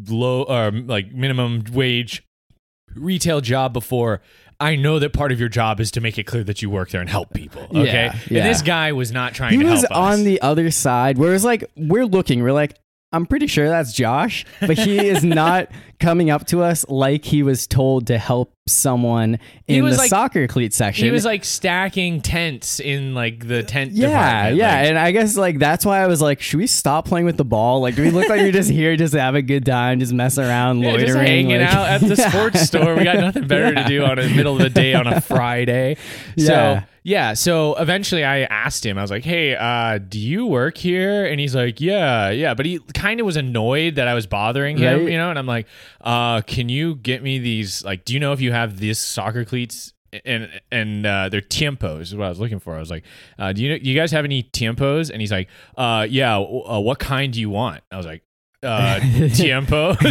low 0.09 0.45
or 0.45 0.71
like 0.71 1.13
minimum 1.13 1.65
wage 1.73 2.23
retail 2.95 3.41
job 3.41 3.73
before, 3.73 4.21
I 4.61 4.77
know 4.77 4.99
that 4.99 5.13
part 5.15 5.33
of 5.33 5.41
your 5.41 5.49
job 5.49 5.81
is 5.81 5.91
to 5.93 6.01
make 6.01 6.19
it 6.19 6.25
clear 6.25 6.45
that 6.45 6.61
you 6.61 6.69
work 6.69 6.91
there 6.91 7.01
and 7.01 7.09
help 7.09 7.33
people. 7.33 7.63
Okay, 7.71 8.11
Yeah, 8.29 8.43
and 8.43 8.49
this 8.49 8.61
guy 8.63 8.93
was 8.93 9.11
not 9.11 9.33
trying 9.35 9.53
He 9.53 9.59
to 9.65 9.71
was 9.71 9.81
help. 9.81 9.93
He 9.93 9.99
was 9.99 10.19
on 10.19 10.25
the 10.25 10.43
other 10.43 10.71
side, 10.71 11.17
whereas 11.17 11.45
like 11.45 11.65
we're 11.77 12.07
looking, 12.07 12.43
we're 12.43 12.53
like. 12.53 12.77
I'm 13.13 13.27
pretty 13.27 13.49
sure 13.49 13.69
that's 13.69 13.93
Josh, 13.93 14.47
but 14.61 14.79
he 14.79 15.09
is 15.09 15.25
not 15.25 15.69
coming 15.99 16.31
up 16.31 16.47
to 16.47 16.63
us 16.63 16.87
like 16.89 17.25
he 17.25 17.43
was 17.43 17.67
told 17.67 18.07
to 18.07 18.19
help 18.19 18.55
someone 18.69 19.39
in 19.67 19.85
the 19.85 19.97
like- 19.97 20.09
soccer 20.09 20.47
cleat 20.47 20.73
section. 20.73 21.07
he 21.07 21.11
was 21.11 21.25
like 21.25 21.45
stacking 21.45 22.21
tents 22.21 22.79
in 22.79 23.13
like 23.13 23.49
the 23.49 23.59
uh, 23.59 23.63
tent. 23.63 23.93
Yeah, 23.93 24.07
department. 24.51 24.57
yeah, 24.59 24.77
Like, 24.81 24.87
and 24.91 24.99
I 24.99 25.11
guess 25.11 25.37
like 25.37 25.59
that's 25.59 25.85
why 25.85 25.99
I 26.01 26.07
was 26.07 26.23
like, 26.23 26.41
should 26.41 26.59
we 26.59 26.69
stop 26.69 27.05
playing 27.05 27.27
with 27.27 27.37
the 27.37 27.45
ball? 27.45 27.81
Like, 27.81 27.97
do 27.97 28.03
we 28.03 28.11
look 28.11 28.29
like 28.29 28.43
you're 28.43 28.53
just 28.53 28.71
here 28.71 28.95
just 28.97 29.13
to 29.15 29.21
have 29.21 29.35
a 29.35 29.43
good 29.43 29.67
time, 29.67 29.99
just 29.99 30.13
mess 30.13 30.39
around, 30.39 30.79
Yeah, 30.81 30.91
loitering, 30.93 31.07
just 31.09 31.19
hanging 31.19 31.61
like- 31.61 31.75
out 31.75 31.89
at 31.89 32.01
the 32.03 32.15
Yeah. 32.15 32.29
sports 32.31 32.61
store. 32.61 32.95
We 32.95 33.03
got 33.03 33.17
nothing 33.17 33.49
better 33.49 33.73
Yeah. 33.73 33.83
to 33.83 33.89
do 33.89 34.05
on 34.05 34.21
a 34.21 34.29
middle 34.29 34.55
of 34.55 34.63
the 34.63 34.71
day 34.71 34.95
on 34.95 35.09
a 35.09 35.21
Friday. 35.31 35.97
Yeah. 36.37 36.81
So 36.83 36.87
yeah, 37.03 37.35
so 37.35 37.75
eventually 37.77 38.25
I 38.25 38.41
asked 38.43 38.85
him, 38.85 38.99
I 38.99 39.03
was 39.03 39.11
like, 39.11 39.25
Hey, 39.25 39.57
uh, 39.57 39.99
do 39.99 40.19
you 40.19 40.47
work 40.47 40.77
here? 40.77 41.25
And 41.27 41.41
he's 41.41 41.55
like, 41.55 41.81
Yeah, 41.81 42.31
yeah. 42.31 42.55
But 42.55 42.67
he 42.67 42.79
kind 42.95 43.21
of 43.21 43.27
was 43.27 43.37
annoyed 43.37 43.95
that 43.97 44.07
I 44.09 44.15
was 44.15 44.27
bothering 44.27 44.77
him, 44.79 45.01
Right. 45.05 45.13
you 45.13 45.19
know, 45.19 45.31
and 45.31 45.39
I'm 45.39 45.47
like, 45.47 45.67
uh, 46.03 46.43
can 46.43 46.69
you 46.69 46.97
get 46.97 47.23
me 47.23 47.39
these 47.39 47.85
like 47.85 48.05
do 48.05 48.13
you 48.15 48.21
know 48.21 48.33
if 48.33 48.41
you 48.41 48.53
have 48.53 48.79
these 48.79 48.99
soccer 48.99 49.45
cleats? 49.45 49.93
And 50.25 50.51
and 50.73 51.07
uh, 51.07 51.29
they're 51.29 51.41
tiempos 51.41 52.01
is 52.01 52.17
what 52.17 52.27
I 52.27 52.29
was 52.31 52.41
looking 52.41 52.59
for. 52.59 52.75
I 52.75 52.81
was 52.81 52.91
like, 52.91 53.05
uh, 53.39 53.53
do 53.53 53.63
you 53.63 53.69
know, 53.71 53.75
you 53.81 53.95
guys 53.95 54.11
have 54.11 54.25
any 54.25 54.43
tiempos? 54.43 55.09
And 55.11 55.21
he's 55.21 55.31
like, 55.31 55.49
uh, 55.77 56.05
yeah. 56.11 56.33
w- 56.33 56.65
Uh, 56.65 56.81
what 56.81 56.99
kind 56.99 57.33
do 57.33 57.39
you 57.41 57.49
want? 57.49 57.83
I 57.93 57.97
was 57.97 58.07
like, 58.07 58.23
uh, 58.65 58.99
tiempos. 59.01 60.03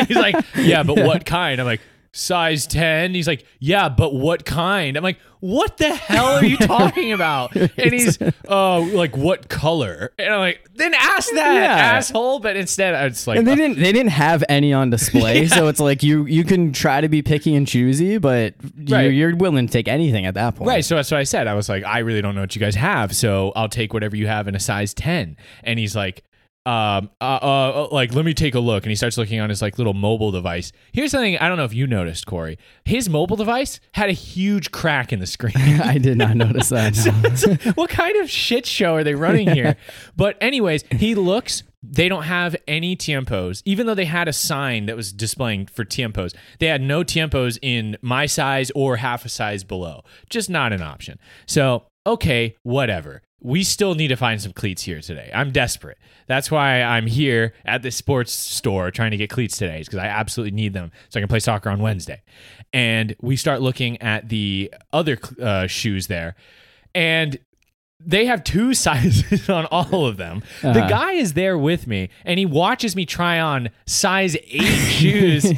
he's 0.08 0.16
like, 0.16 0.34
yeah, 0.56 0.82
but 0.82 0.96
what 1.04 1.26
kind? 1.26 1.60
I'm 1.60 1.66
like, 1.66 1.82
size 2.18 2.66
10. 2.66 3.14
He's 3.14 3.28
like, 3.28 3.44
yeah, 3.60 3.88
but 3.88 4.14
what 4.14 4.44
kind? 4.44 4.96
I'm 4.96 5.02
like, 5.02 5.18
what 5.40 5.76
the 5.76 5.94
hell 5.94 6.26
are 6.26 6.44
you 6.44 6.56
talking 6.58 7.12
about? 7.12 7.54
And 7.54 7.92
he's, 7.92 8.18
uh, 8.48 8.80
like, 8.80 9.16
what 9.16 9.48
color? 9.48 10.12
And 10.18 10.34
I'm 10.34 10.40
like, 10.40 10.68
then 10.74 10.94
ask 10.94 11.30
that, 11.32 11.54
Yeah. 11.54 11.96
asshole. 11.96 12.40
But 12.40 12.56
instead, 12.56 12.94
I 12.94 13.04
was 13.04 13.26
like, 13.26 13.38
And 13.38 13.46
they 13.46 13.54
didn't 13.54 13.78
they 13.78 13.92
didn't 13.92 14.10
have 14.10 14.42
any 14.48 14.72
on 14.72 14.90
display, 14.90 15.46
so 15.48 15.68
it's 15.68 15.78
like 15.80 16.02
you 16.02 16.26
you 16.26 16.42
can 16.44 16.72
try 16.72 17.00
to 17.00 17.08
be 17.08 17.22
picky 17.22 17.54
and 17.54 17.66
choosy, 17.68 18.18
but 18.18 18.54
Right. 18.88 19.04
you're, 19.04 19.12
you're 19.12 19.36
willing 19.36 19.66
to 19.68 19.72
take 19.72 19.86
anything 19.86 20.26
at 20.26 20.34
that 20.34 20.56
point. 20.56 20.68
Right, 20.68 20.84
so 20.84 20.96
that's 20.96 21.10
what 21.10 21.18
I 21.20 21.24
said. 21.24 21.46
I 21.46 21.54
was 21.54 21.68
like, 21.68 21.84
I 21.84 22.00
really 22.00 22.20
don't 22.20 22.34
know 22.34 22.40
what 22.40 22.56
you 22.56 22.60
guys 22.60 22.74
have, 22.74 23.14
so 23.14 23.52
I'll 23.54 23.68
take 23.68 23.92
whatever 23.94 24.16
you 24.16 24.26
have 24.26 24.48
in 24.48 24.54
a 24.56 24.60
size 24.60 24.92
ten. 24.92 25.36
And 25.62 25.78
he's 25.78 25.94
like, 25.94 26.24
um, 26.68 27.10
uh, 27.22 27.24
uh, 27.24 27.88
like 27.90 28.14
let 28.14 28.26
me 28.26 28.34
take 28.34 28.54
a 28.54 28.60
look. 28.60 28.84
And 28.84 28.90
he 28.90 28.96
starts 28.96 29.16
looking 29.16 29.40
on 29.40 29.48
his 29.48 29.62
like 29.62 29.78
little 29.78 29.94
mobile 29.94 30.30
device. 30.30 30.70
Here's 30.92 31.10
something 31.12 31.38
I 31.38 31.48
don't 31.48 31.56
know 31.56 31.64
if 31.64 31.72
you 31.72 31.86
noticed, 31.86 32.26
Corey. 32.26 32.58
His 32.84 33.08
mobile 33.08 33.36
device 33.36 33.80
had 33.94 34.10
a 34.10 34.12
huge 34.12 34.70
crack 34.70 35.10
in 35.10 35.18
the 35.18 35.26
screen. 35.26 35.54
I 35.56 35.96
did 35.96 36.18
not 36.18 36.36
notice 36.36 36.68
that. 36.68 37.56
no. 37.66 37.72
what 37.72 37.88
kind 37.88 38.16
of 38.18 38.28
shit 38.28 38.66
show 38.66 38.94
are 38.96 39.04
they 39.04 39.14
running 39.14 39.48
here? 39.48 39.76
but 40.16 40.36
anyways, 40.42 40.84
he 40.90 41.14
looks. 41.14 41.62
They 41.82 42.08
don't 42.08 42.24
have 42.24 42.54
any 42.66 42.96
tiempos, 42.96 43.62
even 43.64 43.86
though 43.86 43.94
they 43.94 44.04
had 44.04 44.28
a 44.28 44.32
sign 44.32 44.86
that 44.86 44.96
was 44.96 45.10
displaying 45.12 45.66
for 45.66 45.84
tiempos. 45.86 46.34
They 46.58 46.66
had 46.66 46.82
no 46.82 47.02
tiempos 47.02 47.56
in 47.62 47.96
my 48.02 48.26
size 48.26 48.70
or 48.74 48.96
half 48.96 49.24
a 49.24 49.28
size 49.30 49.64
below. 49.64 50.02
Just 50.28 50.50
not 50.50 50.72
an 50.74 50.82
option. 50.82 51.18
So 51.46 51.84
okay, 52.04 52.56
whatever. 52.62 53.22
We 53.40 53.62
still 53.62 53.94
need 53.94 54.08
to 54.08 54.16
find 54.16 54.42
some 54.42 54.52
cleats 54.52 54.82
here 54.82 55.00
today. 55.00 55.30
I'm 55.32 55.52
desperate. 55.52 55.98
That's 56.26 56.50
why 56.50 56.82
I'm 56.82 57.06
here 57.06 57.54
at 57.64 57.82
this 57.82 57.94
sports 57.94 58.32
store 58.32 58.90
trying 58.90 59.12
to 59.12 59.16
get 59.16 59.30
cleats 59.30 59.56
today, 59.56 59.78
because 59.78 59.98
I 59.98 60.06
absolutely 60.06 60.56
need 60.56 60.72
them 60.72 60.90
so 61.08 61.18
I 61.18 61.22
can 61.22 61.28
play 61.28 61.38
soccer 61.38 61.70
on 61.70 61.80
Wednesday. 61.80 62.22
And 62.72 63.14
we 63.20 63.36
start 63.36 63.60
looking 63.62 64.00
at 64.02 64.28
the 64.28 64.74
other 64.92 65.18
uh, 65.40 65.68
shoes 65.68 66.08
there, 66.08 66.34
and 66.94 67.38
they 68.00 68.26
have 68.26 68.42
two 68.44 68.74
sizes 68.84 69.48
on 69.48 69.66
all 69.66 70.06
of 70.06 70.16
them. 70.16 70.42
The 70.62 70.70
Uh-huh. 70.70 70.88
guy 70.88 71.12
is 71.12 71.34
there 71.34 71.56
with 71.56 71.86
me, 71.86 72.10
and 72.24 72.38
he 72.40 72.46
watches 72.46 72.96
me 72.96 73.06
try 73.06 73.38
on 73.38 73.70
size 73.86 74.34
eight 74.48 74.62
shoes, 74.90 75.50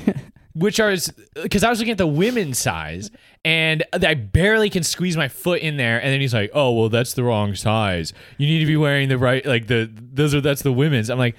which 0.55 0.79
are 0.81 0.95
because 1.43 1.65
I 1.65 1.71
was 1.71 1.79
looking 1.79 1.93
at 1.93 1.99
the 1.99 2.07
women's 2.07 2.59
size, 2.59 3.11
and 3.45 3.83
I 3.93 4.15
barely 4.15 4.69
can 4.71 4.83
squeeze 4.83 5.17
my 5.17 5.29
foot 5.29 5.61
in 5.63 5.77
there. 5.77 5.99
And 5.99 6.13
then 6.13 6.21
he's 6.21 6.35
like, 6.35 6.51
"Oh, 6.55 6.73
well, 6.73 6.89
that's 6.89 7.15
the 7.15 7.23
wrong 7.25 7.55
size. 7.55 8.13
You 8.39 8.47
need 8.47 8.61
to 8.61 8.67
be 8.67 8.77
wearing 8.77 9.09
the 9.09 9.19
right, 9.19 9.45
like 9.47 9.67
the 9.67 9.91
those 9.95 10.35
are 10.35 10.41
that's 10.41 10.63
the 10.63 10.73
women's." 10.73 11.09
I'm 11.11 11.19
like. 11.19 11.37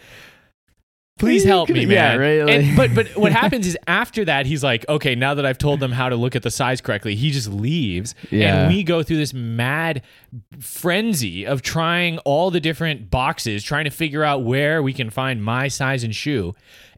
Please 1.20 1.44
help 1.44 1.70
me, 1.70 1.82
Yeah, 1.86 2.18
man. 2.18 2.20
right, 2.20 2.42
like- 2.46 2.66
And- 2.66 2.76
but 2.76 2.96
but 2.96 3.08
what 3.16 3.32
happens 3.32 3.68
is 3.68 3.78
after 3.86 4.26
that, 4.26 4.48
he's 4.48 4.64
like, 4.64 4.88
okay, 4.90 5.14
now 5.14 5.36
that 5.36 5.46
I've 5.46 5.60
told 5.60 5.80
them 5.80 5.92
how 5.92 6.10
to 6.10 6.16
look 6.16 6.36
at 6.36 6.42
the 6.42 6.50
size 6.50 6.82
correctly, 6.82 7.14
he 7.14 7.30
just 7.30 7.48
leaves, 7.48 8.16
Yeah. 8.32 8.64
and 8.64 8.74
we 8.74 8.82
go 8.82 9.04
through 9.04 9.18
this 9.18 9.32
mad 9.32 10.02
frenzy 10.60 11.46
of 11.46 11.62
trying 11.62 12.18
all 12.20 12.50
the 12.50 12.60
different 12.60 13.12
boxes, 13.12 13.64
trying 13.64 13.86
to 13.86 13.92
figure 13.92 14.24
out 14.24 14.44
where 14.44 14.82
we 14.82 14.94
can 14.94 15.12
find 15.12 15.44
my 15.44 15.68
size 15.68 16.04
and 16.04 16.16
shoe. 16.16 16.56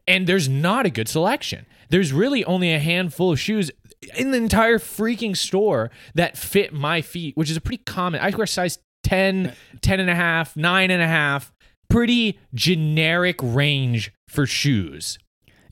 And 0.08 0.26
there's 0.26 0.48
not 0.48 0.86
a 0.86 0.90
good 0.90 1.08
selection. 1.08 1.66
There's 1.90 2.12
really 2.12 2.44
only 2.46 2.72
a 2.72 2.78
handful 2.78 3.30
of 3.32 3.38
shoes 3.38 3.70
in 4.16 4.30
the 4.30 4.38
entire 4.38 4.78
freaking 4.78 5.36
store 5.36 5.90
that 6.14 6.36
fit 6.36 6.72
my 6.72 7.02
feet, 7.02 7.36
which 7.36 7.50
is 7.50 7.56
a 7.56 7.60
pretty 7.60 7.82
common. 7.84 8.20
I 8.20 8.30
wear 8.30 8.46
size 8.46 8.78
10, 9.04 9.54
10 9.80 10.00
and 10.00 10.10
a 10.10 10.14
half, 10.14 10.56
9 10.56 10.90
and 10.90 11.02
a 11.02 11.06
half. 11.06 11.52
Pretty 11.88 12.40
generic 12.54 13.36
range 13.42 14.12
for 14.28 14.46
shoes. 14.46 15.18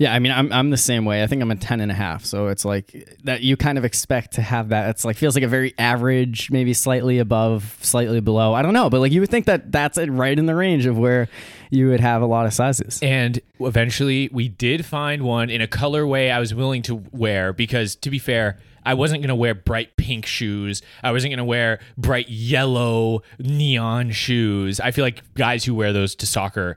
Yeah, 0.02 0.12
I 0.12 0.18
mean, 0.18 0.32
I'm 0.32 0.52
I'm 0.52 0.70
the 0.70 0.76
same 0.76 1.04
way. 1.04 1.22
I 1.22 1.28
think 1.28 1.42
I'm 1.42 1.52
a 1.52 1.54
10 1.54 1.80
and 1.80 1.92
a 1.92 1.94
half. 1.94 2.24
So 2.24 2.48
it's 2.48 2.64
like 2.64 3.08
that 3.22 3.42
you 3.42 3.56
kind 3.56 3.78
of 3.78 3.84
expect 3.84 4.32
to 4.32 4.42
have 4.42 4.70
that. 4.70 4.90
It's 4.90 5.04
like 5.04 5.16
feels 5.16 5.36
like 5.36 5.44
a 5.44 5.48
very 5.48 5.74
average, 5.78 6.50
maybe 6.50 6.74
slightly 6.74 7.20
above, 7.20 7.78
slightly 7.82 8.18
below. 8.18 8.52
I 8.52 8.62
don't 8.62 8.72
know, 8.72 8.90
but 8.90 8.98
like 8.98 9.12
you 9.12 9.20
would 9.20 9.30
think 9.30 9.46
that 9.46 9.70
that's 9.70 9.98
it 9.98 10.10
right 10.10 10.36
in 10.36 10.46
the 10.46 10.56
range 10.56 10.86
of 10.86 10.98
where 10.98 11.28
you 11.70 11.88
would 11.90 12.00
have 12.00 12.20
a 12.20 12.26
lot 12.26 12.46
of 12.46 12.52
sizes. 12.52 12.98
And 13.00 13.40
eventually 13.60 14.28
we 14.32 14.48
did 14.48 14.84
find 14.84 15.22
one 15.22 15.50
in 15.50 15.60
a 15.60 15.68
colorway 15.68 16.32
I 16.32 16.40
was 16.40 16.52
willing 16.52 16.82
to 16.82 17.04
wear 17.12 17.52
because, 17.52 17.94
to 17.94 18.10
be 18.10 18.18
fair, 18.18 18.58
I 18.84 18.94
wasn't 18.94 19.22
going 19.22 19.28
to 19.28 19.36
wear 19.36 19.54
bright 19.54 19.96
pink 19.96 20.26
shoes. 20.26 20.82
I 21.04 21.12
wasn't 21.12 21.30
going 21.30 21.38
to 21.38 21.44
wear 21.44 21.78
bright 21.96 22.28
yellow 22.28 23.22
neon 23.38 24.10
shoes. 24.10 24.80
I 24.80 24.90
feel 24.90 25.04
like 25.04 25.22
guys 25.34 25.64
who 25.64 25.76
wear 25.76 25.92
those 25.92 26.16
to 26.16 26.26
soccer 26.26 26.76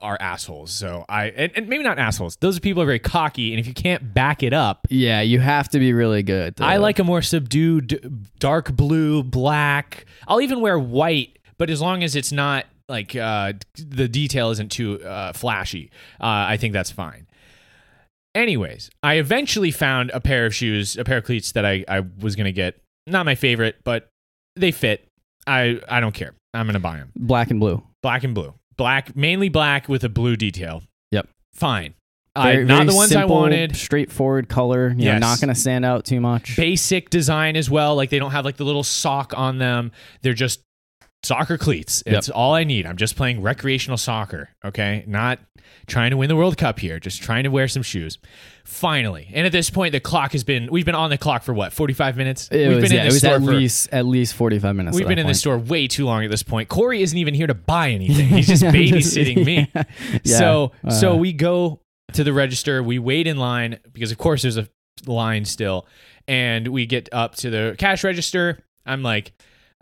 are 0.00 0.16
assholes. 0.20 0.70
So 0.72 1.04
I 1.08 1.26
and, 1.26 1.52
and 1.54 1.68
maybe 1.68 1.82
not 1.84 1.98
assholes. 1.98 2.36
Those 2.36 2.58
people 2.58 2.82
are 2.82 2.86
very 2.86 2.98
cocky, 2.98 3.52
and 3.52 3.60
if 3.60 3.66
you 3.66 3.74
can't 3.74 4.12
back 4.14 4.42
it 4.42 4.52
up, 4.52 4.86
Yeah, 4.90 5.20
you 5.20 5.40
have 5.40 5.68
to 5.70 5.78
be 5.78 5.92
really 5.92 6.22
good. 6.22 6.56
to- 6.56 6.64
I 6.64 6.76
like 6.78 6.98
a 6.98 7.04
more 7.04 7.22
subdued, 7.22 8.26
dark 8.38 8.72
blue, 8.74 9.22
black. 9.22 10.06
I'll 10.28 10.40
even 10.40 10.60
wear 10.60 10.78
white, 10.78 11.38
but 11.58 11.70
as 11.70 11.80
long 11.80 12.02
as 12.02 12.16
it's 12.16 12.32
not 12.32 12.66
like 12.88 13.14
uh, 13.16 13.54
the 13.76 14.08
detail 14.08 14.50
isn't 14.50 14.70
too 14.72 15.02
uh, 15.02 15.32
flashy, 15.32 15.90
uh, 16.20 16.26
I 16.48 16.56
think 16.56 16.72
that's 16.72 16.90
fine. 16.90 17.26
Anyways, 18.34 18.90
I 19.02 19.14
eventually 19.14 19.70
found 19.70 20.10
a 20.14 20.20
pair 20.20 20.46
of 20.46 20.54
shoes, 20.54 20.96
a 20.96 21.04
pair 21.04 21.18
of 21.18 21.24
cleats 21.24 21.52
that 21.52 21.66
I, 21.66 21.84
I 21.86 22.00
was 22.20 22.34
gonna 22.34 22.52
get. 22.52 22.78
Not 23.06 23.26
my 23.26 23.34
favorite, 23.34 23.76
but 23.84 24.08
they 24.56 24.70
fit. 24.72 25.06
I 25.46 25.80
I 25.88 26.00
don't 26.00 26.14
care. 26.14 26.34
I'm 26.54 26.66
gonna 26.66 26.80
buy 26.80 26.96
them. 26.98 27.10
black 27.16 27.50
and 27.50 27.60
blue. 27.60 27.82
Black 28.02 28.24
and 28.24 28.34
blue. 28.34 28.54
Black, 28.82 29.16
mainly 29.16 29.48
black 29.48 29.88
with 29.88 30.04
a 30.04 30.08
blue 30.08 30.36
detail. 30.36 30.82
Yep. 31.12 31.28
Fine. 31.54 31.94
I, 32.34 32.52
Very- 32.52 32.64
not 32.64 32.76
very 32.78 32.88
the 32.88 32.94
ones 32.94 33.14
I 33.14 33.24
wanted. 33.26 33.76
Straightforward 33.76 34.48
color. 34.48 34.94
You 34.96 35.04
know, 35.12 35.18
not 35.18 35.40
going 35.40 35.50
to 35.50 35.54
stand 35.54 35.84
out 35.84 36.04
too 36.04 36.20
much. 36.20 36.56
basic 36.56 37.10
design 37.10 37.56
as 37.56 37.68
well. 37.68 37.94
Like 37.94 38.10
they 38.10 38.18
don't 38.18 38.30
have 38.30 38.44
like 38.44 38.56
the 38.56 38.64
little 38.64 38.82
sock 38.84 39.34
on 39.36 39.58
them. 39.58 39.92
They're 40.22 40.32
just 40.32 40.60
soccer 41.22 41.58
cleats. 41.58 42.02
Yep. 42.06 42.18
It's 42.18 42.28
all 42.28 42.54
I 42.54 42.64
need. 42.64 42.86
I'm 42.86 42.96
just 42.96 43.16
playing 43.16 43.42
recreational 43.42 43.96
soccer. 43.96 44.50
Okay. 44.64 45.04
Not 45.06 45.38
trying 45.86 46.10
to 46.10 46.16
win 46.16 46.28
the 46.28 46.36
World 46.36 46.56
Cup 46.56 46.78
here. 46.78 46.98
Just 47.00 47.22
trying 47.22 47.44
to 47.44 47.50
wear 47.50 47.68
some 47.68 47.82
shoes. 47.82 48.18
Finally. 48.64 49.30
And 49.32 49.46
at 49.46 49.52
this 49.52 49.70
point, 49.70 49.92
the 49.92 50.00
clock 50.00 50.32
has 50.32 50.44
been, 50.44 50.68
we've 50.70 50.84
been 50.86 50.94
on 50.94 51.10
the 51.10 51.18
clock 51.18 51.42
for 51.42 51.52
what, 51.52 51.72
45 51.72 52.16
minutes? 52.16 52.48
It 52.50 52.68
we've 52.68 52.76
was, 52.76 52.84
been 52.84 52.92
yeah, 52.92 53.00
in 53.02 53.06
was 53.06 53.18
store 53.18 53.34
at 53.34 53.44
for, 53.44 53.52
least 53.52 53.88
at 53.92 54.06
least 54.06 54.34
forty 54.34 54.58
five 54.58 54.76
minutes. 54.76 54.96
We've 54.96 55.08
been 55.08 55.18
in 55.18 55.26
the 55.26 55.34
store 55.34 55.58
way 55.58 55.86
too 55.88 56.04
long 56.04 56.24
at 56.24 56.30
this 56.30 56.42
point. 56.42 56.68
Corey 56.68 57.02
isn't 57.02 57.16
even 57.18 57.34
here 57.34 57.46
to 57.46 57.54
buy 57.54 57.90
anything. 57.90 58.26
He's 58.28 58.46
just 58.46 58.62
babysitting 58.62 59.44
me. 59.44 59.70
Yeah. 60.24 60.38
So 60.38 60.72
so 60.90 61.12
Uh, 61.12 61.16
we 61.16 61.32
go 61.32 61.80
to 62.12 62.24
the 62.24 62.32
register. 62.32 62.82
We 62.82 62.98
wait 62.98 63.26
in 63.26 63.36
line 63.36 63.78
because 63.92 64.12
of 64.12 64.18
course 64.18 64.42
there's 64.42 64.56
a 64.58 64.68
line 65.06 65.44
still, 65.44 65.86
and 66.28 66.68
we 66.68 66.86
get 66.86 67.08
up 67.12 67.34
to 67.36 67.50
the 67.50 67.74
cash 67.78 68.04
register. 68.04 68.62
I'm 68.86 69.02
like, 69.02 69.32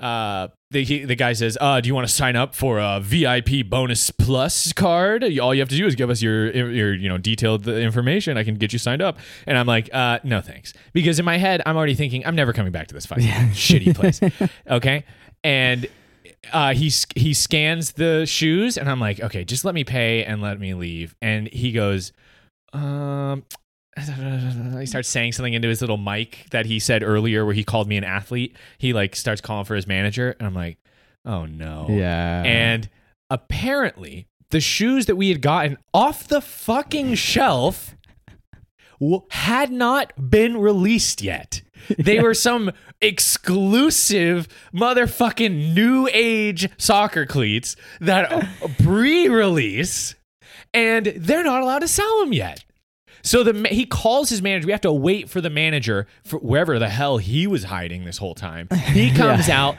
uh, 0.01 0.48
the 0.70 0.82
he, 0.82 1.05
the 1.05 1.14
guy 1.14 1.34
says, 1.34 1.59
uh, 1.61 1.80
do 1.80 1.88
you 1.88 1.94
want 1.94 2.09
to 2.09 2.12
sign 2.12 2.34
up 2.34 2.55
for 2.55 2.78
a 2.78 3.01
VIP 3.01 3.68
bonus 3.68 4.11
plus 4.11 4.72
card? 4.72 5.22
All 5.38 5.55
you 5.55 5.61
have 5.61 5.68
to 5.68 5.76
do 5.76 5.86
is 5.86 5.94
give 5.94 6.09
us 6.09 6.22
your 6.22 6.51
your 6.51 6.94
you 6.94 7.09
know 7.09 7.18
detailed 7.18 7.68
information. 7.68 8.38
I 8.38 8.44
can 8.44 8.55
get 8.55 8.72
you 8.72 8.78
signed 8.78 9.03
up. 9.03 9.18
And 9.46 9.59
I'm 9.59 9.66
like, 9.66 9.90
uh, 9.92 10.20
no 10.24 10.40
thanks, 10.40 10.72
because 10.92 11.18
in 11.18 11.24
my 11.24 11.36
head 11.36 11.61
I'm 11.66 11.76
already 11.76 11.94
thinking 11.94 12.24
I'm 12.26 12.34
never 12.34 12.53
coming 12.53 12.72
back 12.72 12.88
to 12.88 12.94
this 12.94 13.05
fucking 13.07 13.24
shitty 13.53 13.94
place. 13.94 14.20
Okay, 14.68 15.05
and 15.44 15.86
uh, 16.53 16.72
he 16.72 16.90
he 17.14 17.34
scans 17.34 17.92
the 17.92 18.24
shoes, 18.24 18.78
and 18.78 18.88
I'm 18.88 19.01
like, 19.01 19.20
okay, 19.20 19.44
just 19.44 19.64
let 19.64 19.74
me 19.74 19.84
pay 19.84 20.24
and 20.24 20.40
let 20.40 20.59
me 20.59 20.74
leave. 20.74 21.14
And 21.20 21.46
he 21.48 21.72
goes, 21.72 22.12
um. 22.72 23.44
He 24.80 24.86
starts 24.86 25.09
saying 25.09 25.32
something 25.32 25.53
into 25.53 25.68
his 25.68 25.80
little 25.80 25.99
mic 25.99 26.47
that 26.53 26.64
he 26.64 26.78
said 26.78 27.03
earlier, 27.03 27.45
where 27.45 27.55
he 27.55 27.64
called 27.64 27.86
me 27.86 27.97
an 27.97 28.05
athlete. 28.05 28.57
He 28.78 28.93
like 28.93 29.14
starts 29.14 29.41
calling 29.41 29.64
for 29.64 29.74
his 29.74 29.86
manager, 29.86 30.34
and 30.38 30.47
I'm 30.47 30.55
like, 30.55 30.78
oh 31.24 31.45
no. 31.45 31.86
Yeah. 31.91 32.43
And 32.45 32.88
apparently, 33.28 34.26
the 34.51 34.61
shoes 34.61 35.07
that 35.07 35.16
we 35.16 35.28
had 35.28 35.43
gotten 35.43 35.76
off 35.93 36.26
the 36.26 36.41
fucking 36.41 37.14
shelf 37.14 37.95
had 39.30 39.70
not 39.70 40.30
been 40.30 40.57
released 40.57 41.22
yet. 41.22 41.62
They 41.99 42.20
were 42.22 42.34
some 42.34 42.72
exclusive 43.01 44.47
motherfucking 44.74 45.74
new 45.74 46.09
age 46.12 46.68
soccer 46.78 47.26
cleats 47.26 47.76
that 48.01 48.47
pre-release, 48.82 50.14
and 50.74 51.07
they're 51.07 51.45
not 51.45 51.62
allowed 51.62 51.80
to 51.80 51.88
sell 51.88 52.20
them 52.20 52.32
yet. 52.32 52.64
So 53.22 53.42
the 53.44 53.68
he 53.68 53.86
calls 53.86 54.30
his 54.30 54.42
manager. 54.42 54.66
We 54.66 54.72
have 54.72 54.80
to 54.82 54.92
wait 54.92 55.28
for 55.28 55.40
the 55.40 55.50
manager 55.50 56.06
for 56.24 56.38
wherever 56.38 56.78
the 56.78 56.88
hell 56.88 57.18
he 57.18 57.46
was 57.46 57.64
hiding 57.64 58.04
this 58.04 58.18
whole 58.18 58.34
time. 58.34 58.68
He 58.92 59.10
comes 59.14 59.48
out, 59.48 59.76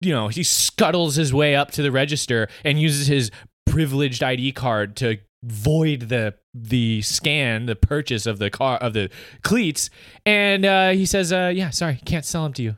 you 0.00 0.12
know, 0.12 0.28
he 0.28 0.42
scuttles 0.42 1.14
his 1.14 1.32
way 1.32 1.54
up 1.54 1.70
to 1.72 1.82
the 1.82 1.92
register 1.92 2.48
and 2.64 2.80
uses 2.80 3.06
his 3.06 3.30
privileged 3.66 4.22
ID 4.22 4.52
card 4.52 4.96
to 4.96 5.18
void 5.44 6.08
the 6.08 6.34
the 6.54 7.02
scan, 7.02 7.66
the 7.66 7.76
purchase 7.76 8.26
of 8.26 8.38
the 8.38 8.50
car 8.50 8.76
of 8.78 8.92
the 8.92 9.10
cleats, 9.42 9.88
and 10.26 10.64
uh, 10.64 10.90
he 10.90 11.06
says, 11.06 11.32
uh, 11.32 11.50
"Yeah, 11.54 11.70
sorry, 11.70 12.00
can't 12.04 12.24
sell 12.24 12.42
them 12.44 12.52
to 12.54 12.62
you. 12.62 12.76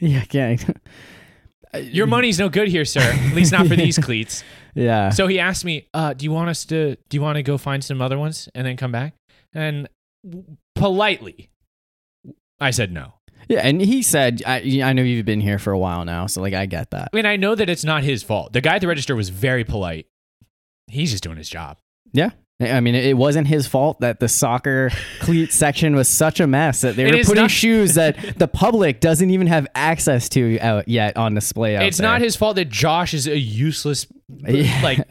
yeah, 0.00 0.24
yeah. 0.30 0.56
Your 1.80 2.06
money's 2.06 2.38
no 2.38 2.48
good 2.48 2.68
here, 2.68 2.84
sir. 2.86 3.00
At 3.00 3.34
least 3.34 3.52
not 3.52 3.66
for 3.66 3.76
these 3.76 3.98
cleats." 3.98 4.42
yeah. 4.74 5.10
So 5.10 5.26
he 5.26 5.38
asked 5.40 5.64
me, 5.64 5.88
uh, 5.92 6.14
"Do 6.14 6.24
you 6.24 6.32
want 6.32 6.48
us 6.50 6.64
to? 6.66 6.96
Do 7.08 7.16
you 7.16 7.20
want 7.22 7.36
to 7.36 7.42
go 7.42 7.58
find 7.58 7.82
some 7.82 8.00
other 8.00 8.18
ones 8.18 8.48
and 8.54 8.66
then 8.66 8.76
come 8.76 8.92
back?" 8.92 9.14
And 9.54 9.88
politely, 10.74 11.50
I 12.60 12.70
said 12.70 12.92
no. 12.92 13.14
yeah, 13.48 13.60
and 13.60 13.80
he 13.80 14.02
said, 14.02 14.42
I, 14.46 14.80
I 14.82 14.92
know 14.92 15.02
you've 15.02 15.24
been 15.26 15.40
here 15.40 15.58
for 15.58 15.72
a 15.72 15.78
while 15.78 16.04
now, 16.04 16.26
so 16.26 16.40
like 16.40 16.54
I 16.54 16.66
get 16.66 16.90
that. 16.90 17.10
I 17.12 17.16
mean, 17.16 17.26
I 17.26 17.36
know 17.36 17.54
that 17.54 17.68
it's 17.68 17.84
not 17.84 18.02
his 18.04 18.22
fault. 18.22 18.52
The 18.52 18.60
guy 18.60 18.74
at 18.76 18.80
the 18.80 18.88
register 18.88 19.14
was 19.16 19.28
very 19.30 19.64
polite. 19.64 20.06
He's 20.88 21.10
just 21.10 21.22
doing 21.22 21.36
his 21.38 21.48
job. 21.48 21.78
Yeah. 22.12 22.30
I 22.60 22.80
mean, 22.80 22.96
it 22.96 23.16
wasn't 23.16 23.46
his 23.46 23.68
fault 23.68 24.00
that 24.00 24.18
the 24.18 24.26
soccer 24.28 24.90
cleat 25.20 25.52
section 25.52 25.94
was 25.94 26.08
such 26.08 26.40
a 26.40 26.46
mess 26.48 26.80
that 26.80 26.96
they 26.96 27.04
It 27.04 27.14
were 27.14 27.22
putting 27.22 27.42
not- 27.42 27.50
shoes 27.52 27.94
that 27.94 28.16
the 28.38 28.48
public 28.48 28.98
doesn't 29.00 29.30
even 29.30 29.46
have 29.46 29.68
access 29.76 30.28
to 30.30 30.58
out 30.58 30.88
yet 30.88 31.16
on 31.16 31.34
display. 31.34 31.76
Out 31.76 31.84
it's 31.84 31.98
there. 31.98 32.08
not 32.08 32.20
his 32.20 32.34
fault 32.34 32.56
that 32.56 32.68
Josh 32.68 33.14
is 33.14 33.28
a 33.28 33.38
useless, 33.38 34.08
Yeah. 34.28 34.80
like, 34.82 34.98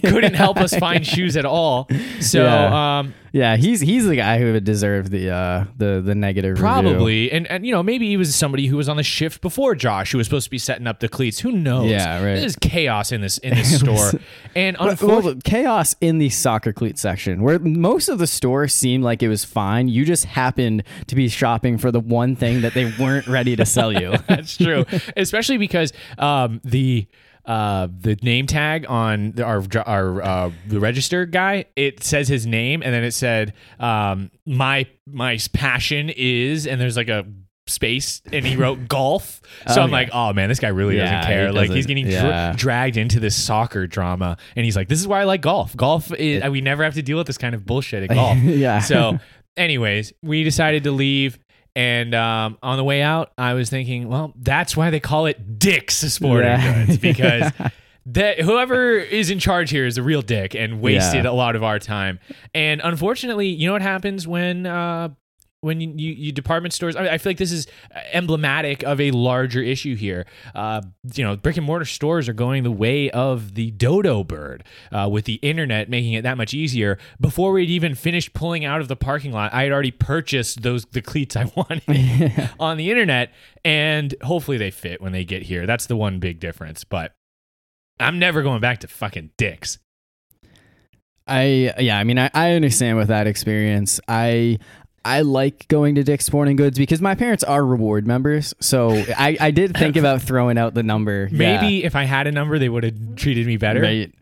couldn't 0.00 0.34
help 0.34 0.56
us 0.58 0.74
find 0.78 1.06
shoes 1.06 1.36
at 1.36 1.44
all. 1.44 1.88
So, 2.20 2.44
Yeah. 2.44 2.98
um, 2.98 3.14
yeah, 3.32 3.56
he's 3.56 3.80
he's 3.80 4.06
the 4.06 4.16
guy 4.16 4.40
who 4.40 4.52
would 4.52 4.64
deserve 4.64 5.08
the 5.10 5.30
uh 5.30 5.64
the 5.78 6.02
the 6.04 6.16
negative 6.16 6.54
review. 6.60 6.62
probably, 6.64 7.30
and 7.30 7.46
and 7.46 7.64
you 7.64 7.70
know, 7.72 7.80
maybe 7.80 8.08
he 8.08 8.16
was 8.16 8.34
somebody 8.34 8.66
who 8.66 8.76
was 8.76 8.88
on 8.88 8.96
the 8.96 9.04
shift 9.04 9.40
before 9.40 9.76
Josh, 9.76 10.10
who 10.10 10.18
was 10.18 10.26
supposed 10.26 10.46
to 10.46 10.50
be 10.50 10.58
setting 10.58 10.88
up 10.88 10.98
the 10.98 11.08
cleats. 11.08 11.38
Who 11.38 11.52
knows? 11.52 11.88
Yeah, 11.88 12.16
right. 12.16 12.34
There's 12.40 12.56
chaos 12.56 13.12
in 13.12 13.20
this 13.20 13.38
in 13.38 13.54
this 13.54 13.78
store, 13.78 14.10
and 14.56 14.76
unfortunately. 14.80 15.32
well, 15.34 15.40
chaos 15.44 15.94
in 16.00 16.18
the 16.18 16.28
soccer 16.28 16.72
cleat 16.72 16.98
section 16.98 17.40
where 17.42 17.60
most 17.60 18.08
of 18.08 18.18
the 18.18 18.26
store 18.26 18.66
seemed 18.66 19.04
like 19.04 19.22
it 19.22 19.28
was 19.28 19.44
fine. 19.44 19.86
You 19.86 20.04
just 20.04 20.24
happened 20.24 20.82
to 21.06 21.14
be 21.14 21.28
shopping 21.28 21.78
for 21.78 21.92
the 21.92 22.00
one 22.00 22.34
thing 22.34 22.62
that 22.62 22.74
they 22.74 22.92
weren't 22.98 23.28
ready 23.28 23.54
to 23.54 23.64
sell 23.64 23.92
you. 23.92 24.16
That's 24.26 24.56
true, 24.56 24.84
especially 25.16 25.58
because 25.58 25.92
um, 26.18 26.60
the 26.64 27.06
uh, 27.46 27.88
the 28.00 28.16
name 28.22 28.46
tag 28.46 28.86
on 28.88 29.32
the, 29.32 29.44
our 29.44 29.62
our 29.86 30.22
uh, 30.22 30.50
the 30.66 30.78
register 30.80 31.26
guy 31.26 31.64
it 31.76 32.02
says 32.02 32.28
his 32.28 32.46
name 32.46 32.82
and 32.82 32.92
then 32.94 33.02
it 33.04 33.12
said 33.12 33.54
um, 33.78 34.30
my 34.46 34.86
my 35.06 35.38
passion 35.52 36.10
is 36.16 36.66
and 36.66 36.80
there's 36.80 36.96
like 36.96 37.08
a 37.08 37.26
space 37.66 38.20
and 38.32 38.44
he 38.44 38.56
wrote 38.56 38.88
golf 38.88 39.40
so 39.68 39.80
Oh, 39.80 39.84
i'm 39.84 39.90
yeah. 39.90 39.94
like 39.94 40.08
oh 40.12 40.32
man 40.32 40.48
this 40.48 40.58
guy 40.58 40.68
really 40.68 40.96
Yeah, 40.96 41.04
doesn't 41.20 41.26
care 41.32 41.46
he 41.48 41.52
like 41.52 41.70
he's 41.70 41.86
doesn't- 41.86 41.96
getting 42.04 42.10
dra- 42.10 42.54
dragged 42.56 42.96
into 42.96 43.20
this 43.20 43.40
soccer 43.40 43.86
drama 43.86 44.36
and 44.56 44.64
he's 44.64 44.74
like 44.74 44.88
this 44.88 44.98
is 44.98 45.06
why 45.06 45.20
i 45.20 45.24
like 45.24 45.40
golf 45.40 45.76
golf 45.76 46.12
is 46.14 46.42
we 46.50 46.60
never 46.60 46.82
have 46.82 46.94
to 46.94 47.02
deal 47.02 47.16
with 47.16 47.28
this 47.28 47.38
kind 47.38 47.54
of 47.54 47.64
bullshit 47.64 48.02
at 48.02 48.08
golf 48.14 48.38
yeah. 48.38 48.80
so, 48.80 49.18
anyways, 49.56 50.12
we 50.22 50.42
decided 50.44 50.84
to 50.84 50.90
leave. 50.92 51.38
And 51.76 52.14
um, 52.14 52.58
on 52.62 52.76
the 52.76 52.84
way 52.84 53.00
out, 53.02 53.32
I 53.38 53.54
was 53.54 53.70
thinking, 53.70 54.08
well, 54.08 54.32
that's 54.36 54.76
why 54.76 54.90
they 54.90 55.00
call 55.00 55.26
it 55.26 55.58
Dick's 55.58 55.96
Sporting 55.96 56.48
Yeah. 56.48 56.84
Goods 56.86 56.98
because 57.00 57.52
that 58.06 58.40
whoever 58.40 58.96
is 58.98 59.30
in 59.30 59.38
charge 59.38 59.70
here 59.70 59.86
is 59.86 59.96
a 59.98 60.02
real 60.02 60.22
dick 60.22 60.54
and 60.54 60.80
wasted 60.80 61.24
Yeah. 61.24 61.30
a 61.30 61.32
lot 61.32 61.54
of 61.54 61.62
our 61.62 61.78
time. 61.78 62.18
And 62.54 62.80
unfortunately, 62.82 63.48
you 63.48 63.66
know 63.66 63.72
what 63.74 63.82
happens 63.82 64.26
when 64.26 64.66
uh, 64.66 65.10
when 65.60 65.80
you, 65.80 65.92
you, 65.94 66.12
you 66.12 66.32
department 66.32 66.72
stores? 66.72 66.96
I, 66.96 67.08
I 67.08 67.18
feel 67.18 67.30
like 67.30 67.38
this 67.38 67.52
is 67.52 67.66
emblematic 68.12 68.82
of 68.82 69.00
a 69.00 69.10
larger 69.10 69.62
issue 69.62 69.94
here. 69.94 70.26
Uh, 70.54 70.82
you 71.14 71.24
know, 71.24 71.36
brick 71.36 71.56
and 71.56 71.66
mortar 71.66 71.84
stores 71.84 72.28
are 72.28 72.32
going 72.32 72.62
the 72.62 72.70
way 72.70 73.10
of 73.10 73.54
the 73.54 73.70
dodo 73.72 74.24
bird 74.24 74.64
uh, 74.92 75.08
with 75.10 75.24
the 75.24 75.34
internet 75.34 75.88
making 75.88 76.14
it 76.14 76.22
that 76.22 76.36
much 76.36 76.54
easier. 76.54 76.98
Before 77.20 77.52
we'd 77.52 77.70
even 77.70 77.94
finished 77.94 78.32
pulling 78.32 78.64
out 78.64 78.80
of 78.80 78.88
the 78.88 78.96
parking 78.96 79.32
lot, 79.32 79.52
I 79.52 79.64
had 79.64 79.72
already 79.72 79.90
purchased 79.90 80.62
those 80.62 80.84
the 80.86 81.02
cleats 81.02 81.36
I 81.36 81.44
wanted 81.54 82.50
on 82.60 82.76
the 82.76 82.90
internet, 82.90 83.32
and 83.64 84.14
hopefully 84.22 84.58
they 84.58 84.70
fit 84.70 85.00
when 85.00 85.12
they 85.12 85.24
get 85.24 85.42
here. 85.42 85.66
That's 85.66 85.86
the 85.86 85.96
one 85.96 86.18
big 86.18 86.40
difference. 86.40 86.84
But 86.84 87.12
I'm 87.98 88.18
never 88.18 88.42
going 88.42 88.60
back 88.60 88.80
to 88.80 88.88
fucking 88.88 89.30
dicks. 89.36 89.78
I 91.30 91.72
yeah, 91.78 91.96
I 91.96 92.04
mean 92.04 92.18
I, 92.18 92.28
I 92.34 92.52
understand 92.52 92.98
with 92.98 93.08
that 93.08 93.26
experience. 93.26 94.00
I 94.08 94.58
I 95.04 95.22
like 95.22 95.66
going 95.68 95.94
to 95.94 96.02
Dick's 96.02 96.26
Sporting 96.26 96.56
Goods 96.56 96.78
because 96.78 97.00
my 97.00 97.14
parents 97.14 97.42
are 97.42 97.64
reward 97.64 98.06
members. 98.06 98.54
So 98.60 98.90
I, 98.90 99.36
I 99.40 99.50
did 99.50 99.76
think 99.76 99.96
about 99.96 100.22
throwing 100.22 100.58
out 100.58 100.74
the 100.74 100.82
number. 100.82 101.28
Yeah. 101.40 101.60
Maybe 101.60 101.84
if 101.84 101.96
I 101.96 102.04
had 102.04 102.26
a 102.26 102.32
number, 102.32 102.58
they 102.58 102.68
would 102.68 102.84
have 102.84 103.16
treated 103.16 103.46
me 103.46 103.56
better. 103.56 103.80
Right. 103.80 104.12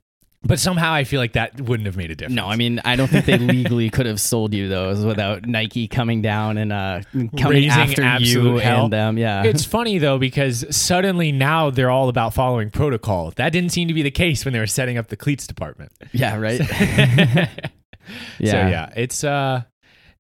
But 0.43 0.61
somehow 0.61 0.93
I 0.93 1.03
feel 1.03 1.21
like 1.21 1.33
that 1.33 1.61
wouldn't 1.61 1.87
have 1.87 1.97
made 1.97 2.13
a 2.13 2.15
difference. 2.15 2.37
No, 2.37 2.47
I 2.47 2.55
mean 2.55 2.81
I 2.85 2.95
don't 2.95 3.09
think 3.09 3.25
they 3.25 3.39
legally 3.39 3.91
could 3.91 4.07
have 4.07 4.21
sold 4.21 4.55
you 4.55 4.69
those 4.69 5.05
without 5.05 5.47
Nike 5.47 5.89
coming 5.89 6.23
down 6.23 6.59
and 6.59 6.73
uh, 6.73 7.01
coming 7.13 7.65
Raising 7.65 7.71
after 7.71 8.19
you 8.21 8.57
hell. 8.59 8.85
and 8.85 8.93
them. 8.93 9.19
Yeah, 9.19 9.43
it's 9.43 9.65
funny 9.65 9.99
though 9.99 10.19
because 10.19 10.65
suddenly 10.75 11.33
now 11.33 11.71
they're 11.71 11.91
all 11.91 12.09
about 12.09 12.35
following 12.35 12.71
protocol. 12.71 13.33
That 13.33 13.51
didn't 13.53 13.71
seem 13.71 13.89
to 13.89 13.95
be 13.95 14.03
the 14.03 14.13
case 14.13 14.45
when 14.45 14.55
they 14.55 14.61
were 14.61 14.67
setting 14.69 14.97
up 14.97 15.09
the 15.09 15.17
cleats 15.17 15.47
department. 15.47 15.91
yeah, 16.13 16.37
right. 16.39 16.61
So 18.41 18.47
yeah, 18.47 18.91
it's 18.97 19.23
uh 19.25 19.63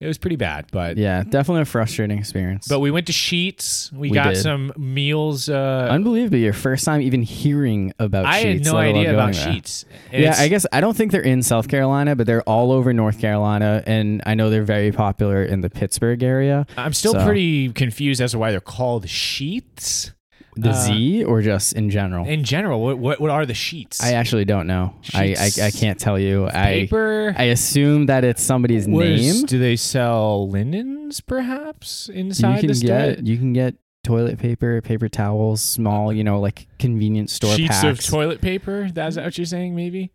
it 0.00 0.06
was 0.06 0.16
pretty 0.18 0.36
bad, 0.36 0.66
but 0.70 0.96
Yeah, 0.96 1.24
definitely 1.24 1.62
a 1.62 1.64
frustrating 1.64 2.18
experience. 2.18 2.68
but 2.68 2.78
we 2.80 2.90
went 2.90 3.06
to 3.08 3.12
Sheetz. 3.12 3.92
We, 3.92 4.10
We 4.10 4.14
got 4.14 4.34
did. 4.34 4.42
some 4.42 4.72
meals 4.76 5.48
uh 5.48 5.88
unbelievable, 5.90 6.38
your 6.38 6.52
first 6.52 6.84
time 6.84 7.00
even 7.02 7.22
hearing 7.22 7.92
about 7.98 8.24
I 8.26 8.38
had 8.38 8.60
Sheetz, 8.60 8.64
no 8.64 8.74
let 8.74 8.86
alone 8.88 8.96
idea 9.00 9.14
about 9.14 9.34
there. 9.34 9.46
Sheetz. 9.48 9.84
Yeah, 10.12 10.34
I 10.38 10.48
guess 10.48 10.66
I 10.72 10.80
don't 10.80 10.96
think 10.96 11.10
they're 11.12 11.20
in 11.20 11.42
South 11.42 11.68
Carolina, 11.68 12.14
but 12.16 12.26
they're 12.26 12.42
all 12.42 12.70
over 12.72 12.92
North 12.92 13.20
Carolina, 13.20 13.82
and 13.86 14.22
I 14.26 14.34
know 14.34 14.50
they're 14.50 14.62
very 14.62 14.92
popular 14.92 15.42
in 15.42 15.60
the 15.62 15.70
Pittsburgh 15.70 16.22
area. 16.22 16.66
I'm 16.76 16.92
still 16.92 17.12
So- 17.14 17.24
pretty 17.24 17.70
confused 17.72 18.20
as 18.20 18.32
to 18.32 18.38
why 18.38 18.50
they're 18.52 18.60
called 18.60 19.06
Sheetz. 19.06 20.12
The 20.60 20.70
Uh, 20.70 20.72
Z 20.72 21.24
or 21.24 21.40
just 21.42 21.74
in 21.74 21.88
general? 21.90 22.26
In 22.26 22.42
general, 22.42 22.80
what 22.82 22.98
what, 22.98 23.20
what 23.20 23.30
are 23.30 23.46
the 23.46 23.54
sheets? 23.54 24.02
I 24.02 24.12
actually 24.14 24.44
don't 24.44 24.66
know. 24.66 24.94
I, 25.14 25.34
I 25.38 25.66
I 25.66 25.70
can't 25.70 25.98
tell 25.98 26.18
you. 26.18 26.46
I 26.48 26.86
Paper. 26.88 27.34
I 27.36 27.44
assume 27.44 28.06
that 28.06 28.24
it's 28.24 28.42
somebody's 28.42 28.88
What 28.88 29.06
is- 29.06 29.36
name. 29.38 29.46
do 29.46 29.58
they 29.58 29.76
sell 29.76 30.48
linens 30.50 31.20
perhaps 31.20 32.10
You 32.12 32.20
inside 32.20 32.60
can 32.60 32.68
the 32.68 32.74
store? 32.74 32.88
get 33.14 33.26
you 33.26 33.36
can 33.36 33.52
get 33.52 33.76
toilet 34.04 34.38
paper, 34.38 34.80
paper 34.80 35.08
towels, 35.08 35.60
small, 35.62 36.12
you 36.12 36.24
know, 36.24 36.40
like 36.40 36.66
convenience 36.78 37.32
store 37.32 37.54
Sheets 37.54 37.80
packs. 37.82 38.06
of 38.06 38.10
toilet 38.10 38.40
paper. 38.40 38.88
That's 38.92 39.16
what 39.16 39.36
you're 39.36 39.44
saying, 39.44 39.76
maybe. 39.76 40.12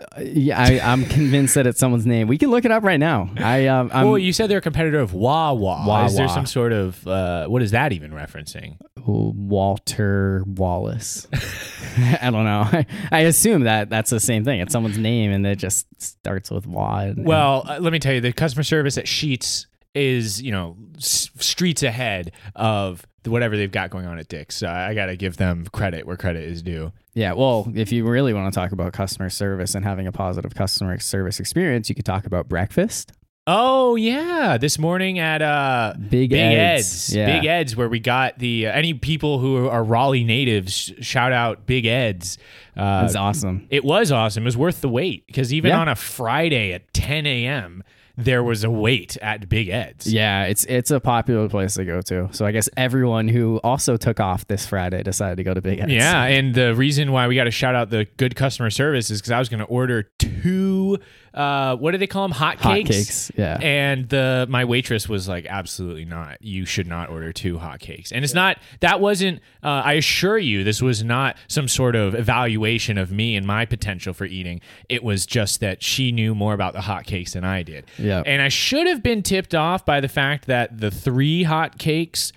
Uh, 0.00 0.20
yeah, 0.22 0.60
I, 0.60 0.78
I'm 0.92 1.04
convinced 1.06 1.56
that 1.56 1.66
it's 1.66 1.80
someone's 1.80 2.06
name. 2.06 2.28
We 2.28 2.38
can 2.38 2.50
look 2.50 2.64
it 2.64 2.70
up 2.70 2.84
right 2.84 3.00
now. 3.00 3.30
I 3.36 3.66
um, 3.66 3.90
I'm 3.92 4.06
well, 4.06 4.16
you 4.18 4.32
said 4.32 4.48
they're 4.48 4.58
a 4.58 4.62
competitor 4.62 5.00
of 5.00 5.12
Wawa. 5.12 6.04
Is 6.06 6.14
there 6.16 6.28
some 6.28 6.46
sort 6.46 6.72
of 6.72 7.04
uh, 7.06 7.46
what 7.48 7.62
is 7.62 7.72
that 7.72 7.92
even 7.92 8.12
referencing? 8.12 8.76
Walter 9.04 10.44
Wallace. 10.46 11.26
I 12.20 12.30
don't 12.30 12.44
know. 12.44 12.60
I, 12.70 12.86
I 13.10 13.20
assume 13.20 13.62
that 13.64 13.88
that's 13.90 14.10
the 14.10 14.20
same 14.20 14.44
thing. 14.44 14.60
It's 14.60 14.72
someone's 14.72 14.98
name 14.98 15.32
and 15.32 15.46
it 15.46 15.56
just 15.56 15.86
starts 16.00 16.50
with 16.50 16.66
Wa. 16.66 17.00
and- 17.00 17.24
Well, 17.26 17.64
uh, 17.66 17.78
let 17.80 17.92
me 17.92 17.98
tell 17.98 18.12
you, 18.12 18.20
the 18.20 18.32
customer 18.32 18.62
service 18.62 18.98
at 18.98 19.06
Sheetz 19.06 19.66
is 19.94 20.40
you 20.42 20.52
know 20.52 20.76
s- 20.96 21.30
streets 21.36 21.82
ahead 21.82 22.32
of 22.54 23.06
whatever 23.26 23.56
they've 23.56 23.72
got 23.72 23.90
going 23.90 24.06
on 24.06 24.18
at 24.18 24.28
Dick's. 24.28 24.56
So 24.56 24.68
I 24.68 24.94
got 24.94 25.06
to 25.06 25.16
give 25.16 25.36
them 25.36 25.66
credit 25.72 26.06
where 26.06 26.16
credit 26.16 26.44
is 26.44 26.62
due. 26.62 26.92
yeah. 27.14 27.32
Well, 27.32 27.70
if 27.74 27.92
you 27.92 28.06
really 28.08 28.32
want 28.32 28.52
to 28.52 28.58
talk 28.58 28.72
about 28.72 28.92
customer 28.92 29.28
service 29.28 29.74
and 29.74 29.84
having 29.84 30.06
a 30.06 30.12
positive 30.12 30.54
customer 30.54 30.98
service 30.98 31.38
experience, 31.40 31.88
you 31.88 31.94
could 31.94 32.06
talk 32.06 32.24
about 32.26 32.48
breakfast. 32.48 33.12
Oh 33.50 33.96
yeah, 33.96 34.58
this 34.58 34.78
morning 34.78 35.18
at 35.18 35.40
uh 35.40 35.94
Big, 35.98 36.30
Big 36.30 36.32
Ed's. 36.32 36.84
Ed's, 37.08 37.16
Yeah. 37.16 37.26
Big 37.40 37.46
Ed's, 37.46 37.74
where 37.76 37.88
we 37.88 37.98
got 37.98 38.38
the 38.38 38.66
uh, 38.66 38.72
any 38.72 38.92
people 38.94 39.38
who 39.38 39.66
are 39.68 39.82
Raleigh 39.82 40.24
natives. 40.24 40.92
Shout 41.00 41.32
out 41.32 41.64
Big 41.66 41.86
Ed's. 41.86 42.36
Uh, 42.76 43.00
That's 43.02 43.16
awesome. 43.16 43.66
it 43.70 43.84
was 43.84 44.12
awesome. 44.12 44.42
It 44.42 44.44
was 44.44 44.56
worth 44.58 44.82
the 44.82 44.88
wait 44.90 45.26
because 45.26 45.52
even 45.54 45.70
Yeah. 45.70 45.80
on 45.80 45.88
a 45.88 45.94
Friday 45.96 46.72
at 46.74 46.92
10 46.92 47.26
a.m. 47.26 47.82
there 48.18 48.42
was 48.42 48.64
a 48.64 48.70
wait 48.70 49.16
at 49.22 49.48
Big 49.48 49.68
Ed's. 49.68 50.12
Yeah, 50.12 50.44
it's 50.44 50.64
it's 50.64 50.90
a 50.90 50.98
popular 50.98 51.48
place 51.48 51.74
to 51.74 51.84
go 51.84 52.02
to. 52.02 52.28
So 52.32 52.44
I 52.44 52.50
guess 52.50 52.68
everyone 52.76 53.28
who 53.28 53.60
also 53.62 53.96
took 53.96 54.18
off 54.18 54.44
this 54.48 54.66
Friday 54.66 55.04
decided 55.04 55.36
to 55.36 55.44
go 55.44 55.54
to 55.54 55.62
Big 55.62 55.78
Ed's. 55.78 55.92
Yeah, 55.92 56.24
and 56.24 56.52
the 56.52 56.74
reason 56.74 57.12
why 57.12 57.28
we 57.28 57.36
got 57.36 57.44
to 57.44 57.52
shout 57.52 57.76
out 57.76 57.90
the 57.90 58.06
good 58.16 58.34
customer 58.34 58.70
service 58.70 59.08
is 59.10 59.20
because 59.20 59.30
I 59.30 59.38
was 59.38 59.48
going 59.48 59.60
to 59.60 59.66
order 59.66 60.10
two. 60.18 60.98
Uh, 61.34 61.76
what 61.76 61.92
do 61.92 61.98
they 61.98 62.06
call 62.06 62.22
them? 62.22 62.32
Hot 62.32 62.58
Hot 62.60 62.74
cakes. 62.74 62.88
cakes, 62.90 63.32
yeah. 63.36 63.58
And 63.60 64.08
the 64.08 64.46
my 64.48 64.64
waitress 64.64 65.08
was 65.08 65.28
like, 65.28 65.46
absolutely 65.46 66.04
not. 66.04 66.42
You 66.42 66.64
should 66.64 66.86
not 66.86 67.10
order 67.10 67.32
two 67.32 67.58
hot 67.58 67.80
cakes. 67.80 68.12
And 68.12 68.24
it's 68.24 68.34
not. 68.34 68.58
That 68.80 69.00
wasn't. 69.00 69.40
Uh, 69.62 69.82
I 69.84 69.94
assure 69.94 70.38
you, 70.38 70.64
this 70.64 70.80
was 70.82 71.04
not 71.04 71.36
some 71.48 71.68
sort 71.68 71.96
of 71.96 72.14
evaluation 72.14 72.98
of 72.98 73.10
me 73.10 73.36
and 73.36 73.46
my 73.46 73.64
potential 73.66 74.12
for 74.12 74.24
eating. 74.24 74.60
It 74.88 75.02
was 75.02 75.26
just 75.26 75.60
that 75.60 75.82
she 75.82 76.12
knew 76.12 76.34
more 76.34 76.54
about 76.54 76.72
the 76.72 76.80
hot 76.80 77.04
cakes 77.04 77.32
than 77.34 77.44
I 77.44 77.62
did. 77.62 77.86
Yeah. 77.98 78.22
And 78.24 78.42
I 78.42 78.48
should 78.48 78.86
have 78.86 79.02
been 79.02 79.22
tipped 79.22 79.54
off 79.54 79.84
by 79.84 80.00
the 80.00 80.08
fact 80.08 80.46
that 80.46 80.80
the 80.80 80.90
three 80.90 81.42
hot 81.44 81.78
cakes 81.78 82.32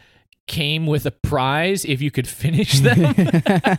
came 0.47 0.85
with 0.85 1.05
a 1.05 1.11
prize 1.11 1.85
if 1.85 2.01
you 2.01 2.11
could 2.11 2.27
finish 2.27 2.79
them. 2.79 2.99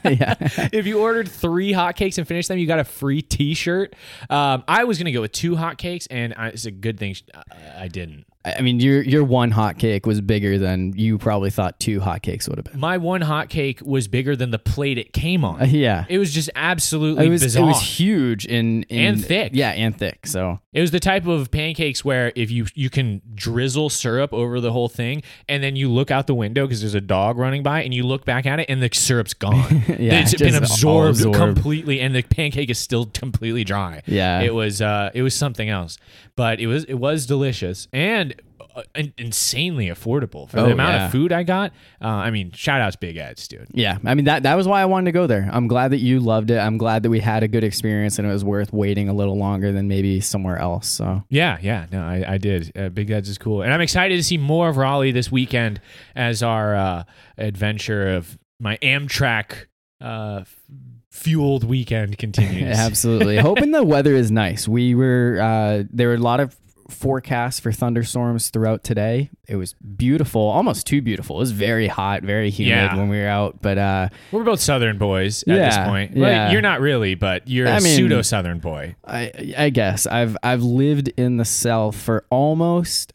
yeah. 0.05 0.35
if 0.73 0.87
you 0.87 1.01
ordered 1.01 1.29
three 1.29 1.73
hotcakes 1.73 2.19
and 2.19 2.27
finished 2.27 2.49
them, 2.49 2.59
you 2.59 2.67
got 2.67 2.79
a 2.79 2.85
free 2.85 3.23
T-shirt. 3.23 3.95
Um, 4.31 4.65
I 4.67 4.85
was 4.85 4.99
gonna 4.99 5.13
go 5.13 5.21
with 5.21 5.33
two 5.33 5.53
hotcakes, 5.53 6.07
and 6.11 6.35
I, 6.37 6.49
it's 6.49 6.65
a 6.65 6.71
good 6.71 6.99
thing 6.99 7.15
I, 7.35 7.85
I 7.85 7.89
didn't. 7.89 8.27
I 8.45 8.61
mean, 8.61 8.81
your 8.81 9.03
your 9.03 9.23
one 9.23 9.53
hot 9.53 9.79
cake 9.79 10.05
was 10.05 10.21
bigger 10.21 10.59
than 10.59 10.95
you 10.97 11.17
probably 11.17 11.51
thought 11.51 11.79
two 11.79 12.01
hot 12.01 12.23
cakes 12.23 12.49
would 12.49 12.59
have 12.59 12.65
been. 12.65 12.81
My 12.81 12.99
one 12.99 13.21
hotcake 13.21 13.83
was 13.83 14.09
bigger 14.09 14.35
than 14.35 14.51
the 14.51 14.59
plate 14.59 14.99
it 14.99 15.13
came 15.13 15.45
on. 15.45 15.63
Uh, 15.63 15.65
yeah. 15.69 16.07
It 16.09 16.19
was 16.19 16.33
just 16.33 16.51
absolutely 16.57 17.27
It 17.27 17.29
was 17.29 17.43
bizarre. 17.43 17.65
it 17.65 17.67
was 17.67 17.81
huge 17.81 18.47
in 18.47 18.85
And 18.91 19.25
thick. 19.25 19.53
Yeah, 19.55 19.71
and 19.71 19.97
thick. 19.97 20.27
So 20.27 20.59
It 20.73 20.81
was 20.81 20.91
the 20.91 21.01
type 21.01 21.27
of 21.27 21.51
pancakes 21.51 22.05
where 22.05 22.33
if 22.35 22.51
you 22.51 22.67
you 22.75 22.89
can 22.89 23.21
drizzle 23.35 23.91
syrup 23.91 24.33
over 24.33 24.61
the 24.61 24.73
whole 24.73 24.89
thing, 24.89 25.23
and 25.49 25.63
then 25.63 25.77
you 25.77 25.91
look 25.91 26.11
out 26.11 26.27
the 26.27 26.35
window 26.35 26.67
because 26.67 26.81
there's 26.81 26.95
a 26.95 27.01
dog 27.01 27.37
running 27.37 27.63
by, 27.63 27.83
and 27.83 27.93
you 27.93 28.05
look 28.05 28.25
back 28.25 28.47
at 28.47 28.59
it, 28.61 28.67
and 28.69 28.83
the 28.83 28.89
syrup's 28.93 29.35
gone. 29.35 29.83
Yeah, 30.03 30.21
it's 30.21 30.35
been 30.35 30.55
absorbed, 30.55 31.19
absorbed. 31.19 31.37
completely, 31.37 32.01
and 32.01 32.15
the 32.15 32.23
pancake 32.23 32.71
is 32.71 32.79
still 32.79 33.07
completely 33.07 33.63
dry. 33.63 34.03
Yeah. 34.07 34.41
it 34.41 34.55
was 34.55 34.81
uh, 34.81 35.11
it 35.15 35.23
was 35.23 35.35
something 35.35 35.69
else, 35.69 35.99
but 36.37 36.61
it 36.61 36.67
was 36.67 36.85
it 36.85 36.95
was 36.95 37.27
delicious 37.27 37.89
and. 37.93 38.35
Uh, 38.75 38.83
in- 38.95 39.13
insanely 39.19 39.89
affordable 39.89 40.49
for 40.49 40.59
Oh, 40.61 40.65
the 40.67 40.73
amount 40.73 40.95
yeah. 40.95 41.07
of 41.07 41.13
food 41.13 41.31
I 41.33 41.43
got. 41.43 41.73
Uh, 42.01 42.07
I 42.09 42.31
mean, 42.31 42.53
shout 42.53 42.81
outs 42.81 42.97
Big 42.97 43.17
Ed's, 43.17 43.47
dude. 43.47 43.67
yeah, 43.73 43.99
I 44.05 44.15
mean 44.15 44.25
that 44.25 44.45
that 44.45 44.55
was 44.57 44.67
why 44.67 44.81
I 44.81 44.87
wanted 44.87 45.07
to 45.07 45.13
go 45.13 45.27
there. 45.27 45.49
I'm 45.53 45.67
glad 45.69 45.91
that 45.93 45.99
you 45.99 46.21
loved 46.21 46.51
it. 46.51 46.59
I'm 46.59 46.79
glad 46.79 47.03
that 47.03 47.11
we 47.11 47.21
had 47.21 47.43
a 47.43 47.49
good 47.49 47.65
experience 47.65 48.19
and 48.19 48.27
it 48.27 48.33
was 48.33 48.45
worth 48.45 48.73
waiting 48.73 49.09
a 49.09 49.13
little 49.13 49.37
longer 49.37 49.73
than 49.73 49.89
maybe 49.89 50.21
somewhere 50.21 50.57
else. 50.59 50.89
So 50.89 51.23
Yeah, 51.29 51.59
yeah, 51.61 51.87
no, 51.93 52.03
I, 52.03 52.25
I 52.35 52.39
did. 52.39 52.73
Uh, 52.77 52.89
Big 52.89 53.11
Ed's 53.11 53.29
is 53.29 53.37
cool, 53.39 53.63
and 53.63 53.73
I'm 53.73 53.81
excited 53.83 54.17
to 54.17 54.23
see 54.23 54.39
more 54.39 54.69
of 54.71 54.77
Raleigh 54.79 55.13
this 55.13 55.31
weekend 55.31 55.81
as 56.17 56.43
our 56.43 56.75
uh, 56.75 57.03
adventure 57.37 58.15
of 58.15 58.39
my 58.59 58.79
Amtrak 58.79 59.67
uh, 60.01 60.45
fueled 61.11 61.65
weekend 61.65 62.19
continues. 62.19 62.77
absolutely, 62.79 63.37
hoping 63.39 63.71
the 63.73 63.85
weather 63.85 64.15
is 64.15 64.31
nice. 64.31 64.67
We 64.67 64.95
were 64.95 65.39
uh, 65.43 65.85
there 65.93 66.09
were 66.09 66.15
a 66.15 66.19
lot 66.19 66.41
of 66.41 66.57
forecasts 66.93 67.59
for 67.61 67.73
thunderstorms 67.73 68.51
throughout 68.51 68.85
today. 68.85 69.31
It 69.49 69.57
was 69.57 69.75
beautiful, 69.75 70.41
almost 70.43 70.87
too 70.87 71.03
beautiful. 71.03 71.37
It 71.37 71.41
was 71.41 71.53
very 71.53 71.89
hot, 71.89 72.23
very 72.23 72.51
humid 72.51 72.71
Yeah. 72.71 72.97
when 72.97 73.09
we 73.09 73.19
were 73.19 73.27
out, 73.27 73.61
but 73.63 73.79
uh, 73.79 74.09
We're 74.31 74.45
both 74.45 74.61
Southern 74.61 74.99
boys 74.99 75.43
at 75.43 75.57
this 75.57 75.77
point. 75.79 76.17
Yeah. 76.17 76.51
you're 76.53 76.61
not 76.63 76.81
really, 76.81 77.15
but 77.15 77.49
you're 77.49 77.69
I 77.69 77.77
a 77.77 77.81
pseudo 77.81 78.23
Southern 78.23 78.59
boy. 78.59 78.95
I 79.05 79.33
I 79.59 79.71
guess 79.71 80.07
I've 80.07 80.37
I've 80.43 80.63
lived 80.63 81.09
in 81.17 81.37
the 81.39 81.45
south 81.45 81.97
for 81.97 82.25
almost 82.31 83.13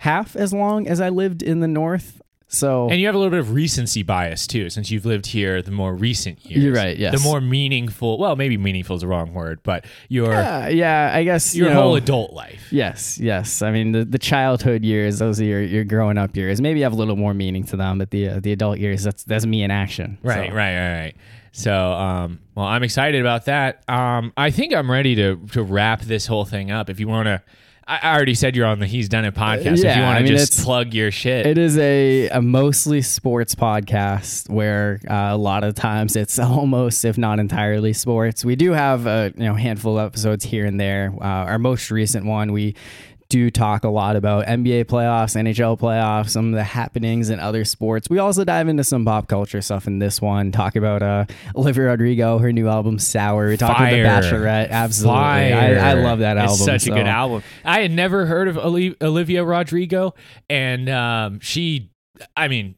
half 0.00 0.36
as 0.36 0.52
long 0.52 0.86
as 0.86 1.00
I 1.00 1.08
lived 1.08 1.42
in 1.42 1.60
the 1.60 1.68
north. 1.68 2.20
So 2.56 2.88
And 2.88 3.00
you 3.00 3.06
have 3.06 3.14
a 3.14 3.18
little 3.18 3.30
bit 3.30 3.40
of 3.40 3.52
recency 3.52 4.02
bias 4.02 4.46
too, 4.46 4.70
since 4.70 4.90
you've 4.90 5.04
lived 5.04 5.26
here 5.26 5.60
the 5.62 5.70
more 5.70 5.94
recent 5.94 6.44
years. 6.44 6.64
You're 6.64 6.74
right, 6.74 6.96
yes. 6.96 7.12
The 7.14 7.28
more 7.28 7.40
meaningful. 7.40 8.18
Well, 8.18 8.34
maybe 8.36 8.56
meaningful 8.56 8.96
is 8.96 9.02
the 9.02 9.08
wrong 9.08 9.34
word, 9.34 9.60
but 9.62 9.84
your 10.08 10.32
yeah, 10.32 10.68
yeah, 10.68 11.10
I 11.14 11.24
guess 11.24 11.54
your 11.54 11.68
you 11.68 11.74
know, 11.74 11.82
whole 11.82 11.96
adult 11.96 12.32
life. 12.32 12.66
Yes, 12.70 13.18
yes. 13.18 13.62
I 13.62 13.70
mean 13.70 13.92
the, 13.92 14.04
the 14.04 14.18
childhood 14.18 14.84
years, 14.84 15.18
those 15.18 15.40
are 15.40 15.44
your, 15.44 15.62
your 15.62 15.84
growing 15.84 16.18
up 16.18 16.34
years. 16.36 16.60
Maybe 16.60 16.80
have 16.80 16.92
a 16.92 16.96
little 16.96 17.16
more 17.16 17.34
meaning 17.34 17.64
to 17.64 17.76
them, 17.76 17.98
but 17.98 18.10
the 18.10 18.28
uh, 18.28 18.40
the 18.40 18.52
adult 18.52 18.78
years, 18.78 19.02
that's 19.02 19.22
that's 19.24 19.46
me 19.46 19.62
in 19.62 19.70
action. 19.70 20.18
Right, 20.22 20.48
So, 20.50 20.54
right, 20.54 20.76
right, 20.76 21.00
right. 21.02 21.14
So, 21.52 21.72
um, 21.92 22.40
well, 22.54 22.66
I'm 22.66 22.82
excited 22.82 23.18
about 23.18 23.46
that. 23.46 23.82
Um, 23.88 24.32
I 24.36 24.50
think 24.50 24.74
I'm 24.74 24.90
ready 24.90 25.14
to 25.16 25.36
to 25.52 25.62
wrap 25.62 26.02
this 26.02 26.26
whole 26.26 26.44
thing 26.44 26.70
up. 26.70 26.90
If 26.90 27.00
you 27.00 27.08
want 27.08 27.26
to, 27.26 27.42
I 27.86 27.98
I 28.02 28.14
already 28.14 28.34
said 28.34 28.56
you're 28.56 28.66
on 28.66 28.78
the 28.80 28.86
He's 28.86 29.08
Done 29.08 29.24
It 29.24 29.34
podcast. 29.34 29.66
if 29.66 29.78
you 29.78 29.84
yeah, 29.84 30.02
want 30.06 30.16
I 30.16 30.22
to 30.22 30.24
mean, 30.28 30.36
just 30.36 30.64
plug 30.64 30.92
your 30.92 31.10
shit, 31.10 31.46
It 31.46 31.56
is 31.58 31.78
a, 31.78 32.28
a 32.30 32.42
mostly 32.42 33.00
sports 33.02 33.54
podcast 33.54 34.50
where 34.50 35.00
uh, 35.08 35.28
a 35.32 35.36
lot 35.36 35.62
of 35.64 35.74
times 35.74 36.16
it's 36.16 36.38
almost, 36.40 37.04
if 37.04 37.16
not 37.16 37.38
entirely, 37.38 37.92
sports. 37.92 38.44
We 38.44 38.56
do 38.56 38.72
have 38.72 39.06
a 39.06 39.32
you 39.36 39.44
know 39.44 39.54
handful 39.54 39.98
of 39.98 40.06
episodes 40.06 40.44
here 40.44 40.66
and 40.66 40.80
there. 40.80 41.12
Uh, 41.20 41.24
our 41.24 41.58
most 41.58 41.90
recent 41.90 42.26
one, 42.26 42.52
we 42.52 42.74
do 43.28 43.50
talk 43.50 43.84
a 43.84 43.88
lot 43.88 44.16
about 44.16 44.46
NBA 44.46 44.84
playoffs, 44.84 45.36
NHL 45.36 45.78
playoffs, 45.78 46.30
some 46.30 46.46
of 46.48 46.54
the 46.54 46.62
happenings 46.62 47.30
in 47.30 47.40
other 47.40 47.64
sports. 47.64 48.08
We 48.08 48.18
also 48.18 48.44
dive 48.44 48.68
into 48.68 48.84
some 48.84 49.04
pop 49.04 49.28
culture 49.28 49.60
stuff 49.60 49.86
in 49.86 49.98
this 49.98 50.20
one. 50.22 50.52
Talk 50.52 50.76
about 50.76 51.02
uh, 51.02 51.24
Olivia 51.54 51.84
Rodrigo, 51.84 52.38
her 52.38 52.52
new 52.52 52.68
album 52.68 52.98
"Sour." 52.98 53.48
We 53.48 53.56
talk 53.56 53.76
about 53.78 53.90
the 53.90 53.96
Bachelorette. 53.96 54.70
Absolutely, 54.70 55.20
I, 55.20 55.90
I 55.90 55.92
love 55.94 56.20
that 56.20 56.36
album. 56.36 56.54
It's 56.54 56.64
such 56.64 56.82
so- 56.82 56.92
a 56.92 56.96
good 56.96 57.06
album. 57.06 57.42
I 57.64 57.80
had 57.80 57.90
never 57.90 58.26
heard 58.26 58.48
of 58.48 58.58
Olivia 58.58 59.44
Rodrigo, 59.44 60.14
and 60.48 60.88
um, 60.88 61.40
she, 61.40 61.90
I 62.36 62.48
mean, 62.48 62.76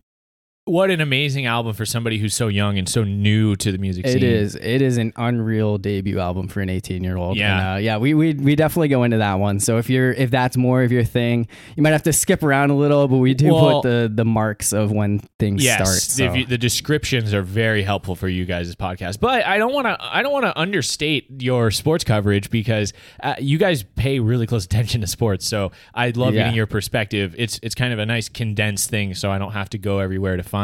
what 0.69 0.91
an 0.91 1.01
amazing 1.01 1.47
album 1.47 1.73
for 1.73 1.85
somebody 1.87 2.19
who's 2.19 2.35
so 2.35 2.49
young 2.49 2.79
and 2.79 2.89
so 2.89 3.03
new 3.05 3.57
to 3.57 3.73
the 3.73 3.79
music 3.79 4.07
scene. 4.07 4.17
It 4.19 4.23
is. 4.23 4.55
It 4.55 4.83
is 4.83 4.99
an 4.99 5.13
unreal 5.17 5.79
debut 5.79 6.19
album 6.19 6.49
for 6.49 6.61
an 6.61 6.69
18 6.69 7.03
year 7.03 7.17
old. 7.17 7.37
Yeah. 7.37 7.75
And, 7.75 7.77
uh, 7.77 7.81
yeah. 7.81 7.97
We, 7.97 8.15
we 8.15 8.35
we 8.35 8.55
definitely 8.55 8.89
go 8.89 9.03
into 9.03 9.19
that 9.19 9.35
one. 9.35 9.61
So 9.61 9.79
if 9.79 9.89
you're 9.89 10.13
if 10.13 10.31
that's 10.31 10.57
more 10.57 10.83
of 10.83 10.93
your 10.93 11.05
thing, 11.05 11.49
you 11.77 11.83
might 11.83 11.91
have 11.93 12.03
to 12.05 12.13
skip 12.13 12.43
around 12.43 12.71
a 12.71 12.77
little, 12.77 13.09
but 13.09 13.17
we 13.17 13.35
do 13.35 13.53
Well- 13.55 13.81
put 13.83 13.89
the 13.89 14.13
the 14.15 14.25
marks 14.25 14.73
of 14.73 14.93
when 14.93 15.21
things 15.39 15.65
Yes, 15.65 15.77
start. 15.77 15.89
So. 16.29 16.33
the, 16.35 16.45
the 16.45 16.59
descriptions 16.59 17.33
are 17.33 17.43
very 17.43 17.83
helpful 17.83 18.15
for 18.15 18.29
you 18.29 18.45
guys' 18.45 18.75
podcast. 18.77 19.21
But 19.21 19.47
I 19.47 19.57
don't 19.59 19.73
want 19.73 19.87
to 19.87 19.97
I 20.01 20.23
don't 20.23 20.33
want 20.33 20.45
to 20.45 20.59
understate 20.59 21.43
your 21.43 21.71
sports 21.71 22.05
coverage 22.05 22.51
because 22.51 22.93
uh, 23.23 23.35
you 23.39 23.57
guys 23.59 23.85
pay 23.97 24.21
really 24.21 24.47
close 24.47 24.65
attention 24.67 25.01
to 25.01 25.07
sports. 25.07 25.47
So 25.47 25.73
I 25.95 26.11
love 26.11 26.35
Yeah. 26.35 26.41
getting 26.43 26.55
your 26.57 26.67
perspective. 26.67 27.35
It's 27.39 27.59
it's 27.63 27.75
kind 27.75 27.93
of 27.93 27.99
a 27.99 28.07
nice 28.07 28.29
condensed 28.29 28.91
thing, 28.91 29.15
so 29.15 29.31
I 29.31 29.39
don't 29.39 29.53
have 29.53 29.71
to 29.71 29.79
go 29.79 30.01
everywhere 30.01 30.37
to 30.37 30.43
find 30.43 30.58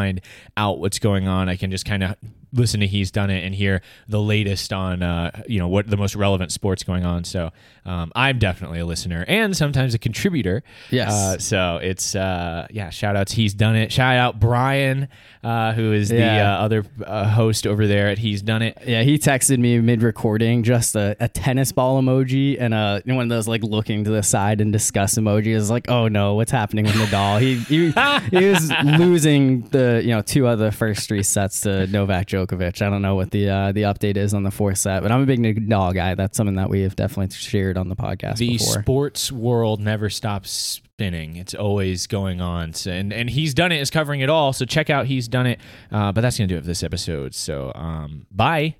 out 0.56 0.78
what's 0.78 0.98
going 0.98 1.28
on. 1.28 1.48
I 1.48 1.56
can 1.56 1.70
just 1.70 1.84
kind 1.84 2.02
of 2.02 2.16
listen 2.54 2.80
to 2.80 2.86
he's 2.86 3.10
done 3.10 3.30
it 3.30 3.44
and 3.44 3.54
hear 3.54 3.82
the 4.08 4.20
latest 4.20 4.72
on 4.72 5.02
uh, 5.02 5.42
you 5.48 5.58
know 5.58 5.68
what 5.68 5.88
the 5.88 5.96
most 5.96 6.14
relevant 6.16 6.52
sports 6.52 6.82
going 6.82 7.04
on. 7.04 7.24
So 7.24 7.50
um, 7.84 8.12
I'm 8.14 8.38
definitely 8.38 8.78
a 8.80 8.86
listener 8.86 9.24
and 9.28 9.56
sometimes 9.56 9.92
a 9.94 9.98
contributor. 9.98 10.62
Yes. 10.90 11.12
Uh, 11.12 11.38
so 11.38 11.76
it's 11.82 12.14
uh, 12.14 12.66
yeah, 12.70 12.90
shout 12.90 13.16
outs. 13.16 13.32
He's 13.32 13.52
done 13.54 13.76
it. 13.76 13.92
Shout 13.92 14.16
out 14.16 14.40
Brian, 14.40 15.08
uh, 15.42 15.72
who 15.72 15.92
is 15.92 16.08
the 16.08 16.16
Yeah. 16.16 16.54
uh, 16.58 16.64
other 16.64 16.84
uh, 17.04 17.28
host 17.28 17.66
over 17.66 17.86
there 17.86 18.08
at 18.08 18.18
He's 18.18 18.40
Done 18.42 18.62
It. 18.62 18.78
Yeah, 18.86 19.02
he 19.02 19.18
texted 19.18 19.58
me 19.58 19.78
mid 19.80 20.02
recording 20.02 20.62
just 20.62 20.96
a, 20.96 21.16
a 21.20 21.28
tennis 21.28 21.72
ball 21.72 22.00
emoji 22.00 22.56
and 22.58 22.72
a 22.72 23.02
one 23.04 23.24
of 23.24 23.28
those 23.28 23.46
like 23.48 23.62
looking 23.62 24.04
to 24.04 24.10
the 24.10 24.22
side 24.22 24.60
and 24.60 24.72
discuss 24.72 25.16
emoji. 25.16 25.48
Is 25.48 25.70
like, 25.70 25.90
oh 25.90 26.08
no, 26.08 26.34
what's 26.34 26.50
happening 26.50 26.84
with 26.84 26.94
Nadal? 26.94 27.40
He 27.40 27.56
he, 27.56 27.90
he 28.38 28.46
was 28.46 28.70
losing 28.98 29.62
the 29.68 30.00
you 30.02 30.10
know 30.10 30.22
two 30.22 30.46
of 30.46 30.58
the 30.58 30.72
first 30.72 31.08
three 31.08 31.22
sets 31.22 31.62
to 31.62 31.86
Novak 31.88 32.26
Djokovic. 32.46 32.82
I 32.82 32.90
don't 32.90 33.02
know 33.02 33.14
what 33.14 33.30
the 33.30 33.48
uh, 33.48 33.72
the 33.72 33.82
update 33.82 34.16
is 34.16 34.34
on 34.34 34.42
the 34.42 34.50
fourth 34.50 34.78
set, 34.78 35.02
but 35.02 35.10
I'm 35.12 35.22
a 35.22 35.26
big 35.26 35.40
Nadal 35.40 35.94
guy. 35.94 36.14
That's 36.14 36.36
something 36.36 36.56
that 36.56 36.70
we 36.70 36.82
have 36.82 36.96
definitely 36.96 37.34
shared 37.34 37.76
on 37.78 37.88
the 37.88 37.96
podcast 37.96 38.36
The 38.38 38.50
before. 38.58 38.82
sports 38.82 39.32
world 39.32 39.80
never 39.80 40.10
stops 40.10 40.50
spinning. 40.50 41.36
It's 41.36 41.54
always 41.54 42.06
going 42.06 42.40
on. 42.40 42.72
So, 42.74 42.90
and 42.90 43.12
and 43.12 43.28
He's 43.30 43.54
Done 43.54 43.72
It 43.72 43.80
is 43.80 43.90
covering 43.90 44.20
it 44.20 44.30
all. 44.30 44.52
So 44.52 44.64
check 44.64 44.90
out 44.90 45.06
He's 45.06 45.28
Done 45.28 45.46
It. 45.46 45.60
Uh, 45.90 46.12
but 46.12 46.20
that's 46.20 46.38
gonna 46.38 46.48
do 46.48 46.56
it 46.56 46.60
for 46.60 46.66
this 46.66 46.82
episode. 46.82 47.34
So 47.34 47.72
um, 47.74 48.26
bye. 48.30 48.76